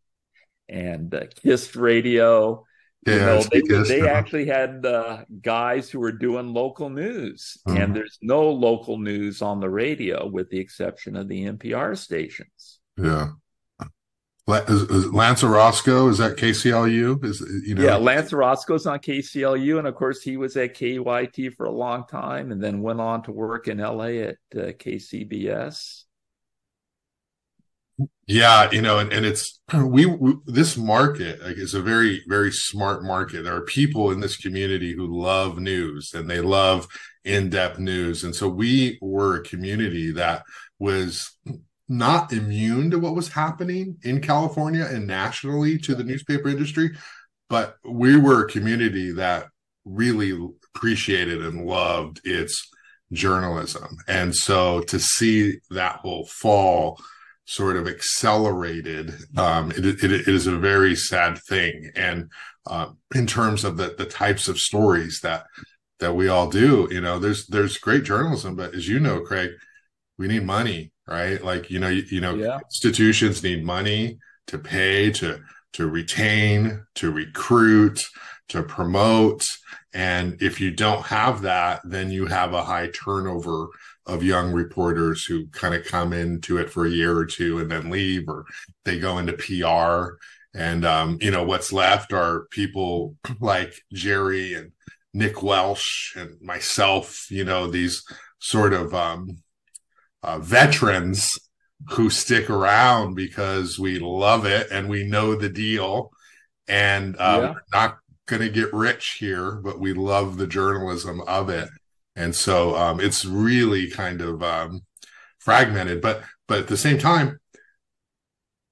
and 0.67 1.13
uh, 1.13 1.27
KISS 1.41 1.75
Radio 1.75 2.65
yeah, 3.07 3.13
you 3.13 3.19
know, 3.19 3.83
they, 3.83 4.01
they 4.01 4.09
actually 4.09 4.45
had 4.45 4.85
uh, 4.85 5.23
guys 5.41 5.89
who 5.89 5.99
were 5.99 6.11
doing 6.11 6.53
local 6.53 6.89
news, 6.89 7.57
mm-hmm. 7.65 7.81
and 7.81 7.95
there's 7.95 8.17
no 8.21 8.49
local 8.49 8.97
news 8.97 9.41
on 9.41 9.61
the 9.61 9.69
radio 9.69 10.27
with 10.27 10.49
the 10.49 10.59
exception 10.59 11.15
of 11.15 11.29
the 11.29 11.45
NPR 11.45 11.97
stations. 11.97 12.79
Yeah. 12.97 13.29
Is, 14.49 14.81
is 14.83 15.13
Lance 15.13 15.43
Orozco 15.43 16.07
is 16.07 16.17
that 16.17 16.37
KCLU? 16.37 17.23
Is 17.23 17.41
you 17.65 17.75
know? 17.75 17.83
Yeah, 17.83 17.95
Lance 17.95 18.33
Orozco's 18.33 18.85
on 18.85 18.99
KCLU, 18.99 19.79
and 19.79 19.87
of 19.87 19.95
course 19.95 20.21
he 20.21 20.37
was 20.37 20.57
at 20.57 20.75
KEYT 20.75 21.53
for 21.53 21.65
a 21.65 21.71
long 21.71 22.05
time, 22.07 22.51
and 22.51 22.61
then 22.61 22.81
went 22.81 23.01
on 23.01 23.23
to 23.23 23.31
work 23.31 23.67
in 23.67 23.77
LA 23.77 24.05
at 24.05 24.37
uh, 24.55 24.71
KCBS. 24.73 26.03
Yeah, 28.27 28.71
you 28.71 28.81
know, 28.81 28.99
and, 28.99 29.11
and 29.11 29.25
it's 29.25 29.59
we, 29.73 30.05
we 30.05 30.35
this 30.45 30.77
market 30.77 31.41
like, 31.41 31.57
is 31.57 31.73
a 31.73 31.81
very 31.81 32.23
very 32.27 32.51
smart 32.51 33.03
market. 33.03 33.43
There 33.43 33.55
are 33.55 33.65
people 33.65 34.11
in 34.11 34.19
this 34.19 34.37
community 34.37 34.93
who 34.93 35.21
love 35.21 35.59
news 35.59 36.13
and 36.13 36.29
they 36.29 36.39
love 36.39 36.87
in-depth 37.25 37.79
news, 37.79 38.23
and 38.23 38.35
so 38.35 38.47
we 38.47 38.97
were 39.01 39.37
a 39.37 39.43
community 39.43 40.11
that 40.11 40.43
was 40.77 41.35
not 41.89 42.31
immune 42.31 42.91
to 42.91 42.99
what 42.99 43.15
was 43.15 43.29
happening 43.29 43.97
in 44.03 44.21
California 44.21 44.85
and 44.85 45.07
nationally 45.07 45.77
to 45.79 45.95
the 45.95 46.03
newspaper 46.03 46.47
industry, 46.47 46.91
but 47.49 47.77
we 47.83 48.15
were 48.15 48.45
a 48.45 48.49
community 48.49 49.11
that 49.11 49.47
really 49.85 50.31
appreciated 50.75 51.43
and 51.43 51.65
loved 51.65 52.21
its 52.23 52.69
journalism, 53.11 53.97
and 54.07 54.35
so 54.35 54.81
to 54.81 54.99
see 54.99 55.57
that 55.71 55.97
whole 55.97 56.25
fall 56.27 56.99
sort 57.49 57.75
of 57.75 57.87
accelerated, 57.87 59.11
um, 59.35 59.71
it, 59.71 59.83
it, 59.83 60.03
it 60.03 60.27
is 60.27 60.45
a 60.45 60.55
very 60.55 60.95
sad 60.95 61.39
thing. 61.49 61.89
And 61.95 62.29
uh, 62.67 62.89
in 63.15 63.25
terms 63.25 63.63
of 63.63 63.77
the 63.77 63.95
the 63.97 64.05
types 64.05 64.47
of 64.47 64.59
stories 64.59 65.21
that 65.23 65.45
that 65.99 66.13
we 66.13 66.27
all 66.27 66.47
do, 66.49 66.87
you 66.91 67.01
know, 67.01 67.17
there's 67.17 67.47
there's 67.47 67.79
great 67.79 68.03
journalism, 68.03 68.55
but 68.55 68.75
as 68.75 68.87
you 68.87 68.99
know, 68.99 69.21
Craig, 69.21 69.51
we 70.19 70.27
need 70.27 70.45
money, 70.45 70.91
right? 71.09 71.43
Like 71.43 71.69
you 71.69 71.79
know, 71.79 71.89
you, 71.89 72.03
you 72.09 72.21
know, 72.21 72.35
yeah. 72.35 72.59
institutions 72.59 73.43
need 73.43 73.63
money 73.63 74.19
to 74.47 74.57
pay 74.57 75.11
to 75.13 75.41
to 75.73 75.87
retain, 75.87 76.83
to 76.95 77.11
recruit, 77.11 78.01
to 78.49 78.63
promote. 78.63 79.45
And 79.93 80.41
if 80.41 80.59
you 80.59 80.71
don't 80.71 81.05
have 81.05 81.41
that, 81.43 81.81
then 81.83 82.11
you 82.11 82.25
have 82.25 82.53
a 82.53 82.63
high 82.63 82.89
turnover 82.89 83.67
of 84.05 84.23
young 84.23 84.51
reporters 84.51 85.23
who 85.25 85.47
kind 85.47 85.75
of 85.75 85.85
come 85.85 86.13
into 86.13 86.57
it 86.57 86.69
for 86.69 86.85
a 86.85 86.91
year 86.91 87.15
or 87.15 87.25
two 87.25 87.59
and 87.59 87.69
then 87.69 87.89
leave, 87.89 88.27
or 88.27 88.45
they 88.85 88.99
go 88.99 89.19
into 89.19 89.33
PR. 89.33 90.15
And, 90.55 90.83
um, 90.83 91.19
you 91.21 91.29
know, 91.29 91.43
what's 91.43 91.71
left 91.71 92.11
are 92.11 92.47
people 92.49 93.15
like 93.39 93.73
Jerry 93.93 94.55
and 94.55 94.71
Nick 95.13 95.43
Welsh 95.43 96.15
and 96.15 96.41
myself, 96.41 97.29
you 97.29 97.43
know, 97.43 97.67
these 97.67 98.03
sort 98.39 98.73
of 98.73 98.93
um, 98.93 99.37
uh, 100.23 100.39
veterans 100.39 101.29
who 101.89 102.09
stick 102.09 102.49
around 102.49 103.15
because 103.15 103.79
we 103.79 103.99
love 103.99 104.45
it 104.45 104.67
and 104.71 104.89
we 104.89 105.03
know 105.03 105.35
the 105.35 105.49
deal. 105.49 106.11
And 106.67 107.19
um, 107.19 107.41
yeah. 107.41 107.51
we're 107.51 107.61
not 107.73 107.97
going 108.27 108.41
to 108.41 108.49
get 108.49 108.73
rich 108.73 109.17
here, 109.19 109.53
but 109.53 109.79
we 109.79 109.93
love 109.93 110.37
the 110.37 110.47
journalism 110.47 111.21
of 111.21 111.49
it 111.49 111.69
and 112.19 112.35
so 112.35 112.75
um, 112.75 112.99
it's 112.99 113.23
really 113.23 113.89
kind 113.89 114.21
of 114.21 114.43
um, 114.43 114.81
fragmented. 115.39 116.01
But 116.01 116.21
but 116.47 116.59
at 116.59 116.67
the 116.67 116.77
same 116.77 116.97
time, 116.97 117.39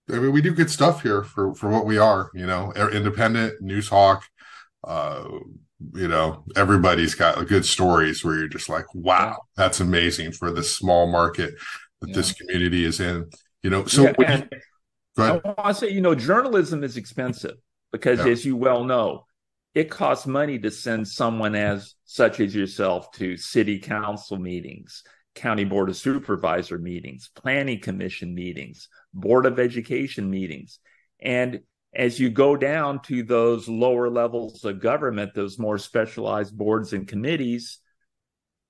I 0.10 0.20
mean, 0.20 0.34
we 0.34 0.42
do 0.42 0.54
good 0.54 0.70
stuff 0.70 1.02
here 1.02 1.24
for 1.24 1.56
for 1.56 1.70
what 1.70 1.86
we 1.86 1.98
are. 1.98 2.30
You 2.34 2.46
know, 2.46 2.74
independent 2.74 3.64
Noozhawk. 3.64 4.22
Uh, 4.84 5.30
you 5.94 6.08
know, 6.08 6.44
everybody's 6.56 7.16
got 7.16 7.48
good 7.48 7.66
stories 7.66 8.24
where 8.24 8.38
you're 8.38 8.48
just 8.48 8.70
like, 8.70 8.86
wow, 8.94 9.38
that's 9.56 9.80
amazing 9.80 10.32
for 10.32 10.52
the 10.52 10.64
small 10.64 11.08
market 11.08 11.54
that 12.02 12.10
yeah. 12.10 12.16
this 12.16 12.34
community 12.34 12.84
is 12.84 13.00
in. 13.00 13.30
You 13.64 13.70
know, 13.70 13.86
so 13.86 14.14
yeah, 14.20 14.44
you, 15.18 15.24
I 15.24 15.32
want 15.32 15.58
to 15.68 15.74
say, 15.74 15.90
you 15.90 16.02
know, 16.02 16.16
journalism 16.16 16.84
is 16.84 16.98
expensive 16.98 17.56
because, 17.92 18.20
yeah. 18.20 18.32
as 18.32 18.46
you 18.46 18.56
well 18.56 18.84
know, 18.84 19.26
it 19.76 19.92
costs 19.92 20.26
money 20.26 20.58
to 20.60 20.72
send 20.72 21.08
someone 21.08 21.54
as 21.54 21.96
such 22.06 22.40
as 22.40 22.56
yourself 22.56 23.12
to 23.14 23.38
city 23.38 23.80
council 23.80 24.38
meetings, 24.38 25.04
county 25.36 25.66
board 25.66 25.90
of 25.90 25.96
supervisor 25.96 26.80
meetings, 26.80 27.30
planning 27.36 27.80
commission 27.80 28.34
meetings, 28.34 28.90
board 29.14 29.46
of 29.46 29.60
education 29.60 30.30
meetings. 30.30 30.80
And 31.20 31.62
as 31.98 32.20
you 32.20 32.30
go 32.30 32.56
down 32.56 33.02
to 33.02 33.24
those 33.24 33.68
lower 33.68 34.10
levels 34.10 34.64
of 34.64 34.80
government, 34.80 35.34
those 35.34 35.58
more 35.58 35.80
specialized 35.80 36.56
boards 36.56 36.94
and 36.94 37.08
committees, 37.08 37.80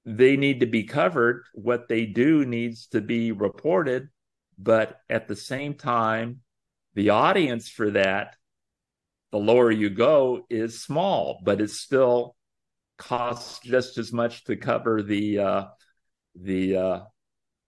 they 0.05 0.37
need 0.37 0.61
to 0.61 0.65
be 0.65 0.83
covered. 0.83 1.43
What 1.53 1.89
they 1.89 2.05
do 2.05 2.45
needs 2.45 2.87
to 2.87 3.01
be 3.01 3.33
reported. 3.33 4.07
But 4.57 4.99
at 5.09 5.27
the 5.27 5.35
same 5.35 5.73
time, 5.73 6.39
the 6.95 7.09
audience 7.09 7.69
for 7.69 7.91
that 7.91 8.37
the 9.31 9.37
lower 9.37 9.69
you 9.69 9.89
go 9.89 10.45
is 10.49 10.81
small, 10.81 11.41
but 11.43 11.59
it 11.59 11.69
still 11.69 12.35
costs 12.97 13.59
just 13.59 13.97
as 13.97 14.13
much 14.13 14.45
to 14.45 14.55
cover 14.55 15.03
the 15.03 15.39
uh, 15.39 15.65
the 16.35 16.77
uh, 16.77 16.99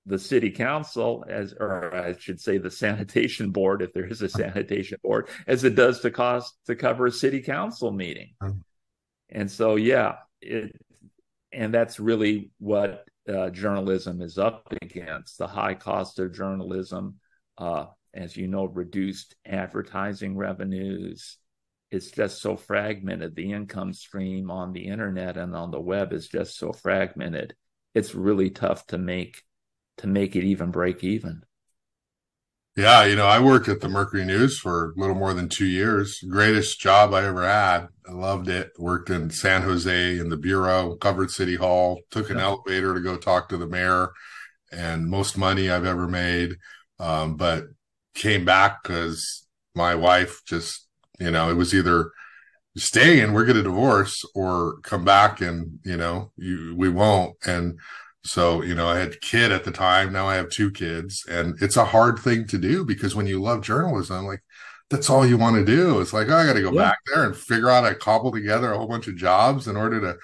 the 0.09 0.19
city 0.19 0.49
council 0.49 1.23
as 1.29 1.53
or 1.53 1.95
I 1.95 2.17
should 2.17 2.41
say 2.41 2.57
the 2.57 2.71
sanitation 2.71 3.51
board 3.51 3.81
if 3.81 3.93
there 3.93 4.07
is 4.07 4.21
a 4.21 4.29
sanitation 4.29 4.97
board 5.03 5.29
as 5.47 5.63
it 5.63 5.75
does 5.75 6.01
to 6.01 6.11
cost 6.11 6.57
to 6.65 6.75
cover 6.75 7.05
a 7.05 7.11
city 7.11 7.41
council 7.41 7.91
meeting. 7.91 8.33
Mm-hmm. 8.41 8.59
And 9.29 9.51
so 9.51 9.75
yeah, 9.75 10.15
it 10.41 10.75
and 11.51 11.73
that's 11.73 11.99
really 11.99 12.51
what 12.59 13.05
uh, 13.27 13.49
journalism 13.49 14.21
is 14.21 14.37
up 14.37 14.73
against 14.81 15.37
the 15.37 15.47
high 15.47 15.75
cost 15.75 16.19
of 16.19 16.33
journalism 16.33 17.19
uh, 17.57 17.85
as 18.13 18.35
you 18.35 18.47
know 18.47 18.65
reduced 18.65 19.35
advertising 19.45 20.35
revenues 20.35 21.37
it's 21.91 22.11
just 22.11 22.41
so 22.41 22.55
fragmented 22.55 23.35
the 23.35 23.51
income 23.51 23.93
stream 23.93 24.49
on 24.49 24.73
the 24.73 24.87
internet 24.87 25.37
and 25.37 25.55
on 25.55 25.71
the 25.71 25.79
web 25.79 26.13
is 26.13 26.27
just 26.27 26.57
so 26.57 26.71
fragmented 26.71 27.55
it's 27.93 28.15
really 28.15 28.49
tough 28.49 28.85
to 28.87 28.97
make 28.97 29.43
to 29.99 30.07
make 30.07 30.35
it 30.35 30.43
even 30.43 30.71
break 30.71 31.03
even. 31.03 31.43
Yeah, 32.75 33.03
you 33.03 33.15
know, 33.15 33.25
I 33.25 33.39
worked 33.39 33.67
at 33.67 33.81
the 33.81 33.89
Mercury 33.89 34.23
News 34.23 34.57
for 34.57 34.91
a 34.91 34.99
little 34.99 35.15
more 35.15 35.33
than 35.33 35.49
two 35.49 35.65
years. 35.65 36.19
Greatest 36.29 36.79
job 36.79 37.13
I 37.13 37.25
ever 37.25 37.45
had. 37.45 37.87
I 38.07 38.13
loved 38.13 38.47
it. 38.47 38.71
Worked 38.77 39.09
in 39.09 39.29
San 39.31 39.63
Jose 39.63 40.17
in 40.17 40.29
the 40.29 40.37
bureau, 40.37 40.95
covered 40.95 41.29
City 41.29 41.55
Hall, 41.55 41.99
took 42.09 42.29
an 42.29 42.37
yeah. 42.37 42.43
elevator 42.43 42.93
to 42.93 43.01
go 43.01 43.17
talk 43.17 43.49
to 43.49 43.57
the 43.57 43.67
mayor, 43.67 44.11
and 44.71 45.09
most 45.09 45.37
money 45.37 45.69
I've 45.69 45.85
ever 45.85 46.07
made. 46.07 46.55
Um, 46.99 47.35
but 47.35 47.65
came 48.15 48.45
back 48.45 48.83
because 48.83 49.45
my 49.75 49.95
wife 49.95 50.41
just, 50.45 50.87
you 51.19 51.31
know, 51.31 51.49
it 51.49 51.55
was 51.55 51.73
either 51.73 52.11
stay 52.77 53.19
and 53.19 53.33
we're 53.33 53.45
going 53.45 53.57
to 53.57 53.63
divorce 53.63 54.23
or 54.35 54.79
come 54.83 55.03
back 55.03 55.41
and, 55.41 55.79
you 55.83 55.97
know, 55.97 56.31
you, 56.37 56.75
we 56.77 56.87
won't. 56.87 57.35
And 57.45 57.79
so, 58.23 58.61
you 58.61 58.75
know, 58.75 58.87
I 58.87 58.99
had 58.99 59.13
a 59.13 59.19
kid 59.19 59.51
at 59.51 59.63
the 59.63 59.71
time. 59.71 60.11
Now 60.11 60.27
I 60.27 60.35
have 60.35 60.49
two 60.49 60.71
kids 60.71 61.25
and 61.29 61.55
it's 61.61 61.77
a 61.77 61.85
hard 61.85 62.19
thing 62.19 62.47
to 62.47 62.57
do 62.57 62.83
because 62.85 63.15
when 63.15 63.27
you 63.27 63.41
love 63.41 63.61
journalism, 63.61 64.25
like 64.25 64.43
that's 64.89 65.09
all 65.09 65.25
you 65.25 65.37
want 65.37 65.55
to 65.55 65.65
do. 65.65 66.01
It's 66.01 66.13
like, 66.13 66.27
oh, 66.29 66.35
I 66.35 66.45
got 66.45 66.53
to 66.53 66.61
go 66.61 66.73
yeah. 66.73 66.89
back 66.89 66.99
there 67.07 67.23
and 67.23 67.35
figure 67.35 67.69
out, 67.69 67.85
I 67.85 67.93
cobble 67.93 68.31
together 68.31 68.73
a 68.73 68.77
whole 68.77 68.87
bunch 68.87 69.07
of 69.07 69.15
jobs 69.15 69.67
in 69.67 69.77
order 69.77 70.01
to 70.01 70.17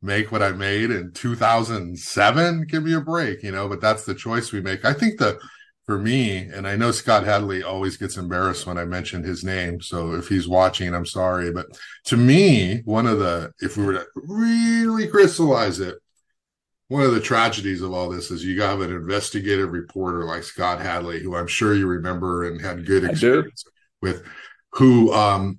make 0.00 0.30
what 0.30 0.42
I 0.42 0.52
made 0.52 0.90
in 0.90 1.12
2007. 1.12 2.66
Give 2.66 2.82
me 2.82 2.94
a 2.94 3.00
break, 3.00 3.42
you 3.42 3.50
know, 3.50 3.68
but 3.68 3.80
that's 3.80 4.04
the 4.04 4.14
choice 4.14 4.52
we 4.52 4.60
make. 4.60 4.84
I 4.84 4.92
think 4.92 5.18
the, 5.18 5.38
for 5.84 5.98
me, 5.98 6.38
and 6.38 6.66
I 6.66 6.76
know 6.76 6.92
Scott 6.92 7.24
Hadly 7.24 7.62
always 7.62 7.96
gets 7.98 8.16
embarrassed 8.16 8.66
when 8.66 8.78
I 8.78 8.84
mention 8.84 9.22
his 9.22 9.44
name. 9.44 9.82
So 9.82 10.14
if 10.14 10.28
he's 10.28 10.48
watching, 10.48 10.94
I'm 10.94 11.04
sorry. 11.04 11.52
But 11.52 11.66
to 12.06 12.16
me, 12.16 12.80
one 12.84 13.06
of 13.06 13.18
the, 13.18 13.52
if 13.60 13.76
we 13.76 13.84
were 13.84 13.94
to 13.94 14.06
really 14.14 15.08
crystallize 15.08 15.80
it, 15.80 15.96
one 16.88 17.02
of 17.02 17.12
the 17.12 17.20
tragedies 17.20 17.80
of 17.80 17.92
all 17.92 18.10
this 18.10 18.30
is 18.30 18.44
you 18.44 18.60
have 18.60 18.80
an 18.80 18.92
investigative 18.92 19.70
reporter 19.70 20.24
like 20.24 20.42
Scott 20.42 20.80
Hadly, 20.80 21.20
who 21.20 21.34
I'm 21.34 21.46
sure 21.46 21.74
you 21.74 21.86
remember 21.86 22.46
and 22.46 22.60
had 22.60 22.86
good 22.86 23.04
experience 23.04 23.64
with, 24.02 24.24
who 24.72 25.12
um, 25.12 25.58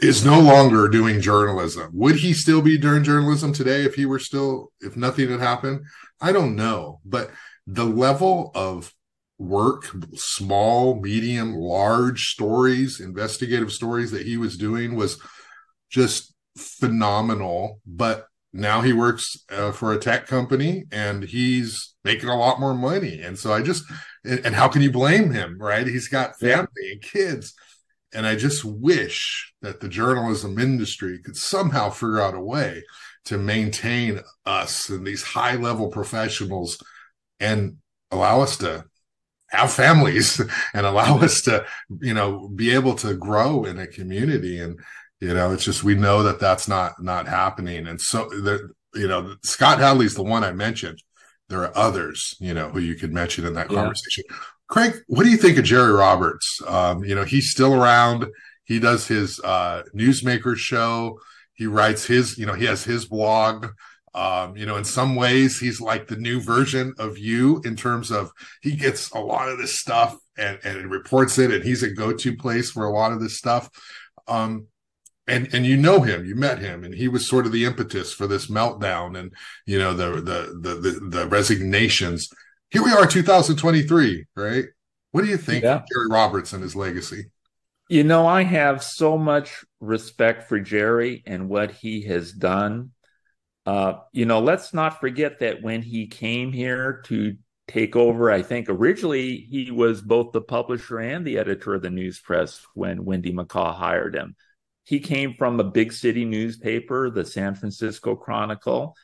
is 0.00 0.24
no 0.24 0.40
longer 0.40 0.88
doing 0.88 1.20
journalism. 1.20 1.90
Would 1.92 2.16
he 2.16 2.32
still 2.32 2.62
be 2.62 2.78
doing 2.78 3.04
journalism 3.04 3.52
today 3.52 3.84
if 3.84 3.94
he 3.94 4.06
were 4.06 4.18
still, 4.18 4.72
if 4.80 4.96
nothing 4.96 5.30
had 5.30 5.40
happened? 5.40 5.84
I 6.20 6.32
don't 6.32 6.56
know. 6.56 7.00
But 7.04 7.30
the 7.66 7.84
level 7.84 8.50
of 8.54 8.92
work, 9.38 9.90
small, 10.14 11.00
medium, 11.00 11.54
large 11.54 12.30
stories, 12.30 13.00
investigative 13.00 13.72
stories 13.72 14.10
that 14.12 14.26
he 14.26 14.36
was 14.36 14.56
doing 14.56 14.94
was 14.94 15.20
just 15.90 16.34
phenomenal. 16.56 17.80
But 17.86 18.26
now 18.54 18.82
he 18.82 18.92
works 18.92 19.36
uh, 19.50 19.72
for 19.72 19.92
a 19.92 19.98
tech 19.98 20.28
company 20.28 20.84
and 20.92 21.24
he's 21.24 21.94
making 22.04 22.28
a 22.28 22.38
lot 22.38 22.60
more 22.60 22.72
money. 22.72 23.20
And 23.20 23.36
so 23.36 23.52
I 23.52 23.62
just, 23.62 23.84
and, 24.24 24.54
how 24.54 24.68
can 24.68 24.80
you 24.80 24.92
blame 24.92 25.32
him, 25.32 25.58
right? 25.58 25.84
He's 25.84 26.06
got 26.06 26.38
family 26.38 26.68
yeah. 26.80 26.92
and 26.92 27.02
kids. 27.02 27.52
And 28.14 28.24
I 28.24 28.36
just 28.36 28.64
wish 28.64 29.52
that 29.60 29.80
the 29.80 29.88
journalism 29.88 30.60
industry 30.60 31.18
could 31.18 31.36
somehow 31.36 31.90
figure 31.90 32.20
out 32.20 32.36
a 32.36 32.40
way 32.40 32.84
to 33.24 33.38
maintain 33.38 34.20
us 34.46 34.88
and 34.88 35.04
these 35.04 35.24
high 35.24 35.56
level 35.56 35.88
professionals 35.88 36.80
and 37.40 37.78
allow 38.12 38.40
us 38.40 38.56
to 38.58 38.84
have 39.48 39.72
families 39.72 40.40
and 40.74 40.86
allow 40.86 41.18
us 41.18 41.42
to, 41.42 41.66
you 42.00 42.14
know, 42.14 42.48
be 42.54 42.72
able 42.72 42.94
to 42.94 43.14
grow 43.14 43.64
in 43.64 43.80
a 43.80 43.88
community. 43.88 44.60
And 44.60 44.78
you 45.24 45.32
know, 45.32 45.52
it's 45.52 45.64
just 45.64 45.82
we 45.82 45.94
know 45.94 46.22
that 46.22 46.38
that's 46.38 46.68
not 46.68 47.02
not 47.02 47.26
happening. 47.26 47.86
And 47.86 47.98
so 47.98 48.28
the 48.28 48.68
you 48.94 49.08
know, 49.08 49.34
Scott 49.42 49.78
Hadly's 49.78 50.14
the 50.14 50.22
one 50.22 50.44
I 50.44 50.52
mentioned. 50.52 51.02
There 51.48 51.62
are 51.62 51.76
others, 51.76 52.36
you 52.40 52.52
know, 52.52 52.68
who 52.68 52.80
you 52.80 52.94
could 52.94 53.12
mention 53.12 53.46
in 53.46 53.54
that 53.54 53.70
yeah. 53.70 53.78
conversation. 53.78 54.24
Craig, 54.68 54.92
what 55.08 55.24
do 55.24 55.30
you 55.30 55.36
think 55.38 55.58
of 55.58 55.64
Jerry 55.64 55.92
Roberts? 55.92 56.60
Um, 56.66 57.04
you 57.04 57.14
know, 57.14 57.24
he's 57.24 57.50
still 57.50 57.74
around. 57.74 58.26
He 58.64 58.78
does 58.78 59.06
his 59.06 59.40
uh, 59.40 59.82
newsmaker 59.94 60.56
show. 60.56 61.18
He 61.54 61.66
writes 61.66 62.04
his, 62.04 62.36
you 62.38 62.46
know, 62.46 62.54
he 62.54 62.66
has 62.66 62.84
his 62.84 63.06
blog. 63.06 63.68
Um, 64.14 64.56
you 64.56 64.66
know, 64.66 64.76
in 64.76 64.84
some 64.84 65.16
ways, 65.16 65.58
he's 65.58 65.80
like 65.80 66.06
the 66.06 66.16
new 66.16 66.40
version 66.40 66.94
of 66.98 67.18
you 67.18 67.60
in 67.64 67.76
terms 67.76 68.10
of 68.10 68.30
he 68.62 68.76
gets 68.76 69.10
a 69.10 69.18
lot 69.18 69.48
of 69.48 69.58
this 69.58 69.78
stuff 69.78 70.16
and, 70.38 70.58
and 70.64 70.90
reports 70.90 71.38
it, 71.38 71.52
and 71.52 71.64
he's 71.64 71.82
a 71.82 71.90
go-to 71.90 72.36
place 72.36 72.70
for 72.70 72.84
a 72.84 72.92
lot 72.92 73.12
of 73.12 73.20
this 73.20 73.36
stuff. 73.36 73.68
Um, 74.28 74.68
and 75.26 75.52
and 75.54 75.64
you 75.64 75.76
know 75.76 76.02
him 76.02 76.24
you 76.24 76.34
met 76.34 76.58
him 76.58 76.84
and 76.84 76.94
he 76.94 77.08
was 77.08 77.28
sort 77.28 77.46
of 77.46 77.52
the 77.52 77.64
impetus 77.64 78.12
for 78.12 78.26
this 78.26 78.48
meltdown 78.48 79.18
and 79.18 79.32
you 79.66 79.78
know 79.78 79.94
the 79.94 80.20
the 80.20 80.58
the 80.60 80.74
the, 80.74 81.00
the 81.08 81.26
resignations. 81.28 82.28
Here 82.70 82.82
we 82.82 82.92
are 82.92 83.06
2023 83.06 84.26
right? 84.36 84.64
What 85.12 85.24
do 85.24 85.30
you 85.30 85.36
think 85.36 85.64
yeah. 85.64 85.76
of 85.76 85.84
jerry 85.92 86.08
roberts 86.10 86.52
and 86.52 86.62
his 86.62 86.76
legacy? 86.76 87.26
You 87.88 88.04
know 88.04 88.26
i 88.26 88.42
have 88.42 88.82
so 88.82 89.16
much 89.16 89.64
respect 89.80 90.48
for 90.48 90.60
jerry 90.60 91.22
and 91.26 91.48
what 91.48 91.70
he 91.70 92.02
has 92.02 92.32
done. 92.32 92.90
Uh, 93.66 93.94
you 94.12 94.26
know 94.26 94.40
let's 94.40 94.74
not 94.74 95.00
forget 95.00 95.40
that 95.40 95.62
when 95.62 95.80
he 95.80 96.06
came 96.06 96.52
here 96.52 97.00
to 97.06 97.34
take 97.66 97.96
over 97.96 98.30
i 98.30 98.42
think 98.42 98.68
originally 98.68 99.36
he 99.50 99.70
was 99.70 100.02
both 100.02 100.32
the 100.32 100.40
publisher 100.42 100.98
and 100.98 101.26
the 101.26 101.38
editor 101.38 101.72
of 101.72 101.80
the 101.80 101.88
news 101.88 102.20
press 102.20 102.60
when 102.74 103.06
wendy 103.06 103.32
mccaw 103.32 103.74
hired 103.74 104.14
him 104.14 104.36
he 104.84 105.00
came 105.00 105.34
from 105.34 105.58
a 105.58 105.64
big 105.64 105.92
city 105.92 106.24
newspaper, 106.24 107.10
the 107.10 107.24
San 107.24 107.54
Francisco 107.54 108.14
Chronicle. 108.14 108.96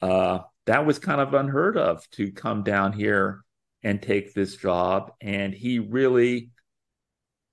Uh, 0.00 0.40
that 0.66 0.86
was 0.86 0.98
kind 0.98 1.20
of 1.20 1.34
unheard 1.34 1.76
of 1.76 2.08
to 2.12 2.32
come 2.32 2.62
down 2.62 2.92
here 2.92 3.44
and 3.82 4.00
take 4.00 4.32
this 4.32 4.56
job. 4.56 5.12
And 5.20 5.52
he 5.52 5.78
really, 5.78 6.50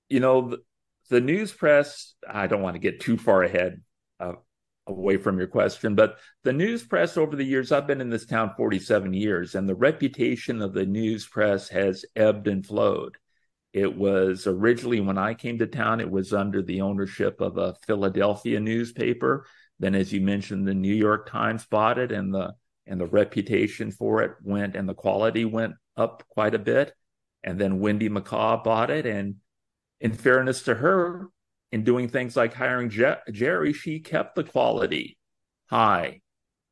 you 0.10 0.20
know, 0.20 0.50
the, 0.50 0.58
the 1.10 1.22
news 1.22 1.52
press, 1.52 2.14
I 2.30 2.48
don't 2.48 2.62
want 2.62 2.76
to 2.76 2.80
get 2.80 3.02
too 3.02 3.18
far 3.18 3.44
ahead 3.44 3.82
uh, 4.20 4.34
away 4.88 5.18
from 5.18 5.38
your 5.38 5.48
question, 5.48 5.96
but 5.96 6.18
the 6.44 6.54
news 6.54 6.84
press 6.84 7.18
over 7.18 7.36
the 7.36 7.44
years, 7.44 7.72
I've 7.72 7.88
been 7.88 8.02
in 8.02 8.10
this 8.10 8.26
town 8.26 8.54
47 8.56 9.14
years, 9.14 9.56
and 9.56 9.68
the 9.68 9.76
reputation 9.76 10.62
of 10.62 10.74
the 10.74 10.86
news 10.86 11.28
press 11.28 11.68
has 11.70 12.06
ebbed 12.16 12.48
and 12.48 12.66
flowed. 12.66 13.18
It 13.74 13.96
was 13.96 14.48
originally 14.48 15.00
when 15.00 15.18
I 15.18 15.34
came 15.34 15.58
to 15.60 15.68
town, 15.68 16.02
it 16.02 16.10
was 16.10 16.34
under 16.34 16.62
the 16.62 16.82
ownership 16.82 17.40
of 17.40 17.58
a 17.58 17.76
Philadelphia 17.88 18.60
newspaper. 18.60 19.46
Then, 19.80 19.96
as 19.96 20.12
you 20.12 20.22
mentioned, 20.22 20.68
the 20.68 20.74
New 20.74 20.94
York 20.94 21.30
Times 21.30 21.66
bought 21.66 21.98
it, 21.98 22.12
and 22.12 22.34
the 22.34 22.54
and 22.86 23.00
the 23.00 23.06
reputation 23.06 23.92
for 23.92 24.22
it 24.22 24.34
went, 24.44 24.76
and 24.76 24.90
the 24.90 24.94
quality 24.94 25.46
went 25.46 25.76
up 25.96 26.24
quite 26.30 26.54
a 26.54 26.60
bit. 26.60 26.94
And 27.44 27.60
then 27.60 27.80
Wendy 27.80 28.10
McCaw 28.10 28.64
bought 28.64 28.90
it, 28.90 29.06
and 29.06 29.36
in 30.00 30.14
fairness 30.14 30.64
to 30.64 30.76
her, 30.76 31.30
in 31.72 31.84
doing 31.84 32.10
things 32.10 32.36
like 32.36 32.54
hiring 32.54 32.90
Je- 32.90 33.32
Jerry, 33.32 33.72
she 33.72 34.00
kept 34.00 34.36
the 34.36 34.44
quality 34.44 35.18
high. 35.70 36.22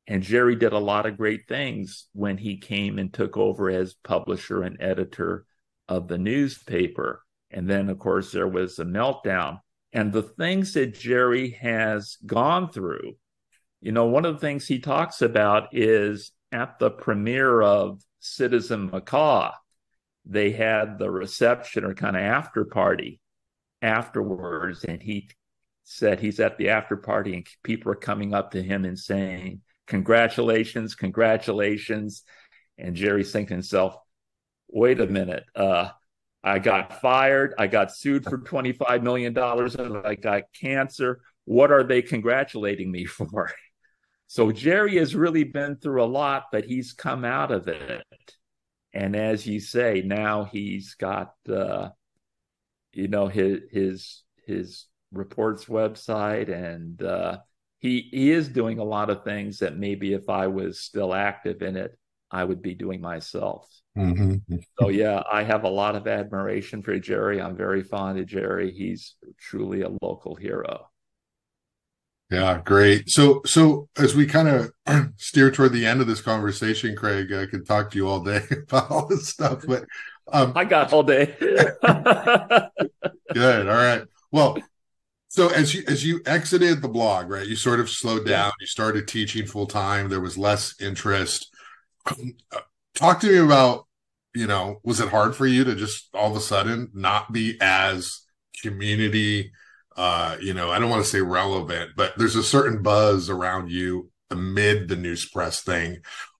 And 0.07 0.23
Jerry 0.23 0.55
did 0.55 0.73
a 0.73 0.79
lot 0.79 1.05
of 1.05 1.17
great 1.17 1.47
things 1.47 2.07
when 2.13 2.37
he 2.37 2.57
came 2.57 2.99
and 2.99 3.13
took 3.13 3.37
over 3.37 3.69
as 3.69 3.93
publisher 3.93 4.63
and 4.63 4.77
editor 4.81 5.45
of 5.89 6.07
the 6.07 6.17
newspaper. 6.17 7.23
And 7.51 7.67
then, 7.67 7.89
of 7.89 7.99
course, 7.99 8.31
there 8.31 8.47
was 8.47 8.77
a 8.79 8.85
meltdown. 8.85 9.59
And 9.91 10.13
the 10.13 10.21
things 10.21 10.73
that 10.73 10.93
Jerry 10.93 11.49
has 11.61 12.17
gone 12.25 12.71
through, 12.71 13.15
you 13.81 13.91
know, 13.91 14.05
one 14.05 14.23
of 14.23 14.35
the 14.35 14.39
things 14.39 14.67
he 14.67 14.79
talks 14.79 15.21
about 15.21 15.69
is 15.75 16.31
at 16.51 16.77
the 16.77 16.91
premiere 16.91 17.61
of 17.61 18.01
Citizen 18.19 18.89
McCaw, 18.91 19.51
they 20.25 20.51
had 20.51 20.99
the 20.99 21.09
reception 21.09 21.83
or 21.83 21.95
kind 21.95 22.15
of 22.15 22.21
after 22.21 22.65
party 22.65 23.19
afterwards. 23.81 24.83
And 24.83 25.01
he 25.01 25.29
said 25.85 26.19
he's 26.19 26.39
at 26.39 26.57
the 26.59 26.69
after 26.69 26.97
party 26.97 27.33
and 27.33 27.47
people 27.63 27.91
are 27.91 27.95
coming 27.95 28.33
up 28.35 28.51
to 28.51 28.61
him 28.61 28.85
and 28.85 28.99
saying, 28.99 29.61
Congratulations, 29.87 30.93
congratulations. 30.93 32.23
And 32.77 32.95
Jerry's 32.95 33.31
thinking 33.31 33.47
to 33.47 33.53
himself, 33.55 33.95
wait 34.69 34.99
a 34.99 35.07
minute, 35.07 35.45
uh, 35.55 35.89
I 36.43 36.59
got 36.59 37.01
fired, 37.01 37.53
I 37.57 37.67
got 37.67 37.95
sued 37.95 38.23
for 38.23 38.37
$25 38.37 39.03
million, 39.03 39.37
and 39.37 40.07
I 40.07 40.15
got 40.15 40.43
cancer. 40.59 41.21
What 41.45 41.71
are 41.71 41.83
they 41.83 42.01
congratulating 42.01 42.91
me 42.91 43.05
for? 43.05 43.51
So 44.31 44.51
Jerry 44.51 44.97
has 44.97 45.15
really 45.15 45.43
been 45.43 45.77
through 45.77 46.03
a 46.03 46.05
lot, 46.05 46.49
but 46.51 46.63
he's 46.63 46.93
come 46.93 47.25
out 47.25 47.49
of 47.49 47.67
it. 47.67 48.03
And 48.93 49.15
as 49.15 49.47
you 49.47 49.59
say, 49.59 50.03
now 50.05 50.43
he's 50.43 50.93
got, 50.93 51.33
uh, 51.51 51.89
you 52.93 53.07
know, 53.07 53.27
his 53.27 53.61
his 53.71 54.23
his 54.45 54.85
reports 55.11 55.65
website, 55.65 56.47
and 56.47 57.01
uh, 57.01 57.39
he 57.79 58.07
he 58.11 58.31
is 58.31 58.49
doing 58.49 58.77
a 58.77 58.83
lot 58.83 59.09
of 59.09 59.23
things 59.23 59.59
that 59.59 59.77
maybe 59.77 60.13
if 60.13 60.29
I 60.29 60.45
was 60.45 60.79
still 60.79 61.15
active 61.15 61.63
in 61.63 61.75
it, 61.75 61.97
I 62.31 62.43
would 62.43 62.61
be 62.61 62.73
doing 62.73 63.01
myself. 63.01 63.67
Mm-hmm. 63.97 64.55
so 64.79 64.89
yeah, 64.89 65.23
I 65.29 65.43
have 65.43 65.63
a 65.63 65.69
lot 65.69 65.95
of 65.95 66.07
admiration 66.07 66.81
for 66.83 66.97
Jerry. 66.99 67.41
I'm 67.41 67.57
very 67.57 67.83
fond 67.83 68.17
of 68.19 68.27
Jerry. 68.27 68.71
He's 68.71 69.15
truly 69.37 69.81
a 69.81 69.89
local 70.01 70.35
hero. 70.35 70.89
Yeah, 72.29 72.61
great. 72.63 73.09
So, 73.09 73.41
so 73.45 73.89
as 73.97 74.15
we 74.15 74.27
kind 74.27 74.47
of 74.47 74.71
steer 75.17 75.49
toward 75.49 75.73
the 75.73 75.85
end 75.85 75.99
of 75.99 76.07
this 76.07 76.21
conversation, 76.21 76.95
Craig, 76.95 77.33
I 77.33 77.47
could 77.47 77.65
talk 77.65 77.91
to 77.91 77.97
you 77.97 78.07
all 78.07 78.23
day 78.23 78.43
about 78.51 78.91
all 78.91 79.07
this 79.07 79.27
stuff, 79.27 79.63
but 79.67 79.85
um, 80.31 80.53
I 80.55 80.63
got 80.65 80.93
all 80.93 81.03
day. 81.03 81.35
good. 83.33 83.67
All 83.67 83.75
right. 83.75 84.03
Well, 84.31 84.59
so 85.27 85.49
as 85.49 85.73
you 85.73 85.83
as 85.87 86.05
you 86.05 86.21
exited 86.25 86.81
the 86.81 86.87
blog, 86.87 87.29
right, 87.29 87.47
you 87.47 87.55
sort 87.55 87.79
of 87.79 87.89
slowed 87.89 88.25
down. 88.25 88.51
You 88.59 88.67
started 88.67 89.07
teaching 89.07 89.45
full 89.45 89.67
time. 89.67 90.09
There 90.09 90.21
was 90.21 90.37
less 90.37 90.79
interest. 90.79 91.51
Talk 92.95 93.19
to 93.21 93.27
me 93.27 93.37
about, 93.37 93.85
you 94.35 94.47
know, 94.47 94.79
was 94.83 94.99
it 94.99 95.09
hard 95.09 95.35
for 95.35 95.47
you 95.47 95.63
to 95.63 95.75
just 95.75 96.09
all 96.13 96.31
of 96.31 96.37
a 96.37 96.41
sudden 96.41 96.89
not 96.93 97.31
be 97.31 97.57
as 97.61 98.21
community 98.61 99.51
uh, 99.99 100.37
you 100.39 100.53
know, 100.53 100.71
I 100.71 100.79
don't 100.79 100.89
want 100.89 101.03
to 101.03 101.09
say 101.09 101.19
relevant, 101.19 101.91
but 101.97 102.13
there's 102.17 102.37
a 102.37 102.43
certain 102.43 102.81
buzz 102.81 103.29
around 103.29 103.69
you 103.69 104.09
amid 104.29 104.87
the 104.87 104.95
news 104.95 105.27
press 105.29 105.61
thing. 105.61 105.97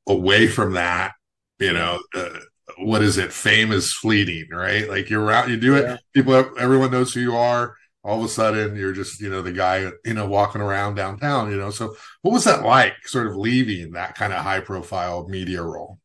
Away 0.08 0.48
from 0.48 0.74
that, 0.74 1.12
you 1.60 1.74
know, 1.74 2.00
uh, 2.16 2.40
what 2.78 3.02
is 3.02 3.18
it? 3.18 3.34
Fame 3.34 3.74
is 3.74 3.92
fleeting, 3.94 4.48
right? 4.50 4.88
Like 4.88 5.10
you're 5.10 5.30
out, 5.30 5.50
you 5.50 5.58
do 5.58 5.76
it. 5.76 5.82
Yeah. 5.82 5.98
People, 6.14 6.36
everyone 6.58 6.92
knows 6.92 7.14
who 7.14 7.20
you 7.20 7.36
are. 7.36 7.76
All 8.04 8.20
of 8.20 8.26
a 8.26 8.30
sudden, 8.30 8.76
you're 8.76 8.94
just, 8.94 9.20
you 9.22 9.30
know, 9.30 9.42
the 9.42 9.52
guy, 9.52 9.92
you 10.06 10.14
know, 10.14 10.26
walking 10.26 10.62
around 10.62 10.96
downtown. 10.96 11.52
You 11.52 11.58
know, 11.58 11.70
so 11.70 11.96
what 12.22 12.32
was 12.32 12.46
that 12.46 12.64
like? 12.64 12.94
Sort 13.06 13.28
of 13.28 13.36
leaving 13.36 13.92
that 13.92 14.16
kind 14.16 14.32
of 14.32 14.42
high 14.44 14.62
profile 14.62 15.28
media 15.28 15.62
role. 15.62 16.00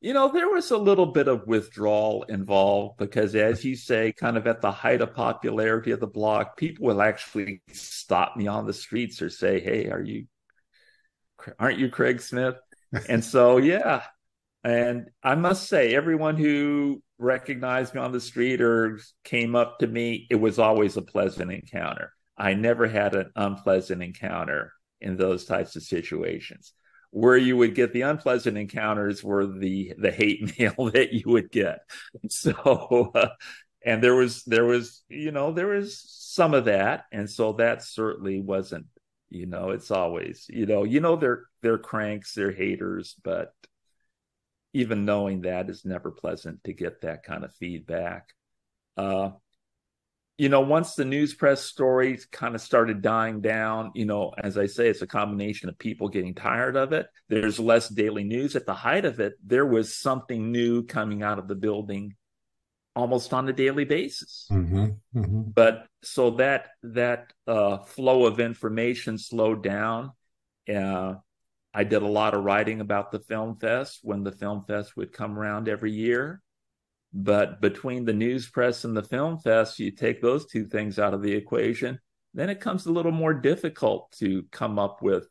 You 0.00 0.12
know, 0.12 0.30
there 0.30 0.50
was 0.50 0.70
a 0.70 0.76
little 0.76 1.06
bit 1.06 1.28
of 1.28 1.46
withdrawal 1.46 2.24
involved 2.24 2.98
because, 2.98 3.34
as 3.34 3.64
you 3.64 3.74
say, 3.74 4.12
kind 4.12 4.36
of 4.36 4.46
at 4.46 4.60
the 4.60 4.70
height 4.70 5.00
of 5.00 5.14
popularity 5.14 5.92
of 5.92 6.00
the 6.00 6.06
blog, 6.06 6.48
people 6.58 6.86
will 6.86 7.00
actually 7.00 7.62
stop 7.72 8.36
me 8.36 8.46
on 8.46 8.66
the 8.66 8.74
streets 8.74 9.22
or 9.22 9.30
say, 9.30 9.60
"Hey, 9.60 9.88
are 9.88 10.02
you, 10.02 10.26
aren't 11.58 11.78
you 11.78 11.88
Craig 11.88 12.20
Smith?" 12.20 12.56
and 13.08 13.24
so, 13.24 13.56
yeah, 13.56 14.02
and 14.64 15.10
I 15.22 15.34
must 15.34 15.68
say, 15.68 15.94
everyone 15.94 16.38
who 16.38 17.02
recognized 17.24 17.94
me 17.94 18.00
on 18.00 18.12
the 18.12 18.20
street 18.20 18.60
or 18.60 19.00
came 19.24 19.56
up 19.56 19.78
to 19.78 19.86
me, 19.86 20.26
it 20.30 20.36
was 20.36 20.58
always 20.58 20.96
a 20.96 21.02
pleasant 21.02 21.50
encounter. 21.50 22.12
I 22.36 22.54
never 22.54 22.86
had 22.86 23.14
an 23.14 23.30
unpleasant 23.34 24.02
encounter 24.02 24.72
in 25.00 25.16
those 25.16 25.44
types 25.44 25.76
of 25.76 25.82
situations. 25.82 26.72
Where 27.10 27.36
you 27.36 27.56
would 27.56 27.76
get 27.76 27.92
the 27.92 28.02
unpleasant 28.02 28.58
encounters 28.58 29.22
were 29.22 29.46
the 29.46 29.94
the 29.96 30.10
hate 30.10 30.58
mail 30.58 30.90
that 30.92 31.12
you 31.12 31.22
would 31.26 31.50
get. 31.50 31.80
So 32.28 33.12
uh, 33.14 33.28
and 33.84 34.02
there 34.02 34.14
was 34.14 34.42
there 34.44 34.64
was 34.64 35.02
you 35.08 35.30
know 35.30 35.52
there 35.52 35.68
was 35.68 36.02
some 36.08 36.54
of 36.54 36.64
that. 36.64 37.04
And 37.12 37.30
so 37.30 37.52
that 37.54 37.82
certainly 37.82 38.40
wasn't 38.40 38.86
you 39.30 39.46
know 39.46 39.70
it's 39.70 39.90
always 39.90 40.46
you 40.48 40.66
know 40.66 40.84
you 40.84 41.00
know 41.00 41.16
they're 41.16 41.44
they're 41.62 41.78
cranks 41.78 42.34
they're 42.34 42.52
haters 42.52 43.16
but 43.24 43.52
even 44.74 45.04
knowing 45.04 45.42
that 45.42 45.70
is 45.70 45.84
never 45.84 46.10
pleasant 46.10 46.62
to 46.64 46.72
get 46.72 47.00
that 47.00 47.22
kind 47.22 47.44
of 47.44 47.54
feedback 47.54 48.28
uh 48.96 49.30
you 50.36 50.48
know, 50.48 50.62
once 50.62 50.94
the 50.94 51.04
news 51.04 51.32
press 51.32 51.62
stories 51.62 52.26
kind 52.26 52.56
of 52.56 52.60
started 52.60 53.02
dying 53.02 53.40
down, 53.40 53.92
you 53.94 54.04
know, 54.04 54.34
as 54.36 54.58
I 54.58 54.66
say, 54.66 54.88
it's 54.88 55.02
a 55.02 55.06
combination 55.06 55.68
of 55.68 55.78
people 55.78 56.08
getting 56.08 56.34
tired 56.34 56.76
of 56.76 56.92
it. 56.92 57.06
There's 57.28 57.60
less 57.60 57.88
daily 57.88 58.24
news. 58.24 58.56
At 58.56 58.66
the 58.66 58.74
height 58.74 59.04
of 59.04 59.20
it, 59.20 59.34
there 59.44 59.66
was 59.66 59.96
something 59.96 60.50
new 60.50 60.82
coming 60.82 61.22
out 61.22 61.38
of 61.38 61.46
the 61.46 61.54
building 61.54 62.16
almost 62.96 63.32
on 63.32 63.48
a 63.48 63.52
daily 63.52 63.84
basis. 63.84 64.48
Mm-hmm, 64.50 64.86
mm-hmm. 65.16 65.42
But 65.54 65.86
so 66.02 66.30
that 66.32 66.68
that 66.82 67.32
uh, 67.46 67.78
flow 67.78 68.26
of 68.26 68.40
information 68.40 69.18
slowed 69.18 69.62
down. 69.62 70.12
Uh, 70.72 71.14
I 71.74 71.82
did 71.82 72.02
a 72.02 72.06
lot 72.06 72.34
of 72.34 72.44
writing 72.44 72.80
about 72.80 73.10
the 73.10 73.18
film 73.18 73.56
fest 73.56 73.98
when 74.02 74.22
the 74.22 74.30
film 74.30 74.64
fest 74.66 74.96
would 74.96 75.12
come 75.12 75.36
around 75.36 75.68
every 75.68 75.90
year. 75.90 76.40
But 77.12 77.60
between 77.60 78.04
the 78.04 78.12
news 78.12 78.48
press 78.48 78.84
and 78.84 78.96
the 78.96 79.02
film 79.02 79.38
fest, 79.38 79.78
you 79.80 79.90
take 79.90 80.22
those 80.22 80.46
two 80.46 80.64
things 80.64 80.98
out 80.98 81.14
of 81.14 81.22
the 81.22 81.32
equation, 81.32 81.98
then 82.32 82.48
it 82.48 82.60
comes 82.60 82.86
a 82.86 82.92
little 82.92 83.12
more 83.12 83.34
difficult 83.34 84.12
to 84.18 84.44
come 84.50 84.78
up 84.78 85.02
with 85.02 85.26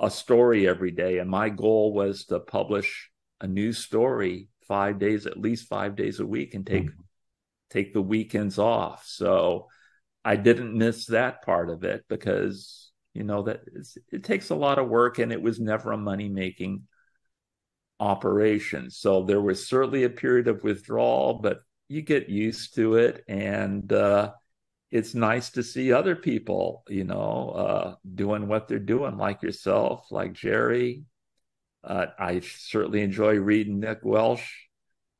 a 0.00 0.10
story 0.10 0.68
every 0.68 0.90
day. 0.90 1.18
And 1.18 1.30
my 1.30 1.48
goal 1.48 1.92
was 1.92 2.24
to 2.26 2.40
publish 2.40 3.10
a 3.40 3.46
new 3.46 3.72
story 3.72 4.48
five 4.66 4.98
days, 4.98 5.26
at 5.26 5.40
least 5.40 5.68
five 5.68 5.96
days 5.96 6.20
a 6.20 6.26
week, 6.26 6.54
and 6.54 6.66
take 6.66 6.86
mm-hmm. 6.86 7.00
take 7.70 7.92
the 7.92 8.02
weekends 8.02 8.58
off. 8.58 9.04
So 9.06 9.68
I 10.24 10.36
didn't 10.36 10.78
miss 10.78 11.06
that 11.06 11.42
part 11.42 11.70
of 11.70 11.82
it 11.82 12.04
because 12.08 12.79
you 13.14 13.24
know 13.24 13.42
that 13.42 13.62
it 14.12 14.24
takes 14.24 14.50
a 14.50 14.54
lot 14.54 14.78
of 14.78 14.88
work, 14.88 15.18
and 15.18 15.32
it 15.32 15.42
was 15.42 15.60
never 15.60 15.92
a 15.92 15.96
money 15.96 16.28
making 16.28 16.84
operation. 18.00 18.90
So 18.90 19.22
there 19.24 19.40
was 19.40 19.68
certainly 19.68 20.04
a 20.04 20.10
period 20.10 20.48
of 20.48 20.64
withdrawal, 20.64 21.34
but 21.34 21.60
you 21.88 22.02
get 22.02 22.28
used 22.28 22.74
to 22.76 22.94
it. 22.96 23.22
And 23.28 23.92
uh, 23.92 24.32
it's 24.90 25.14
nice 25.14 25.50
to 25.50 25.62
see 25.62 25.92
other 25.92 26.16
people, 26.16 26.82
you 26.88 27.04
know, 27.04 27.50
uh, 27.50 27.94
doing 28.14 28.48
what 28.48 28.66
they're 28.66 28.78
doing, 28.78 29.18
like 29.18 29.42
yourself, 29.42 30.06
like 30.10 30.32
Jerry. 30.32 31.04
Uh, 31.84 32.06
I 32.18 32.40
certainly 32.40 33.02
enjoy 33.02 33.36
reading 33.36 33.80
Nick 33.80 34.00
Welsh 34.02 34.50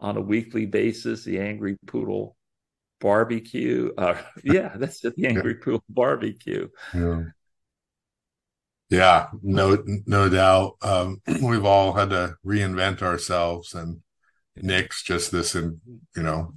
on 0.01 0.16
a 0.16 0.20
weekly 0.20 0.66
basis, 0.66 1.24
The 1.24 1.38
Angry 1.38 1.76
Poodle 1.86 2.36
Barbecue. 3.01 3.93
Uh, 3.97 4.16
yeah, 4.45 4.72
that's 4.76 5.01
The 5.01 5.12
Angry 5.26 5.57
Poodle 5.57 5.84
Barbecue. 5.88 6.68
Yeah. 6.95 7.24
Yeah, 8.91 9.28
no, 9.43 9.82
no 10.07 10.28
doubt. 10.28 10.76
Um, 10.82 11.22
we've 11.43 11.64
all 11.64 11.93
had 11.93 12.11
to 12.11 12.34
reinvent 12.45 13.03
ourselves, 13.03 13.74
and 13.74 14.01
Nick's 14.57 15.03
just 15.03 15.30
this, 15.30 15.55
and 15.55 15.80
you 16.16 16.22
know, 16.22 16.55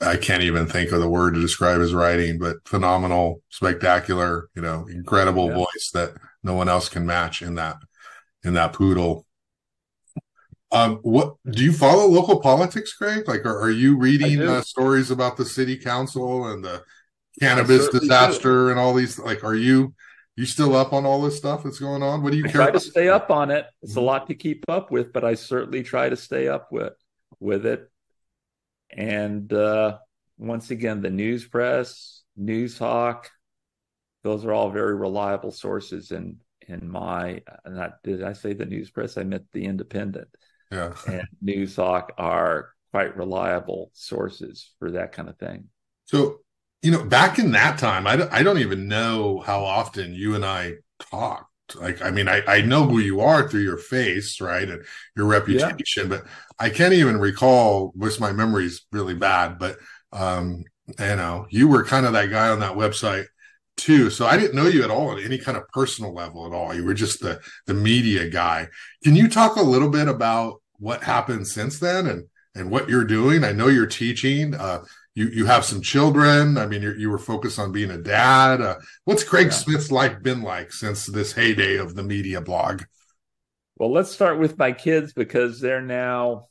I 0.00 0.16
can't 0.16 0.42
even 0.42 0.66
think 0.66 0.92
of 0.92 1.00
the 1.00 1.08
word 1.08 1.34
to 1.34 1.40
describe 1.40 1.80
his 1.80 1.94
writing, 1.94 2.38
but 2.38 2.56
phenomenal, 2.66 3.42
spectacular, 3.50 4.48
you 4.56 4.62
know, 4.62 4.86
incredible 4.90 5.48
yeah. 5.48 5.56
voice 5.56 5.90
that 5.92 6.14
no 6.42 6.54
one 6.54 6.68
else 6.68 6.88
can 6.88 7.06
match 7.06 7.42
in 7.42 7.54
that 7.56 7.76
in 8.42 8.54
that 8.54 8.72
poodle. 8.72 9.26
Um, 10.72 10.96
what 11.02 11.34
do 11.48 11.62
you 11.62 11.72
follow 11.72 12.06
local 12.06 12.40
politics, 12.40 12.94
Craig? 12.94 13.28
Like, 13.28 13.44
are, 13.44 13.60
are 13.60 13.70
you 13.70 13.96
reading 13.96 14.42
uh, 14.42 14.62
stories 14.62 15.10
about 15.10 15.36
the 15.36 15.44
city 15.44 15.76
council 15.76 16.48
and 16.48 16.64
the 16.64 16.82
cannabis 17.38 17.88
disaster 17.88 18.66
do. 18.66 18.70
and 18.70 18.80
all 18.80 18.92
these? 18.94 19.18
Like, 19.18 19.44
are 19.44 19.54
you 19.54 19.94
you 20.36 20.46
still 20.46 20.74
up 20.74 20.92
on 20.92 21.06
all 21.06 21.22
this 21.22 21.36
stuff 21.36 21.62
that's 21.62 21.78
going 21.78 22.02
on? 22.02 22.22
What 22.22 22.32
do 22.32 22.38
you 22.38 22.46
I 22.46 22.50
try 22.50 22.70
to 22.70 22.80
stay 22.80 23.08
up 23.08 23.30
on 23.30 23.50
it? 23.50 23.66
It's 23.82 23.92
mm-hmm. 23.92 24.00
a 24.00 24.02
lot 24.02 24.26
to 24.28 24.34
keep 24.34 24.64
up 24.68 24.90
with, 24.90 25.12
but 25.12 25.24
I 25.24 25.34
certainly 25.34 25.82
try 25.82 26.08
to 26.08 26.16
stay 26.16 26.48
up 26.48 26.68
with 26.72 26.94
with 27.40 27.66
it. 27.66 27.88
And 28.90 29.52
uh, 29.52 29.98
once 30.38 30.70
again, 30.70 31.02
the 31.02 31.10
news 31.10 31.44
press, 31.44 32.22
Noozhawk, 32.38 33.26
those 34.22 34.44
are 34.44 34.52
all 34.52 34.70
very 34.70 34.94
reliable 34.94 35.52
sources 35.52 36.10
in 36.10 36.38
in 36.66 36.88
my 36.88 37.42
not 37.66 38.02
did 38.02 38.22
I 38.22 38.32
say 38.32 38.54
the 38.54 38.66
news 38.66 38.90
press? 38.90 39.16
I 39.16 39.24
meant 39.24 39.46
the 39.52 39.66
independent. 39.66 40.28
Yeah. 40.70 40.94
and 41.06 41.28
Noozhawk 41.44 42.08
are 42.18 42.70
quite 42.90 43.16
reliable 43.16 43.90
sources 43.92 44.72
for 44.78 44.92
that 44.92 45.12
kind 45.12 45.28
of 45.28 45.38
thing. 45.38 45.68
So 46.06 46.40
you 46.84 46.90
know, 46.90 47.02
back 47.02 47.38
in 47.38 47.52
that 47.52 47.78
time, 47.78 48.06
I 48.06 48.14
don't, 48.14 48.30
I 48.30 48.42
don't 48.42 48.58
even 48.58 48.88
know 48.88 49.40
how 49.40 49.64
often 49.64 50.12
you 50.12 50.34
and 50.34 50.44
I 50.44 50.74
talked. 51.00 51.76
Like, 51.76 52.02
I 52.02 52.10
mean, 52.10 52.28
I, 52.28 52.42
I 52.46 52.60
know 52.60 52.84
who 52.84 52.98
you 52.98 53.22
are 53.22 53.48
through 53.48 53.62
your 53.62 53.78
face, 53.78 54.38
right? 54.38 54.68
And 54.68 54.84
your 55.16 55.24
reputation, 55.24 56.10
yeah. 56.10 56.18
but 56.18 56.26
I 56.58 56.68
can't 56.68 56.92
even 56.92 57.16
recall, 57.16 57.90
which 57.96 58.20
my 58.20 58.32
memory 58.32 58.66
is 58.66 58.82
really 58.92 59.14
bad, 59.14 59.58
but, 59.58 59.78
um, 60.12 60.64
you 60.86 61.16
know, 61.16 61.46
you 61.48 61.68
were 61.68 61.84
kind 61.84 62.04
of 62.04 62.12
that 62.12 62.28
guy 62.28 62.50
on 62.50 62.60
that 62.60 62.76
website 62.76 63.24
too. 63.78 64.10
So 64.10 64.26
I 64.26 64.36
didn't 64.36 64.54
know 64.54 64.66
you 64.66 64.84
at 64.84 64.90
all 64.90 65.16
at 65.16 65.24
any 65.24 65.38
kind 65.38 65.56
of 65.56 65.66
personal 65.68 66.12
level 66.12 66.44
at 66.44 66.52
all. 66.52 66.74
You 66.74 66.84
were 66.84 66.92
just 66.92 67.20
the, 67.20 67.40
the 67.66 67.72
media 67.72 68.28
guy. 68.28 68.68
Can 69.02 69.16
you 69.16 69.30
talk 69.30 69.56
a 69.56 69.62
little 69.62 69.88
bit 69.88 70.06
about 70.06 70.60
what 70.76 71.02
happened 71.02 71.46
since 71.46 71.78
then 71.78 72.06
and, 72.06 72.24
and 72.54 72.70
what 72.70 72.90
you're 72.90 73.06
doing? 73.06 73.42
I 73.42 73.52
know 73.52 73.68
you're 73.68 73.86
teaching, 73.86 74.54
uh, 74.54 74.84
you 75.14 75.28
you 75.28 75.46
have 75.46 75.64
some 75.64 75.80
children. 75.80 76.58
I 76.58 76.66
mean, 76.66 76.82
you 76.82 77.10
were 77.10 77.18
focused 77.18 77.58
on 77.58 77.72
being 77.72 77.90
a 77.90 77.98
dad. 77.98 78.60
Uh, 78.60 78.76
what's 79.04 79.24
Craig 79.24 79.46
yeah. 79.46 79.52
Smith's 79.52 79.90
life 79.90 80.22
been 80.22 80.42
like 80.42 80.72
since 80.72 81.06
this 81.06 81.32
heyday 81.32 81.76
of 81.76 81.94
the 81.94 82.02
media 82.02 82.40
blog? 82.40 82.82
Well, 83.76 83.92
let's 83.92 84.10
start 84.10 84.38
with 84.38 84.58
my 84.58 84.72
kids 84.72 85.12
because 85.12 85.60
they're 85.60 85.82
now 85.82 86.48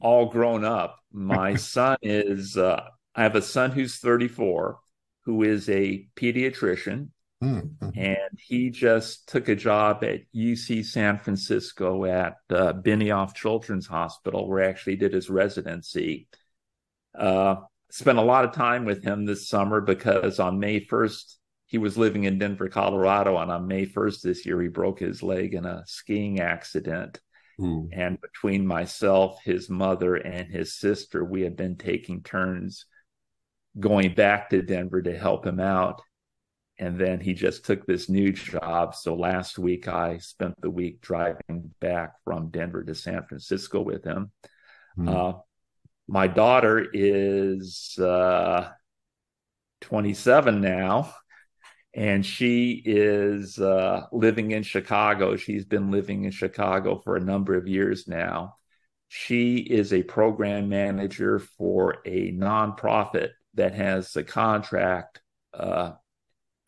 all 0.00 0.26
grown 0.26 0.64
up. 0.64 0.98
My 1.12 1.54
son 1.56 1.96
is, 2.02 2.56
uh, 2.56 2.82
I 3.14 3.22
have 3.22 3.36
a 3.36 3.42
son 3.42 3.70
who's 3.70 3.98
34 3.98 4.78
who 5.24 5.42
is 5.42 5.68
a 5.68 6.06
pediatrician. 6.16 7.08
Mm-hmm. 7.42 7.90
And 7.94 8.38
he 8.38 8.70
just 8.70 9.28
took 9.28 9.48
a 9.48 9.56
job 9.56 10.02
at 10.04 10.20
UC 10.34 10.86
San 10.86 11.18
Francisco 11.18 12.04
at 12.06 12.36
uh, 12.48 12.72
Benioff 12.72 13.34
Children's 13.34 13.86
Hospital, 13.86 14.48
where 14.48 14.62
he 14.62 14.68
actually 14.68 14.96
did 14.96 15.12
his 15.12 15.28
residency. 15.28 16.28
Uh, 17.14 17.56
spent 17.90 18.18
a 18.18 18.22
lot 18.22 18.44
of 18.44 18.52
time 18.52 18.84
with 18.84 19.02
him 19.02 19.24
this 19.24 19.48
summer 19.48 19.80
because 19.80 20.40
on 20.40 20.58
May 20.58 20.80
1st, 20.80 21.36
he 21.66 21.78
was 21.78 21.98
living 21.98 22.24
in 22.24 22.38
Denver, 22.38 22.68
Colorado. 22.68 23.36
And 23.38 23.50
on 23.50 23.66
May 23.66 23.86
1st 23.86 24.20
this 24.22 24.46
year, 24.46 24.60
he 24.60 24.68
broke 24.68 25.00
his 25.00 25.22
leg 25.22 25.54
in 25.54 25.64
a 25.64 25.82
skiing 25.86 26.40
accident. 26.40 27.20
Mm. 27.60 27.88
And 27.92 28.20
between 28.20 28.66
myself, 28.66 29.38
his 29.42 29.68
mother, 29.68 30.14
and 30.14 30.52
his 30.52 30.74
sister, 30.74 31.24
we 31.24 31.42
have 31.42 31.56
been 31.56 31.76
taking 31.76 32.22
turns 32.22 32.86
going 33.78 34.14
back 34.14 34.50
to 34.50 34.62
Denver 34.62 35.02
to 35.02 35.16
help 35.16 35.46
him 35.46 35.60
out. 35.60 36.02
And 36.78 36.98
then 36.98 37.20
he 37.20 37.32
just 37.32 37.64
took 37.64 37.86
this 37.86 38.08
new 38.08 38.32
job. 38.32 38.94
So 38.94 39.14
last 39.14 39.58
week, 39.58 39.88
I 39.88 40.18
spent 40.18 40.60
the 40.60 40.70
week 40.70 41.00
driving 41.00 41.74
back 41.80 42.12
from 42.24 42.50
Denver 42.50 42.84
to 42.84 42.94
San 42.94 43.24
Francisco 43.24 43.80
with 43.80 44.04
him. 44.04 44.30
Mm. 44.98 45.08
Uh, 45.08 45.38
my 46.08 46.26
daughter 46.26 46.86
is 46.92 47.98
uh, 47.98 48.68
27 49.80 50.60
now, 50.60 51.14
and 51.94 52.24
she 52.24 52.82
is 52.84 53.58
uh, 53.58 54.02
living 54.12 54.52
in 54.52 54.62
Chicago. 54.62 55.36
She's 55.36 55.64
been 55.64 55.90
living 55.90 56.24
in 56.24 56.30
Chicago 56.30 57.00
for 57.02 57.16
a 57.16 57.24
number 57.24 57.56
of 57.56 57.66
years 57.66 58.06
now. 58.06 58.56
She 59.08 59.56
is 59.58 59.92
a 59.92 60.02
program 60.02 60.68
manager 60.68 61.38
for 61.38 61.98
a 62.04 62.32
nonprofit 62.32 63.30
that 63.54 63.74
has 63.74 64.14
a 64.16 64.24
contract, 64.24 65.20
uh, 65.54 65.92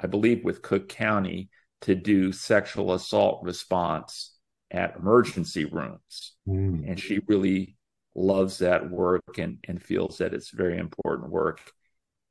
I 0.01 0.07
believe, 0.07 0.45
with 0.45 0.63
Cook 0.63 0.89
County 0.89 1.51
to 1.83 1.95
do 1.95 2.33
sexual 2.33 2.93
assault 2.93 3.45
response 3.45 4.37
at 4.71 4.97
emergency 4.97 5.65
rooms. 5.65 6.35
Mm. 6.49 6.89
And 6.89 7.01
she 7.01 7.21
really 7.27 7.77
loves 8.19 8.59
that 8.59 8.91
work 8.91 9.39
and, 9.39 9.59
and 9.67 9.83
feels 9.83 10.19
that 10.19 10.35
it's 10.35 10.51
very 10.51 10.79
important 10.79 11.31
work. 11.31 11.73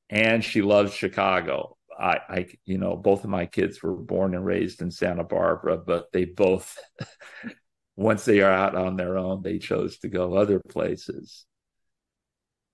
And 0.09 0.43
she 0.43 0.61
loves 0.61 0.93
Chicago. 0.93 1.77
I, 1.97 2.19
I, 2.29 2.47
you 2.65 2.77
know, 2.77 2.95
both 2.95 3.23
of 3.23 3.29
my 3.29 3.45
kids 3.45 3.81
were 3.81 3.95
born 3.95 4.35
and 4.35 4.45
raised 4.45 4.81
in 4.81 4.91
Santa 4.91 5.23
Barbara, 5.23 5.77
but 5.77 6.11
they 6.11 6.25
both, 6.25 6.77
once 7.95 8.25
they 8.25 8.41
are 8.41 8.51
out 8.51 8.75
on 8.75 8.95
their 8.95 9.17
own, 9.17 9.41
they 9.41 9.57
chose 9.57 9.97
to 9.99 10.07
go 10.07 10.35
other 10.35 10.59
places 10.59 11.45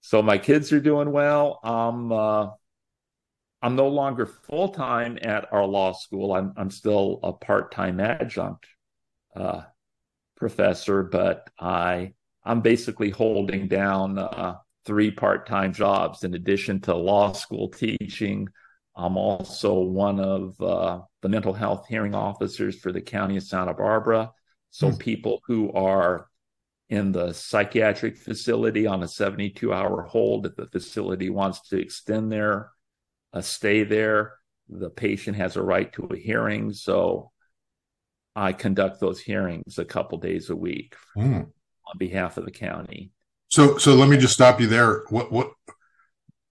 so 0.04 0.22
my 0.22 0.38
kids 0.38 0.74
are 0.74 0.82
doing 0.82 1.14
well. 1.14 1.62
I'm 1.64 2.12
uh, 2.12 2.50
I'm 3.62 3.78
no 3.78 3.88
longer 3.88 4.26
full 4.26 4.68
time 4.68 5.18
at 5.22 5.52
our 5.54 5.66
law 5.66 5.94
school. 5.94 6.34
I'm 6.34 6.54
I'm 6.58 6.70
still 6.70 7.22
a 7.24 7.32
part 7.32 7.72
time 7.72 8.02
adjunct 8.02 8.68
uh, 9.34 9.62
professor, 10.36 11.04
but 11.04 11.50
I 11.58 12.16
I'm 12.46 12.62
basically 12.62 13.10
holding 13.10 13.68
down 13.68 14.18
uh, 14.18 14.56
three 14.86 15.12
part 15.12 15.48
time 15.48 15.74
jobs 15.74 16.24
in 16.24 16.34
addition 16.34 16.82
to 16.82 16.96
law 16.96 17.32
school 17.32 17.70
teaching. 17.70 18.48
I'm 18.96 19.18
also 19.18 19.80
one 19.80 20.20
of 20.20 20.60
uh, 20.62 21.02
the 21.22 21.30
mental 21.30 21.54
health 21.54 21.88
hearing 21.88 22.14
officers 22.14 22.80
for 22.80 22.92
the 22.92 23.02
county 23.02 23.38
of 23.38 23.44
Santa 23.44 23.74
Barbara. 23.74 24.32
So 24.70 24.90
mm. 24.90 25.00
people 25.00 25.42
who 25.48 25.72
are 25.72 26.28
in 26.90 27.12
the 27.12 27.34
psychiatric 27.34 28.18
facility 28.18 28.86
on 28.86 29.02
a 29.02 29.08
72 29.08 29.74
hour 29.74 30.04
hold. 30.04 30.46
If 30.46 30.56
the 30.56 30.68
facility 30.68 31.30
wants 31.30 31.70
to 31.70 31.80
extend 31.80 32.32
their 32.32 32.72
uh, 33.32 33.42
stay 33.42 33.84
there, 33.84 34.34
the 34.70 34.90
patient 34.90 35.38
has 35.38 35.56
a 35.56 35.64
right 35.64 35.92
to 35.94 36.08
a 36.12 36.18
hearing. 36.18 36.72
So 36.74 37.32
I 38.36 38.54
conduct 38.54 39.00
those 39.00 39.20
hearings 39.20 39.78
a 39.78 39.86
couple 39.86 40.18
days 40.18 40.50
a 40.50 40.56
week 40.56 40.96
mm. 41.18 41.48
On 41.92 41.98
behalf 41.98 42.38
of 42.38 42.46
the 42.46 42.52
county. 42.52 43.12
So, 43.50 43.78
so 43.78 43.94
let 43.94 44.10
me 44.10 44.18
just 44.18 44.34
stop 44.34 44.60
you 44.60 44.68
there. 44.68 45.04
What, 45.10 45.32
what, 45.32 45.52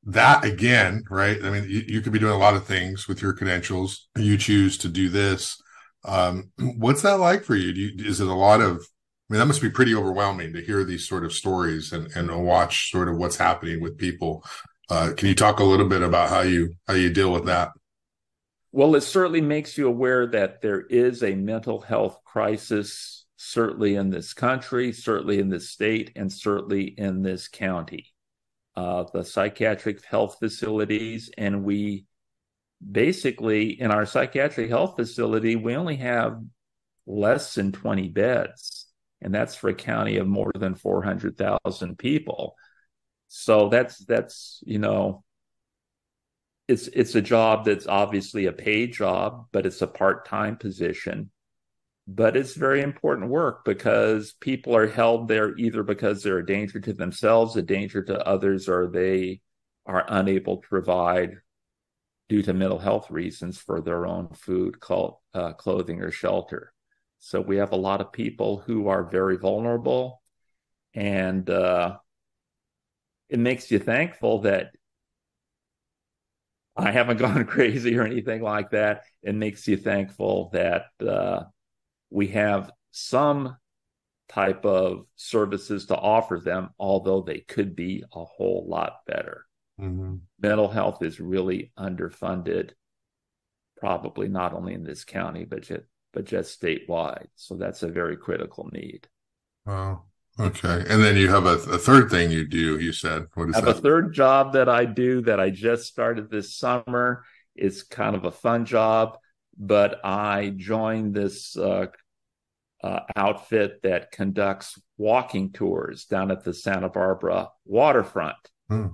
that 0.05 0.45
again, 0.45 1.05
right? 1.11 1.39
I 1.43 1.51
mean, 1.51 1.65
you, 1.65 1.83
you 1.87 2.01
could 2.01 2.13
be 2.13 2.19
doing 2.19 2.33
a 2.33 2.39
lot 2.39 2.55
of 2.55 2.67
things 2.67 3.07
with 3.07 3.23
your 3.23 3.33
credentials. 3.33 4.09
You 4.17 4.37
choose 4.37 4.77
to 4.79 4.89
do 4.89 5.09
this. 5.09 5.61
Um, 6.05 6.51
what's 6.59 7.03
that 7.03 7.21
like 7.21 7.45
for 7.45 7.55
you? 7.55 7.73
you? 7.73 8.05
Is 8.05 8.21
it 8.21 8.27
a 8.27 8.35
lot 8.35 8.61
of 8.61 8.85
I 9.33 9.35
mean, 9.35 9.39
that 9.39 9.47
must 9.47 9.63
be 9.63 9.71
pretty 9.71 9.95
overwhelming 9.95 10.53
to 10.53 10.61
hear 10.61 10.85
these 10.85 11.09
sort 11.09 11.25
of 11.25 11.33
stories 11.33 11.93
and, 11.93 12.15
and 12.15 12.45
watch 12.45 12.91
sort 12.91 13.09
of 13.09 13.17
what's 13.17 13.37
happening 13.37 13.81
with 13.81 13.97
people. 13.97 14.45
Uh, 14.91 15.13
can 15.17 15.29
you 15.29 15.35
talk 15.35 15.59
a 15.59 15.65
little 15.65 15.89
bit 15.89 16.03
about 16.03 16.29
how 16.29 16.43
you 16.43 16.75
how 16.87 16.93
you 16.93 17.09
deal 17.09 17.33
with 17.33 17.47
that? 17.47 17.71
Well, 18.73 18.95
it 18.95 19.01
certainly 19.01 19.41
makes 19.41 19.79
you 19.79 19.89
aware 19.89 20.27
that 20.27 20.61
there 20.61 20.83
is 20.83 21.23
a 21.23 21.35
mental 21.35 21.81
health 21.81 22.19
crisis, 22.27 23.22
certainly 23.45 23.97
in 23.97 24.11
this 24.11 24.35
country, 24.35 24.93
certainly 24.93 25.39
in 25.39 25.49
this 25.49 25.71
state, 25.71 26.13
and 26.17 26.33
certainly 26.33 26.85
in 26.85 27.23
this 27.23 27.49
county. 27.49 28.07
Uh, 28.75 29.05
the 29.13 29.25
psychiatric 29.25 30.05
health 30.05 30.37
facilities, 30.39 31.31
and 31.37 31.65
we 31.65 32.07
basically 32.91 33.81
in 33.81 33.91
our 33.91 34.07
psychiatric 34.07 34.69
health 34.69 34.97
facility, 34.97 35.57
we 35.57 35.77
only 35.77 35.97
have 35.97 36.43
less 37.07 37.55
than 37.55 37.73
20 37.73 38.09
beds 38.09 38.83
and 39.23 39.33
that's 39.33 39.55
for 39.55 39.71
a 39.71 39.75
county 39.75 40.17
of 40.17 40.27
more 40.27 40.51
than 40.55 40.75
400,000 40.75 41.97
people. 41.97 42.57
So 43.29 43.69
that's 43.69 43.99
that's 43.99 44.63
you 44.67 44.79
know 44.79 45.25
it's 46.69 46.89
it's 46.89 47.15
a 47.15 47.23
job 47.23 47.65
that's 47.65 47.87
obviously 47.87 48.47
a 48.47 48.53
paid 48.53 48.93
job, 48.93 49.47
but 49.53 49.65
it's 49.65 49.81
a 49.81 49.87
part-time 49.87 50.57
position. 50.57 51.31
But 52.09 52.37
it's 52.37 52.55
very 52.55 52.83
important 52.83 53.31
work 53.31 53.65
because 53.65 54.33
people 54.41 54.77
are 54.77 54.89
held 54.89 55.29
there 55.29 55.57
either 55.57 55.83
because 55.83 56.23
they're 56.23 56.39
a 56.39 56.47
danger 56.47 56.81
to 56.81 56.93
themselves, 56.93 57.57
a 57.57 57.63
danger 57.63 58.03
to 58.03 58.27
others, 58.27 58.69
or 58.69 58.89
they 58.89 59.41
are 59.87 60.05
unable 60.09 60.59
to 60.59 60.69
provide 60.69 61.37
due 62.29 62.43
to 62.43 62.55
mental 62.55 62.79
health 62.79 63.11
reasons 63.11 63.59
for 63.59 63.81
their 63.81 64.07
own 64.07 64.29
food, 64.35 64.77
uh, 65.35 65.53
clothing, 65.53 66.01
or 66.01 66.11
shelter. 66.11 66.73
So 67.19 67.41
we 67.41 67.59
have 67.59 67.73
a 67.73 67.77
lot 67.77 68.01
of 68.01 68.13
people 68.13 68.59
who 68.59 68.89
are 68.89 69.05
very 69.05 69.37
vulnerable, 69.37 70.23
and 70.95 71.49
uh, 71.49 71.99
it 73.29 73.39
makes 73.39 73.71
you 73.71 73.79
thankful 73.79 74.41
that 74.41 74.73
I 76.77 76.91
haven't 76.91 77.17
gone 77.19 77.45
crazy 77.45 77.97
or 77.97 78.05
anything 78.05 78.43
like 78.43 78.71
that. 78.71 79.03
It 79.23 79.35
makes 79.35 79.69
you 79.69 79.77
thankful 79.77 80.51
that 80.53 80.87
uh, 81.01 81.45
we 82.13 82.29
have 82.29 82.71
some 82.91 83.57
type 84.29 84.65
of 84.65 85.07
services 85.17 85.87
to 85.87 85.97
offer 85.97 86.39
them, 86.39 86.71
although 86.79 87.21
they 87.21 87.41
could 87.41 87.75
be 87.75 88.03
a 88.13 88.25
whole 88.25 88.67
lot 88.69 89.01
better. 89.07 89.47
Mm-hmm. 89.81 90.17
Mental 90.41 90.69
health 90.69 91.03
is 91.03 91.21
really 91.21 91.73
underfunded, 91.79 92.71
probably 93.79 94.29
not 94.29 94.55
only 94.55 94.75
in 94.75 94.85
this 94.85 95.05
county, 95.05 95.45
but 95.45 95.63
just, 95.63 95.85
but 96.13 96.25
just 96.25 96.61
statewide. 96.61 97.27
So 97.35 97.57
that's 97.57 97.83
a 97.83 97.89
very 97.89 98.17
critical 98.17 98.71
need. 98.73 99.09
Wow. 99.67 100.05
Okay. 100.41 100.85
And 100.89 101.03
then 101.03 101.17
you 101.17 101.29
have 101.29 101.45
a, 101.45 101.55
a 101.55 101.79
third 101.79 102.11
thing 102.11 102.31
you 102.31 102.47
do, 102.47 102.79
you 102.79 102.93
said. 102.93 103.27
What 103.35 103.51
is 103.51 103.55
I 103.55 103.59
have 103.59 103.67
that? 103.67 103.79
a 103.79 103.81
third 103.81 104.15
job 104.15 104.55
that 104.55 104.69
I 104.69 104.87
do 104.87 105.21
that 105.23 105.41
I 105.41 105.51
just 105.51 105.87
started 105.87 106.31
this 106.31 106.55
summer. 106.55 107.25
It's 107.55 107.83
kind 107.83 108.17
of 108.17 108.25
a 108.25 108.31
fun 108.31 108.65
job, 108.65 109.19
but 109.59 110.01
I 110.05 110.55
joined 110.57 111.15
this 111.15 111.55
uh, 111.57 111.89
uh, 112.83 113.01
outfit 113.17 113.81
that 113.83 114.11
conducts 114.11 114.81
walking 114.97 115.53
tours 115.53 116.05
down 116.07 116.31
at 116.31 116.45
the 116.45 116.53
Santa 116.53 116.89
Barbara 116.89 117.49
waterfront. 117.65 118.37
Hmm. 118.69 118.89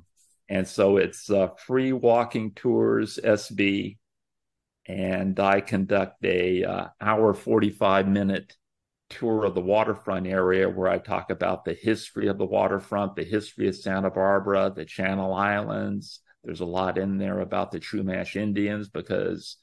And 0.49 0.67
so 0.67 0.97
it's 0.97 1.31
uh, 1.31 1.49
free 1.67 1.93
walking 1.93 2.53
tours, 2.53 3.19
SB, 3.23 3.99
and 4.87 5.39
I 5.39 5.61
conduct 5.61 6.25
a 6.25 6.65
uh, 6.65 6.87
hour 7.01 7.35
45 7.35 8.09
minute 8.09 8.57
tour 9.11 9.45
of 9.45 9.55
the 9.55 9.61
waterfront 9.61 10.27
area 10.27 10.69
where 10.69 10.89
I 10.89 10.99
talk 10.99 11.31
about 11.31 11.65
the 11.65 11.75
history 11.75 12.29
of 12.29 12.39
the 12.39 12.47
waterfront, 12.47 13.17
the 13.17 13.25
history 13.25 13.69
of 13.69 13.77
Santa 13.77 14.11
Barbara, 14.11 14.73
the 14.75 14.85
Channel 14.85 15.33
Islands. 15.33 16.21
There's 16.45 16.61
a 16.61 16.67
lot 16.67 16.99
in 16.99 17.19
there 17.19 17.41
about 17.41 17.71
the 17.71 17.81
Chumash 17.81 18.37
Indians 18.37 18.89
because 18.89 19.57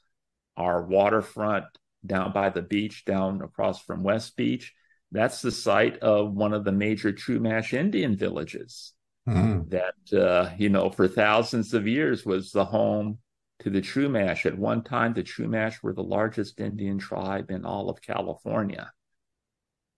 our 0.56 0.82
waterfront 0.82 1.64
down 2.06 2.32
by 2.32 2.50
the 2.50 2.62
beach, 2.62 3.04
down 3.04 3.42
across 3.42 3.82
from 3.82 4.02
West 4.02 4.36
Beach, 4.36 4.74
that's 5.12 5.42
the 5.42 5.52
site 5.52 5.98
of 5.98 6.32
one 6.32 6.52
of 6.52 6.64
the 6.64 6.72
major 6.72 7.12
Chumash 7.12 7.72
Indian 7.72 8.16
villages. 8.16 8.92
Mm-hmm. 9.28 9.70
That 9.70 10.18
uh, 10.18 10.50
you 10.56 10.68
know, 10.68 10.90
for 10.90 11.08
thousands 11.08 11.74
of 11.74 11.88
years 11.88 12.24
was 12.24 12.52
the 12.52 12.64
home 12.64 13.18
to 13.60 13.70
the 13.70 13.80
Chumash. 13.80 14.46
At 14.46 14.58
one 14.58 14.84
time, 14.84 15.14
the 15.14 15.24
Chumash 15.24 15.82
were 15.82 15.92
the 15.92 16.02
largest 16.02 16.60
Indian 16.60 16.98
tribe 16.98 17.50
in 17.50 17.64
all 17.64 17.90
of 17.90 18.00
California. 18.00 18.92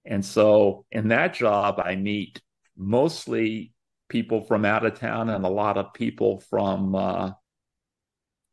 And 0.04 0.24
so 0.24 0.86
in 0.90 1.08
that 1.08 1.34
job, 1.34 1.78
I 1.78 1.96
meet 1.96 2.40
mostly 2.76 3.74
people 4.08 4.40
from 4.42 4.64
out 4.64 4.86
of 4.86 4.98
town 4.98 5.28
and 5.28 5.44
a 5.44 5.50
lot 5.50 5.76
of 5.76 5.92
people 5.92 6.40
from 6.40 6.94
uh, 6.94 7.32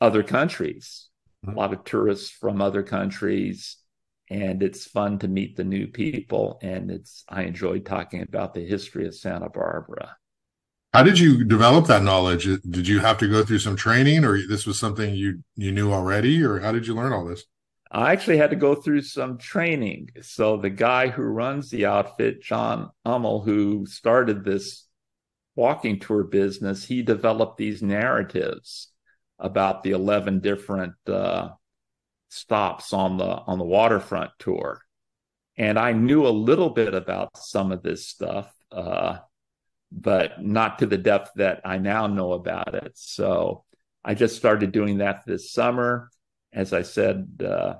other 0.01 0.23
countries. 0.23 1.09
A 1.47 1.51
lot 1.51 1.73
of 1.73 1.83
tourists 1.83 2.29
from 2.29 2.61
other 2.61 2.83
countries. 2.83 3.77
And 4.29 4.63
it's 4.63 4.85
fun 4.85 5.19
to 5.19 5.27
meet 5.27 5.55
the 5.55 5.63
new 5.63 5.87
people. 5.87 6.59
And 6.61 6.89
it's, 6.89 7.23
I 7.29 7.43
enjoyed 7.43 7.85
talking 7.85 8.21
about 8.21 8.53
the 8.53 8.65
history 8.65 9.07
of 9.07 9.15
Santa 9.15 9.49
Barbara. 9.49 10.17
How 10.93 11.03
did 11.03 11.19
you 11.19 11.43
develop 11.43 11.87
that 11.87 12.03
knowledge? 12.03 12.45
Did 12.45 12.87
you 12.87 12.99
have 12.99 13.17
to 13.19 13.27
go 13.27 13.43
through 13.43 13.59
some 13.59 13.75
training 13.75 14.23
or 14.23 14.39
this 14.47 14.65
was 14.65 14.79
something 14.79 15.13
you, 15.13 15.43
you 15.55 15.71
knew 15.71 15.91
already 15.91 16.41
or 16.41 16.59
how 16.59 16.71
did 16.71 16.87
you 16.87 16.95
learn 16.95 17.13
all 17.13 17.25
this? 17.25 17.43
I 17.91 18.13
actually 18.13 18.37
had 18.37 18.49
to 18.49 18.55
go 18.55 18.75
through 18.75 19.03
some 19.03 19.37
training. 19.37 20.09
So 20.21 20.57
the 20.57 20.69
guy 20.69 21.09
who 21.09 21.21
runs 21.21 21.69
the 21.69 21.85
outfit, 21.85 22.41
John 22.41 22.89
Hummel, 23.05 23.41
who 23.41 23.85
started 23.85 24.43
this 24.43 24.87
walking 25.55 25.99
tour 25.99 26.23
business, 26.23 26.85
he 26.85 27.03
developed 27.03 27.57
these 27.57 27.81
narratives 27.81 28.89
about 29.39 29.83
the 29.83 29.91
11 29.91 30.39
different 30.39 30.93
uh, 31.07 31.49
stops 32.29 32.93
on 32.93 33.17
the 33.17 33.25
on 33.25 33.57
the 33.57 33.65
waterfront 33.65 34.31
tour. 34.39 34.81
And 35.57 35.79
I 35.79 35.93
knew 35.93 36.27
a 36.27 36.29
little 36.29 36.69
bit 36.69 36.93
about 36.93 37.37
some 37.37 37.71
of 37.71 37.81
this 37.81 38.07
stuff, 38.07 38.53
uh, 38.71 39.19
but 39.91 40.43
not 40.43 40.79
to 40.79 40.85
the 40.85 40.97
depth 40.97 41.31
that 41.35 41.61
I 41.63 41.77
now 41.77 42.07
know 42.07 42.33
about 42.33 42.75
it. 42.75 42.93
So 42.95 43.63
I 44.03 44.15
just 44.15 44.35
started 44.35 44.71
doing 44.71 44.97
that 44.97 45.25
this 45.25 45.51
summer 45.51 46.09
as 46.55 46.71
I 46.71 46.83
said, 46.83 47.43
uh, 47.45 47.75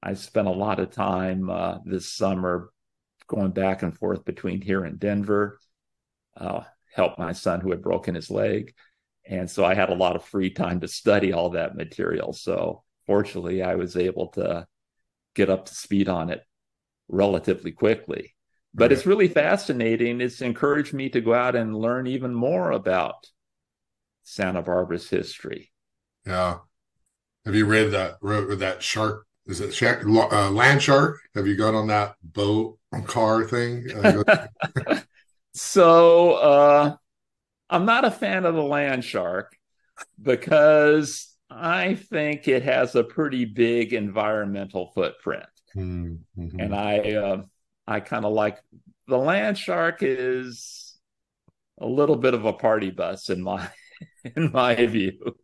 I 0.00 0.14
spent 0.14 0.46
a 0.46 0.52
lot 0.52 0.78
of 0.78 0.92
time 0.92 1.50
uh, 1.50 1.78
this 1.84 2.10
summer 2.10 2.70
going 3.26 3.50
back 3.50 3.82
and 3.82 3.96
forth 3.98 4.24
between 4.24 4.60
here 4.60 4.84
and 4.84 5.00
Denver, 5.00 5.58
uh, 6.36 6.62
helped 6.94 7.18
my 7.18 7.32
son 7.32 7.60
who 7.60 7.72
had 7.72 7.82
broken 7.82 8.14
his 8.14 8.30
leg. 8.30 8.74
And 9.26 9.50
so 9.50 9.64
I 9.64 9.74
had 9.74 9.90
a 9.90 9.94
lot 9.94 10.16
of 10.16 10.24
free 10.24 10.50
time 10.50 10.80
to 10.80 10.88
study 10.88 11.32
all 11.32 11.50
that 11.50 11.76
material. 11.76 12.32
So 12.32 12.82
fortunately, 13.06 13.62
I 13.62 13.74
was 13.74 13.96
able 13.96 14.28
to 14.28 14.66
get 15.34 15.50
up 15.50 15.66
to 15.66 15.74
speed 15.74 16.08
on 16.08 16.30
it 16.30 16.42
relatively 17.08 17.72
quickly. 17.72 18.34
But 18.76 18.90
it's 18.90 19.06
really 19.06 19.28
fascinating. 19.28 20.20
It's 20.20 20.40
encouraged 20.40 20.92
me 20.92 21.08
to 21.10 21.20
go 21.20 21.32
out 21.32 21.54
and 21.54 21.76
learn 21.76 22.08
even 22.08 22.34
more 22.34 22.72
about 22.72 23.26
Santa 24.24 24.62
Barbara's 24.62 25.08
history. 25.08 25.70
Yeah. 26.26 26.58
Have 27.46 27.54
you 27.54 27.66
read 27.66 27.92
that 27.92 28.16
wrote 28.20 28.58
that 28.58 28.82
shark? 28.82 29.26
Is 29.46 29.60
it 29.60 29.74
shark, 29.74 30.04
uh, 30.06 30.50
land 30.50 30.82
shark? 30.82 31.20
Have 31.34 31.46
you 31.46 31.56
gone 31.56 31.74
on 31.74 31.86
that 31.86 32.16
boat 32.22 32.78
car 33.04 33.44
thing? 33.44 33.86
so 35.54 36.32
uh, 36.32 36.96
I'm 37.70 37.84
not 37.86 38.04
a 38.04 38.10
fan 38.10 38.44
of 38.44 38.54
the 38.54 38.62
land 38.62 39.04
shark 39.04 39.56
because 40.20 41.34
I 41.50 41.94
think 41.94 42.48
it 42.48 42.62
has 42.62 42.94
a 42.94 43.04
pretty 43.04 43.44
big 43.44 43.92
environmental 43.92 44.92
footprint, 44.94 45.46
mm-hmm. 45.74 46.60
and 46.60 46.74
I 46.74 46.98
uh, 47.12 47.42
I 47.86 48.00
kind 48.00 48.24
of 48.24 48.32
like 48.32 48.58
the 49.06 49.18
land 49.18 49.58
shark 49.58 49.98
is 50.00 50.96
a 51.78 51.86
little 51.86 52.16
bit 52.16 52.34
of 52.34 52.44
a 52.44 52.52
party 52.52 52.90
bus 52.90 53.30
in 53.30 53.42
my 53.42 53.68
in 54.36 54.50
my 54.52 54.86
view. 54.86 55.36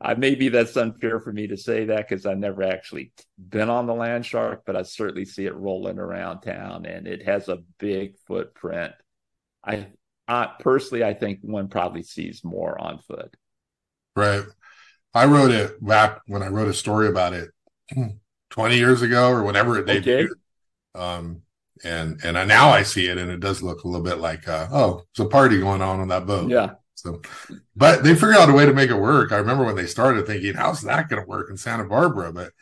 I 0.00 0.14
maybe 0.14 0.48
that's 0.48 0.76
unfair 0.76 1.20
for 1.20 1.32
me 1.32 1.48
to 1.48 1.56
say 1.58 1.84
that 1.86 2.08
because 2.08 2.24
I've 2.24 2.38
never 2.38 2.62
actually 2.62 3.12
been 3.38 3.68
on 3.68 3.86
the 3.86 3.94
land 3.94 4.24
shark, 4.24 4.62
but 4.64 4.74
I 4.74 4.82
certainly 4.82 5.26
see 5.26 5.44
it 5.44 5.54
rolling 5.54 5.98
around 5.98 6.40
town, 6.40 6.86
and 6.86 7.06
it 7.06 7.24
has 7.26 7.48
a 7.48 7.62
big 7.78 8.16
footprint. 8.26 8.92
I, 9.62 9.88
I 10.30 10.48
personally, 10.60 11.02
I 11.02 11.12
think 11.12 11.40
one 11.42 11.68
probably 11.68 12.04
sees 12.04 12.44
more 12.44 12.80
on 12.80 13.00
foot. 13.00 13.34
Right. 14.14 14.44
I 15.12 15.24
wrote 15.24 15.50
it 15.50 15.84
back 15.84 16.20
when 16.26 16.42
I 16.42 16.48
wrote 16.48 16.68
a 16.68 16.74
story 16.74 17.08
about 17.08 17.32
it 17.32 17.50
20 18.50 18.76
years 18.76 19.02
ago 19.02 19.28
or 19.28 19.42
whenever 19.42 19.76
it 19.76 19.86
debuted. 19.86 20.26
Okay. 20.26 20.28
Um, 20.94 21.42
and 21.82 22.20
and 22.22 22.38
I, 22.38 22.44
now 22.44 22.68
I 22.68 22.82
see 22.82 23.08
it, 23.08 23.16
and 23.16 23.30
it 23.30 23.40
does 23.40 23.62
look 23.62 23.84
a 23.84 23.88
little 23.88 24.04
bit 24.04 24.18
like, 24.18 24.46
uh, 24.46 24.68
oh, 24.70 25.02
it's 25.10 25.20
a 25.20 25.24
party 25.24 25.58
going 25.58 25.80
on 25.80 25.98
on 25.98 26.08
that 26.08 26.26
boat. 26.26 26.50
Yeah. 26.50 26.72
So, 26.94 27.22
but 27.74 28.04
they 28.04 28.12
figured 28.14 28.36
out 28.36 28.50
a 28.50 28.52
way 28.52 28.66
to 28.66 28.74
make 28.74 28.90
it 28.90 28.94
work. 28.94 29.32
I 29.32 29.38
remember 29.38 29.64
when 29.64 29.76
they 29.76 29.86
started 29.86 30.26
thinking, 30.26 30.54
how's 30.54 30.82
that 30.82 31.08
going 31.08 31.22
to 31.22 31.28
work 31.28 31.48
in 31.48 31.56
Santa 31.56 31.84
Barbara? 31.84 32.32
But 32.32 32.52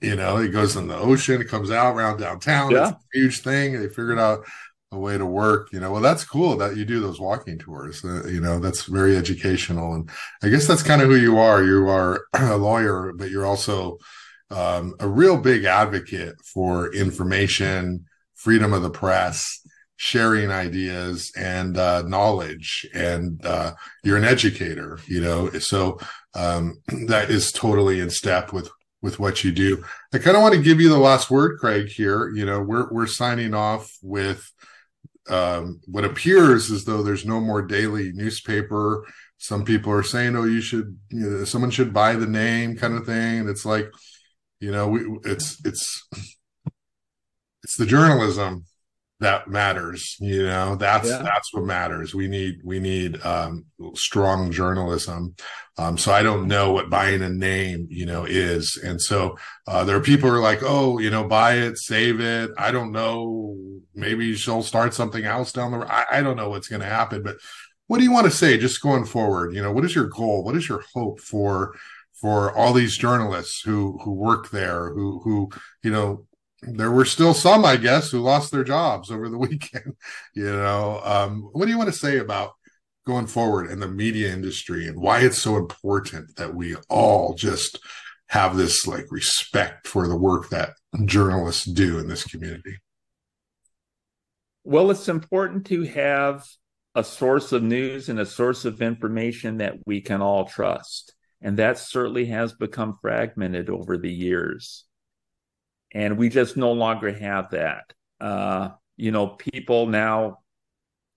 you 0.00 0.14
know, 0.14 0.36
it 0.36 0.52
goes 0.52 0.76
in 0.76 0.86
the 0.86 0.96
ocean, 0.96 1.40
it 1.40 1.48
comes 1.48 1.70
out 1.70 1.96
around 1.96 2.18
downtown. 2.18 2.70
Yeah. 2.70 2.90
It's 2.90 2.92
a 2.92 3.18
huge 3.18 3.38
thing. 3.40 3.72
They 3.72 3.88
figured 3.88 4.20
out 4.20 4.46
a 4.92 4.98
way 4.98 5.16
to 5.16 5.26
work. 5.26 5.72
You 5.72 5.80
know, 5.80 5.92
well, 5.92 6.02
that's 6.02 6.24
cool 6.24 6.56
that 6.58 6.76
you 6.76 6.84
do 6.84 7.00
those 7.00 7.20
walking 7.20 7.58
tours. 7.58 8.04
Uh, 8.04 8.26
you 8.26 8.40
know, 8.40 8.58
that's 8.58 8.84
very 8.84 9.16
educational, 9.16 9.94
and 9.94 10.10
I 10.42 10.48
guess 10.48 10.66
that's 10.66 10.82
kind 10.82 11.02
of 11.02 11.08
who 11.08 11.16
you 11.16 11.38
are. 11.38 11.62
You 11.62 11.88
are 11.88 12.24
a 12.34 12.56
lawyer, 12.56 13.12
but 13.14 13.30
you're 13.30 13.46
also 13.46 13.98
um, 14.50 14.94
a 14.98 15.08
real 15.08 15.36
big 15.36 15.64
advocate 15.64 16.40
for 16.44 16.92
information, 16.92 18.06
freedom 18.34 18.72
of 18.72 18.82
the 18.82 18.90
press 18.90 19.60
sharing 20.02 20.50
ideas 20.50 21.30
and 21.36 21.76
uh, 21.76 22.00
knowledge 22.06 22.88
and 22.94 23.44
uh, 23.44 23.70
you're 24.02 24.16
an 24.16 24.24
educator 24.24 24.98
you 25.06 25.20
know 25.20 25.50
so 25.58 25.98
um, 26.34 26.80
that 27.06 27.30
is 27.30 27.52
totally 27.52 28.00
in 28.00 28.08
step 28.08 28.50
with 28.50 28.70
with 29.02 29.20
what 29.20 29.44
you 29.44 29.52
do 29.52 29.84
i 30.14 30.18
kind 30.18 30.38
of 30.38 30.42
want 30.42 30.54
to 30.54 30.62
give 30.62 30.80
you 30.80 30.88
the 30.88 30.96
last 30.96 31.30
word 31.30 31.58
craig 31.58 31.86
here 31.86 32.30
you 32.30 32.46
know 32.46 32.62
we're 32.62 32.90
we're 32.90 33.06
signing 33.06 33.52
off 33.52 33.94
with 34.02 34.50
um, 35.30 35.80
what 35.86 36.04
appears 36.04 36.70
as 36.70 36.84
though 36.84 37.02
there's 37.02 37.24
no 37.24 37.40
more 37.40 37.62
daily 37.62 38.12
newspaper. 38.12 39.06
Some 39.38 39.64
people 39.64 39.92
are 39.92 40.02
saying 40.02 40.36
oh 40.36 40.44
you 40.44 40.60
should 40.60 40.98
you 41.10 41.30
know, 41.30 41.44
someone 41.44 41.70
should 41.70 41.94
buy 41.94 42.14
the 42.14 42.26
name 42.26 42.76
kind 42.76 42.94
of 42.94 43.06
thing. 43.06 43.40
And 43.40 43.48
it's 43.48 43.64
like 43.64 43.86
you 44.60 44.70
know 44.70 44.88
we 44.88 45.00
it's 45.24 45.64
it's 45.64 46.08
it's 47.62 47.76
the 47.76 47.86
journalism 47.86 48.64
that 49.20 49.48
matters 49.48 50.16
you 50.20 50.46
know? 50.46 50.76
That's 50.76 51.08
yeah. 51.08 51.22
that's 51.22 51.52
what 51.52 51.64
matters. 51.64 52.14
We 52.14 52.28
need 52.28 52.60
we 52.64 52.80
need 52.80 53.24
um, 53.24 53.66
strong 53.94 54.50
journalism. 54.50 55.34
Um, 55.78 55.96
so 55.96 56.12
i 56.12 56.22
don't 56.22 56.46
know 56.46 56.72
what 56.72 56.90
buying 56.90 57.22
a 57.22 57.28
name 57.30 57.86
you 57.90 58.06
know 58.06 58.24
is. 58.24 58.78
And 58.82 59.00
so 59.00 59.38
uh, 59.66 59.84
there 59.84 59.96
are 59.96 60.02
people 60.02 60.28
who 60.28 60.36
are 60.36 60.40
like 60.40 60.60
oh 60.62 60.98
you 60.98 61.10
know 61.10 61.24
buy 61.24 61.54
it 61.54 61.78
save 61.78 62.20
it. 62.20 62.50
I 62.58 62.70
don't 62.70 62.92
know. 62.92 63.56
Maybe 63.94 64.34
she'll 64.34 64.62
start 64.62 64.94
something 64.94 65.24
else 65.24 65.52
down 65.52 65.72
the 65.72 65.78
road 65.78 65.88
I, 65.90 66.06
I 66.12 66.22
don't 66.22 66.36
know 66.36 66.50
what's 66.50 66.68
going 66.68 66.82
to 66.82 66.86
happen 66.86 67.22
but 67.22 67.36
what 67.86 67.98
do 67.98 68.04
you 68.04 68.12
want 68.12 68.26
to 68.26 68.30
say 68.30 68.56
just 68.56 68.80
going 68.80 69.04
forward? 69.04 69.52
You 69.54 69.62
know 69.62 69.72
what 69.72 69.84
is 69.84 69.94
your 69.94 70.06
goal? 70.08 70.44
What 70.44 70.56
is 70.56 70.68
your 70.68 70.84
hope 70.94 71.20
for 71.20 71.74
for 72.20 72.54
all 72.56 72.72
these 72.72 72.96
journalists 72.96 73.62
who 73.62 73.98
who 74.04 74.12
work 74.12 74.50
there 74.50 74.90
who 74.90 75.20
who 75.24 75.50
you 75.82 75.90
know 75.90 76.26
there 76.62 76.90
were 76.90 77.04
still 77.04 77.34
some, 77.34 77.64
I 77.64 77.76
guess, 77.76 78.10
who 78.10 78.20
lost 78.20 78.52
their 78.52 78.64
jobs 78.64 79.10
over 79.10 79.28
the 79.28 79.38
weekend. 79.48 79.96
you 80.34 80.44
know, 80.44 81.00
um, 81.04 81.48
what 81.52 81.66
do 81.66 81.70
you 81.70 81.78
want 81.78 81.92
to 81.92 81.98
say 81.98 82.18
about 82.18 82.52
going 83.06 83.26
forward 83.26 83.70
in 83.70 83.80
the 83.80 83.88
media 83.88 84.32
industry 84.32 84.86
and 84.86 85.00
why 85.00 85.20
it's 85.20 85.40
so 85.40 85.56
important 85.56 86.36
that 86.36 86.54
we 86.54 86.76
all 86.88 87.34
just 87.34 87.78
have 88.28 88.56
this 88.56 88.86
like 88.86 89.06
respect 89.10 89.88
for 89.88 90.06
the 90.06 90.16
work 90.16 90.50
that 90.50 90.70
journalists 91.06 91.64
do 91.64 91.98
in 91.98 92.08
this 92.08 92.24
community? 92.24 92.78
Well, 94.62 94.90
it's 94.90 95.08
important 95.08 95.66
to 95.66 95.84
have 95.84 96.44
a 96.94 97.02
source 97.02 97.52
of 97.52 97.62
news 97.62 98.08
and 98.08 98.20
a 98.20 98.26
source 98.26 98.64
of 98.64 98.82
information 98.82 99.58
that 99.58 99.74
we 99.86 100.00
can 100.00 100.20
all 100.20 100.44
trust. 100.44 101.14
And 101.40 101.56
that 101.56 101.78
certainly 101.78 102.26
has 102.26 102.52
become 102.52 102.98
fragmented 103.00 103.70
over 103.70 103.96
the 103.96 104.12
years 104.12 104.84
and 105.92 106.16
we 106.16 106.28
just 106.28 106.56
no 106.56 106.72
longer 106.72 107.12
have 107.12 107.50
that. 107.50 107.92
Uh, 108.20 108.70
you 108.96 109.10
know, 109.10 109.28
people 109.28 109.86
now 109.86 110.38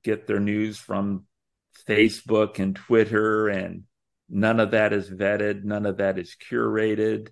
get 0.03 0.27
their 0.27 0.39
news 0.39 0.77
from 0.77 1.25
Facebook 1.87 2.59
and 2.59 2.75
Twitter, 2.75 3.49
and 3.49 3.83
none 4.29 4.59
of 4.59 4.71
that 4.71 4.93
is 4.93 5.09
vetted, 5.09 5.63
none 5.63 5.85
of 5.85 5.97
that 5.97 6.17
is 6.17 6.35
curated. 6.49 7.29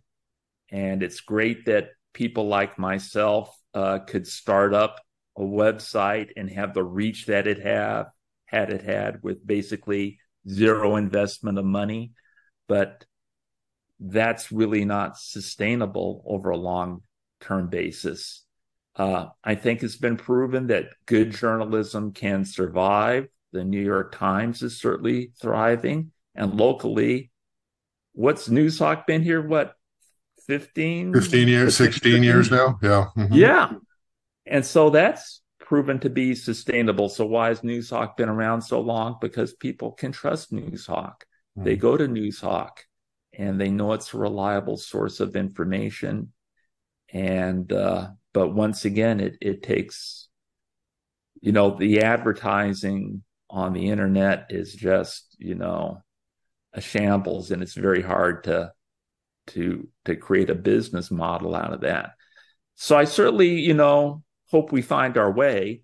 And 0.70 1.04
it's 1.04 1.22
great 1.22 1.66
that 1.66 1.90
people 2.14 2.48
like 2.48 2.78
myself 2.78 3.56
uh, 3.74 4.00
could 4.00 4.28
start 4.28 4.74
up 4.74 5.00
a 5.38 5.42
website 5.42 6.32
and 6.36 6.50
have 6.50 6.74
the 6.74 6.84
reach 6.84 7.28
that 7.28 7.48
it 7.48 7.60
have 7.60 8.08
had 8.46 8.72
it 8.72 8.84
had 8.84 9.24
with 9.24 9.46
basically 9.46 10.20
zero 10.48 10.98
investment 10.98 11.58
of 11.58 11.66
money, 11.66 12.12
but 12.68 13.06
that's 14.00 14.52
really 14.52 14.84
not 14.84 15.18
sustainable 15.18 16.24
over 16.26 16.50
a 16.50 16.58
long 16.58 17.02
term 17.42 17.68
basis. 17.68 18.44
Uh, 18.96 19.28
I 19.44 19.56
think 19.56 19.84
it's 19.84 19.96
been 19.96 20.18
proven 20.18 20.68
that 20.68 20.90
good 21.06 21.32
journalism 21.32 22.12
can 22.12 22.46
survive. 22.46 23.28
The 23.52 23.64
New 23.64 23.82
York 23.82 24.16
Times 24.16 24.62
is 24.62 24.80
certainly 24.80 25.32
thriving. 25.42 26.12
And 26.36 26.56
locally, 26.56 27.32
what's 28.14 28.48
Noozhawk 28.48 29.06
been 29.06 29.22
here? 29.22 29.46
What, 29.46 29.74
15? 30.48 31.14
15 31.14 31.48
years, 31.48 31.78
16 31.78 32.24
years 32.24 32.52
now? 32.52 32.80
Yeah. 32.82 33.06
Mm-hmm. 33.18 33.34
Yeah. 33.34 33.74
And 34.46 34.66
so 34.66 34.90
that's 34.90 35.42
proven 35.60 36.00
to 36.00 36.10
be 36.10 36.36
sustainable. 36.36 37.10
So 37.10 37.26
why 37.26 37.50
has 37.50 37.62
Noozhawk 37.62 38.18
been 38.18 38.30
around 38.30 38.62
so 38.62 38.82
long? 38.82 39.18
Because 39.22 39.54
people 39.54 39.94
can 39.94 40.12
trust 40.12 40.52
Noozhawk. 40.52 41.22
Mm-hmm. 41.58 41.64
They 41.64 41.76
go 41.76 41.96
to 41.96 42.08
Noozhawk 42.08 42.72
and 43.34 43.60
they 43.60 43.70
know 43.70 43.94
it's 43.94 44.14
a 44.14 44.18
reliable 44.18 44.78
source 44.78 45.20
of 45.20 45.36
information. 45.36 46.34
And 47.12 47.72
uh, 47.72 48.10
but 48.34 48.54
once 48.54 48.86
again, 48.86 49.20
it 49.20 49.38
it 49.42 49.64
takes, 49.64 50.30
you 51.42 51.52
know, 51.52 51.72
the 51.78 52.02
advertising 52.02 53.24
on 53.50 53.74
the 53.74 53.90
internet 53.90 54.48
is 54.50 54.74
just, 54.74 55.36
you 55.38 55.56
know, 55.56 56.02
a 56.74 56.82
shambles, 56.82 57.52
and 57.52 57.62
it's 57.62 57.74
very 57.74 58.02
hard 58.02 58.46
to 58.46 58.72
to 59.48 59.88
to 60.06 60.16
create 60.16 60.50
a 60.50 60.56
business 60.56 61.12
model 61.12 61.56
out 61.56 61.74
of 61.74 61.82
that. 61.82 62.12
So 62.76 62.98
I 62.98 63.04
certainly, 63.06 63.60
you 63.60 63.74
know, 63.74 64.24
hope 64.50 64.72
we 64.72 64.82
find 64.82 65.18
our 65.18 65.32
way. 65.32 65.84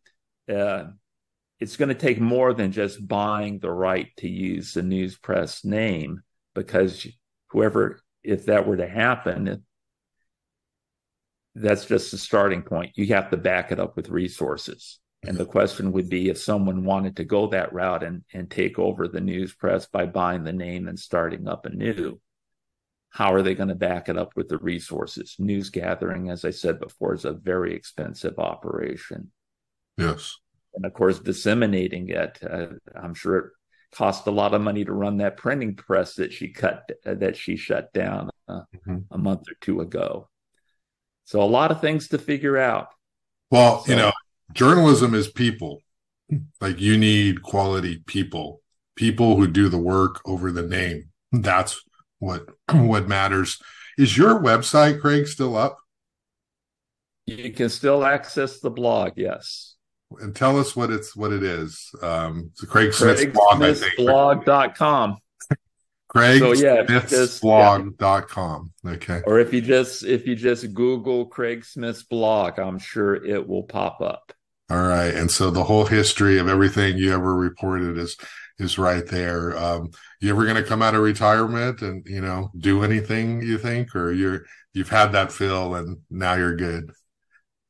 Uh, 0.49 0.85
it's 1.59 1.75
going 1.75 1.89
to 1.89 1.95
take 1.95 2.19
more 2.19 2.53
than 2.53 2.71
just 2.71 3.05
buying 3.05 3.59
the 3.59 3.71
right 3.71 4.07
to 4.17 4.29
use 4.29 4.73
the 4.73 4.83
news 4.83 5.17
press 5.17 5.65
name 5.65 6.21
because 6.53 7.05
whoever 7.47 8.01
if 8.23 8.45
that 8.45 8.67
were 8.67 8.77
to 8.77 8.87
happen 8.87 9.63
that's 11.61 11.85
just 11.85 12.11
the 12.11 12.17
starting 12.17 12.61
point. 12.61 12.91
You 12.95 13.07
have 13.07 13.29
to 13.31 13.37
back 13.37 13.71
it 13.71 13.79
up 13.79 13.95
with 13.95 14.09
resources. 14.09 14.99
And 15.23 15.37
the 15.37 15.45
question 15.45 15.91
would 15.93 16.09
be 16.09 16.29
if 16.29 16.37
someone 16.37 16.85
wanted 16.85 17.17
to 17.17 17.25
go 17.25 17.47
that 17.47 17.73
route 17.73 18.03
and, 18.03 18.23
and 18.33 18.49
take 18.49 18.77
over 18.77 19.07
the 19.07 19.19
news 19.19 19.53
press 19.53 19.87
by 19.87 20.05
buying 20.05 20.43
the 20.43 20.53
name 20.53 20.87
and 20.87 20.97
starting 20.97 21.47
up 21.47 21.65
anew 21.65 22.19
how 23.09 23.33
are 23.33 23.41
they 23.41 23.55
going 23.55 23.69
to 23.69 23.75
back 23.75 24.09
it 24.09 24.17
up 24.17 24.33
with 24.35 24.47
the 24.47 24.59
resources? 24.59 25.35
News 25.39 25.69
gathering 25.69 26.29
as 26.29 26.45
i 26.45 26.51
said 26.51 26.79
before 26.79 27.13
is 27.13 27.25
a 27.25 27.33
very 27.33 27.73
expensive 27.73 28.37
operation. 28.37 29.31
Yes. 29.97 30.37
And 30.75 30.85
of 30.85 30.93
course 30.93 31.19
disseminating 31.19 32.09
it 32.09 32.37
uh, 32.47 32.67
i'm 32.95 33.15
sure 33.15 33.37
it 33.37 33.51
cost 33.91 34.27
a 34.27 34.31
lot 34.31 34.53
of 34.53 34.61
money 34.61 34.85
to 34.85 34.93
run 34.93 35.17
that 35.17 35.37
printing 35.37 35.75
press 35.75 36.15
that 36.15 36.33
she 36.33 36.49
cut 36.49 36.91
uh, 37.05 37.15
that 37.15 37.35
she 37.35 37.55
shut 37.55 37.91
down 37.93 38.29
uh, 38.47 38.61
mm-hmm. 38.75 38.97
a 39.11 39.17
month 39.17 39.49
or 39.49 39.55
two 39.61 39.81
ago. 39.81 40.29
So 41.27 41.41
a 41.41 41.43
lot 41.43 41.71
of 41.71 41.81
things 41.81 42.07
to 42.09 42.17
figure 42.17 42.57
out. 42.57 42.87
Well, 43.51 43.83
so, 43.83 43.91
you 43.91 43.97
know, 43.97 44.11
journalism 44.53 45.13
is 45.13 45.27
people. 45.27 45.81
Like 46.59 46.81
you 46.81 46.97
need 46.97 47.43
quality 47.43 48.03
people, 48.05 48.61
people 48.95 49.37
who 49.37 49.47
do 49.47 49.69
the 49.69 49.77
work 49.77 50.21
over 50.25 50.51
the 50.51 50.63
name. 50.63 51.09
That's 51.31 51.81
what 52.19 52.47
what 52.71 53.07
matters. 53.07 53.59
Is 53.97 54.17
your 54.17 54.39
website, 54.39 54.99
Craig, 54.99 55.27
still 55.27 55.55
up? 55.55 55.77
You 57.25 57.51
can 57.51 57.69
still 57.69 58.05
access 58.05 58.59
the 58.59 58.71
blog, 58.71 59.13
yes 59.17 59.75
and 60.19 60.35
tell 60.35 60.59
us 60.59 60.75
what 60.75 60.89
it's 60.91 61.15
what 61.15 61.31
it 61.31 61.43
is. 61.43 61.89
Um, 62.01 62.51
it's 62.53 62.63
Craig 62.65 62.93
Smith's 62.93 63.21
Craig 63.21 63.33
blog, 63.33 63.57
Smith's 63.57 63.81
I 63.81 63.85
think. 63.85 63.97
Blog.com. 63.97 65.17
Craig 66.07 66.39
so, 66.39 66.53
yeah, 66.53 66.85
Smith's 66.85 67.39
blog.com. 67.39 68.71
Yeah. 68.83 68.91
Okay. 68.91 69.21
Or 69.25 69.39
if 69.39 69.53
you 69.53 69.61
just 69.61 70.05
if 70.05 70.25
you 70.25 70.35
just 70.35 70.73
Google 70.73 71.25
Craig 71.25 71.65
Smith's 71.65 72.03
blog, 72.03 72.59
I'm 72.59 72.79
sure 72.79 73.15
it 73.15 73.45
will 73.47 73.63
pop 73.63 74.01
up. 74.01 74.31
All 74.69 74.87
right. 74.87 75.13
And 75.13 75.29
so 75.31 75.49
the 75.49 75.63
whole 75.63 75.85
history 75.85 76.39
of 76.39 76.47
everything 76.47 76.97
you 76.97 77.13
ever 77.13 77.35
reported 77.35 77.97
is 77.97 78.17
is 78.59 78.77
right 78.77 79.05
there. 79.05 79.57
Um, 79.57 79.91
you 80.19 80.29
ever 80.29 80.45
gonna 80.45 80.63
come 80.63 80.81
out 80.81 80.95
of 80.95 81.01
retirement 81.01 81.81
and, 81.81 82.05
you 82.07 82.21
know, 82.21 82.51
do 82.57 82.83
anything 82.83 83.41
you 83.41 83.57
think, 83.57 83.95
or 83.95 84.11
you're 84.11 84.45
you've 84.73 84.89
had 84.89 85.11
that 85.11 85.31
fill 85.31 85.75
and 85.75 85.99
now 86.09 86.35
you're 86.35 86.55
good? 86.55 86.91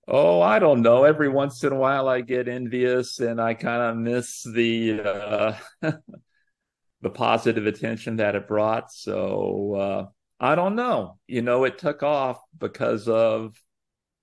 Oh, 0.07 0.41
I 0.41 0.59
don't 0.59 0.81
know. 0.81 1.03
Every 1.03 1.27
once 1.27 1.63
in 1.63 1.73
a 1.73 1.75
while, 1.75 2.07
I 2.07 2.21
get 2.21 2.47
envious 2.47 3.19
and 3.19 3.41
I 3.41 3.55
kind 3.55 3.81
of 3.81 3.97
miss 3.97 4.41
the 4.43 5.01
uh, 5.01 5.53
the 7.01 7.09
positive 7.09 7.67
attention 7.67 8.17
that 8.17 8.35
it 8.35 8.47
brought. 8.47 8.91
So 8.91 9.75
uh, 9.75 10.05
I 10.39 10.55
don't 10.55 10.75
know. 10.75 11.19
You 11.27 11.41
know, 11.41 11.63
it 11.63 11.77
took 11.77 12.03
off 12.03 12.39
because 12.57 13.07
of 13.07 13.61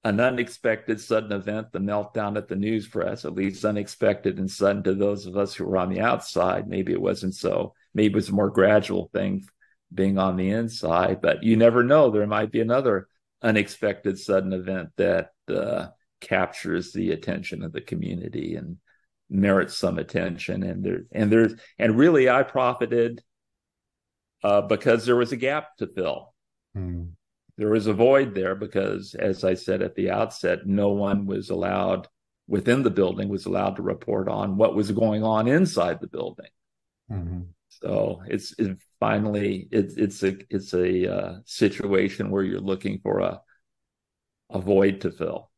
an 0.05 0.21
unexpected 0.21 1.01
sudden 1.01 1.33
event, 1.33 1.73
the 1.73 1.79
meltdown 1.79 2.37
at 2.37 2.49
the 2.49 2.57
news 2.57 2.87
press. 2.87 3.25
At 3.25 3.35
least 3.35 3.65
unexpected 3.65 4.39
and 4.39 4.51
sudden 4.51 4.83
to 4.85 4.95
those 4.95 5.27
of 5.27 5.37
us 5.37 5.55
who 5.55 5.65
were 5.65 5.79
on 5.79 5.89
the 5.89 6.01
outside. 6.01 6.69
Maybe 6.69 6.93
it 6.93 7.01
wasn't 7.01 7.35
so. 7.35 7.75
Maybe 7.95 8.13
it 8.13 8.17
was 8.17 8.29
a 8.29 8.35
more 8.35 8.51
gradual 8.51 9.09
thing 9.13 9.45
being 9.93 10.19
on 10.19 10.37
the 10.37 10.51
inside. 10.51 11.21
But 11.23 11.43
you 11.43 11.57
never 11.57 11.83
know. 11.83 12.11
There 12.11 12.27
might 12.27 12.53
be 12.53 12.61
another 12.61 13.09
unexpected 13.41 14.19
sudden 14.19 14.53
event 14.53 14.91
that 14.97 15.31
uh, 15.49 15.89
captures 16.21 16.93
the 16.93 17.13
attention 17.13 17.63
of 17.63 17.73
the 17.73 17.81
community 17.81 18.57
and 18.57 18.79
merits 19.31 19.77
some 19.77 19.99
attention. 19.99 20.63
And 20.63 20.85
there 20.85 21.01
and 21.13 21.31
there's 21.31 21.55
and 21.79 21.99
really, 21.99 22.29
I 22.29 22.43
profited 22.43 23.23
uh, 24.43 24.63
because 24.63 25.07
there 25.07 25.17
was 25.17 25.33
a 25.33 25.37
gap 25.37 25.77
to 25.79 25.87
fill. 25.87 26.35
Hmm. 26.75 27.05
There 27.57 27.71
was 27.71 27.87
a 27.87 27.95
void 27.95 28.35
there 28.35 28.57
because, 28.57 29.15
as 29.15 29.45
I 29.45 29.55
said 29.55 29.81
at 29.81 29.95
the 29.95 30.11
outset, 30.11 30.67
no 30.67 30.89
one 30.91 31.25
was 31.25 31.51
allowed 31.51 32.09
within 32.47 32.83
the 32.83 32.91
building 32.91 33.29
was 33.29 33.47
allowed 33.47 33.77
to 33.77 33.83
report 33.83 34.29
on 34.29 34.57
what 34.57 34.75
was 34.75 34.91
going 34.91 35.23
on 35.23 35.49
inside 35.49 36.01
the 36.01 36.07
building. 36.07 36.49
Mm-hmm. 37.11 37.41
So 37.69 38.23
it's 38.27 38.55
it 38.59 38.79
finally 39.01 39.69
it's 39.71 39.97
it's 39.97 40.23
a 40.23 40.37
it's 40.51 40.75
a 40.75 41.13
uh, 41.13 41.35
situation 41.45 42.31
where 42.31 42.43
you're 42.43 42.61
looking 42.61 43.01
for 43.03 43.21
a 43.21 43.41
a 44.51 44.61
void 44.61 45.01
to 45.03 45.11
fill. 45.11 45.51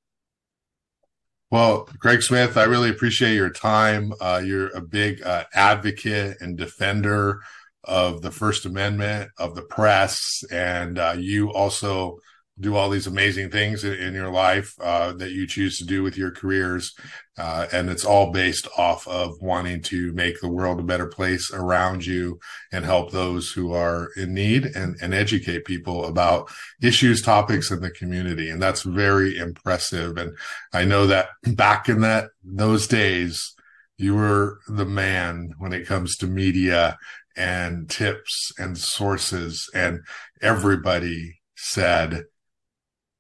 Well, 1.51 1.89
Craig 2.01 2.23
Smith, 2.23 2.57
I 2.57 2.65
really 2.65 2.91
appreciate 2.91 3.35
your 3.35 3.51
time. 3.51 4.13
Uh, 4.21 4.43
you're 4.45 4.69
a 4.77 4.81
big 4.81 5.23
uh, 5.23 5.45
advocate 5.55 6.39
and 6.41 6.57
defender 6.57 7.41
of 7.85 8.21
the 8.21 8.33
First 8.33 8.67
Amendment, 8.67 9.31
of 9.39 9.55
the 9.55 9.63
press, 9.63 10.43
and 10.51 10.99
uh, 10.99 11.15
you 11.17 11.53
also 11.53 12.19
do 12.59 12.75
all 12.75 12.89
these 12.89 13.07
amazing 13.07 13.51
things 13.51 13.85
in, 13.85 13.93
in 13.95 14.15
your 14.15 14.31
life 14.31 14.75
uh, 14.81 15.13
that 15.13 15.33
you 15.33 15.47
choose 15.47 15.79
to 15.79 15.85
do 15.85 16.03
with 16.03 16.17
your 16.17 16.31
careers. 16.31 16.95
Uh, 17.37 17.67
and 17.71 17.91
it's 17.91 18.05
all 18.05 18.33
based 18.33 18.67
off 18.79 19.07
of 19.07 19.35
wanting 19.43 19.83
to 19.83 20.13
make 20.15 20.41
the 20.41 20.49
world 20.49 20.81
a 20.81 20.85
better 20.85 21.07
place 21.07 21.53
around 21.53 22.07
you 22.07 22.39
and 22.73 22.85
help 22.85 23.11
those 23.11 23.51
who 23.51 23.73
are 23.73 24.09
in 24.17 24.33
need 24.33 24.65
and, 24.65 24.97
and 25.03 25.13
educate 25.13 25.67
people 25.67 26.07
about 26.07 26.51
issues, 26.81 27.21
topics 27.21 27.71
in 27.71 27.81
the 27.81 27.91
community. 27.91 28.49
And 28.49 28.63
that's 28.63 28.83
very 28.83 29.37
impressive. 29.37 30.17
And 30.17 30.37
I 30.73 30.87
know 30.87 31.07
that 31.07 31.29
back 31.57 31.89
in 31.91 32.01
that, 32.01 32.31
those 32.43 32.87
days, 32.87 33.55
you 33.99 34.15
were 34.15 34.61
the 34.69 34.87
man 34.87 35.53
when 35.59 35.73
it 35.73 35.87
comes 35.87 36.17
to 36.17 36.27
media 36.27 36.99
and 37.37 37.89
tips 37.89 38.51
and 38.59 38.79
sources 38.79 39.69
and 39.75 40.01
everybody 40.41 41.41
said, 41.55 42.25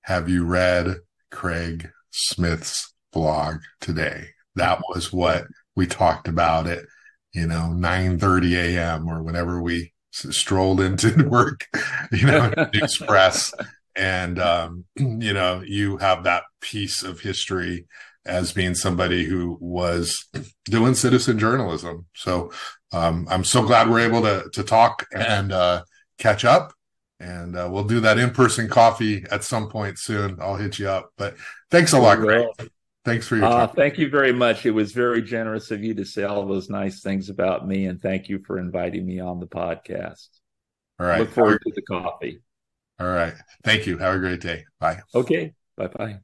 have 0.06 0.28
you 0.28 0.44
read 0.44 0.98
Craig 1.32 1.90
Smith's 2.12 2.94
blog 3.12 3.56
today? 3.80 4.28
That 4.54 4.80
was 4.88 5.12
what 5.12 5.46
we 5.74 5.88
talked 5.88 6.28
about 6.28 6.68
at, 6.68 6.84
you 7.32 7.46
know, 7.46 7.72
9 7.72 8.18
30 8.20 8.56
a.m. 8.56 9.08
or 9.08 9.24
whenever 9.24 9.60
we 9.60 9.92
strolled 10.12 10.80
into 10.80 11.24
work, 11.28 11.66
you 12.12 12.24
know, 12.24 12.52
Express. 12.72 13.52
And, 13.96 14.38
um, 14.38 14.84
you 14.96 15.32
know, 15.32 15.62
you 15.66 15.96
have 15.96 16.22
that 16.22 16.44
piece 16.60 17.02
of 17.02 17.20
history 17.20 17.86
as 18.24 18.52
being 18.52 18.76
somebody 18.76 19.24
who 19.24 19.58
was 19.60 20.24
doing 20.66 20.94
citizen 20.94 21.36
journalism. 21.36 22.06
So, 22.14 22.52
um, 22.92 23.26
I'm 23.28 23.42
so 23.42 23.64
glad 23.64 23.90
we're 23.90 24.06
able 24.06 24.22
to, 24.22 24.48
to 24.52 24.62
talk 24.62 25.04
and, 25.12 25.50
uh, 25.50 25.82
catch 26.18 26.44
up 26.44 26.72
and 27.20 27.56
uh, 27.56 27.68
we'll 27.70 27.84
do 27.84 28.00
that 28.00 28.18
in-person 28.18 28.68
coffee 28.68 29.24
at 29.30 29.44
some 29.44 29.68
point 29.68 29.98
soon. 29.98 30.38
I'll 30.40 30.56
hit 30.56 30.78
you 30.78 30.88
up. 30.88 31.12
But 31.16 31.36
thanks 31.70 31.92
a 31.92 31.98
lot, 31.98 32.18
Greg. 32.18 32.46
Thanks 33.04 33.28
for 33.28 33.36
your 33.36 33.44
uh, 33.46 33.50
time. 33.50 33.60
Uh, 33.60 33.66
thank 33.68 33.98
you 33.98 34.10
very 34.10 34.32
much. 34.32 34.66
It 34.66 34.72
was 34.72 34.92
very 34.92 35.22
generous 35.22 35.70
of 35.70 35.82
you 35.82 35.94
to 35.94 36.04
say 36.04 36.24
all 36.24 36.44
those 36.44 36.68
nice 36.68 37.00
things 37.00 37.28
about 37.28 37.66
me, 37.66 37.86
and 37.86 38.02
thank 38.02 38.28
you 38.28 38.40
for 38.44 38.58
inviting 38.58 39.06
me 39.06 39.20
on 39.20 39.38
the 39.38 39.46
podcast. 39.46 40.28
All 40.98 41.06
right. 41.06 41.20
Look 41.20 41.30
forward 41.30 41.60
to 41.64 41.72
the 41.74 41.82
coffee. 41.82 42.40
All 42.98 43.06
right. 43.06 43.34
Thank 43.62 43.86
you. 43.86 43.98
Have 43.98 44.14
a 44.14 44.18
great 44.18 44.40
day. 44.40 44.64
Bye. 44.80 45.02
Okay. 45.14 45.52
Bye 45.76 45.88
bye. 45.88 46.20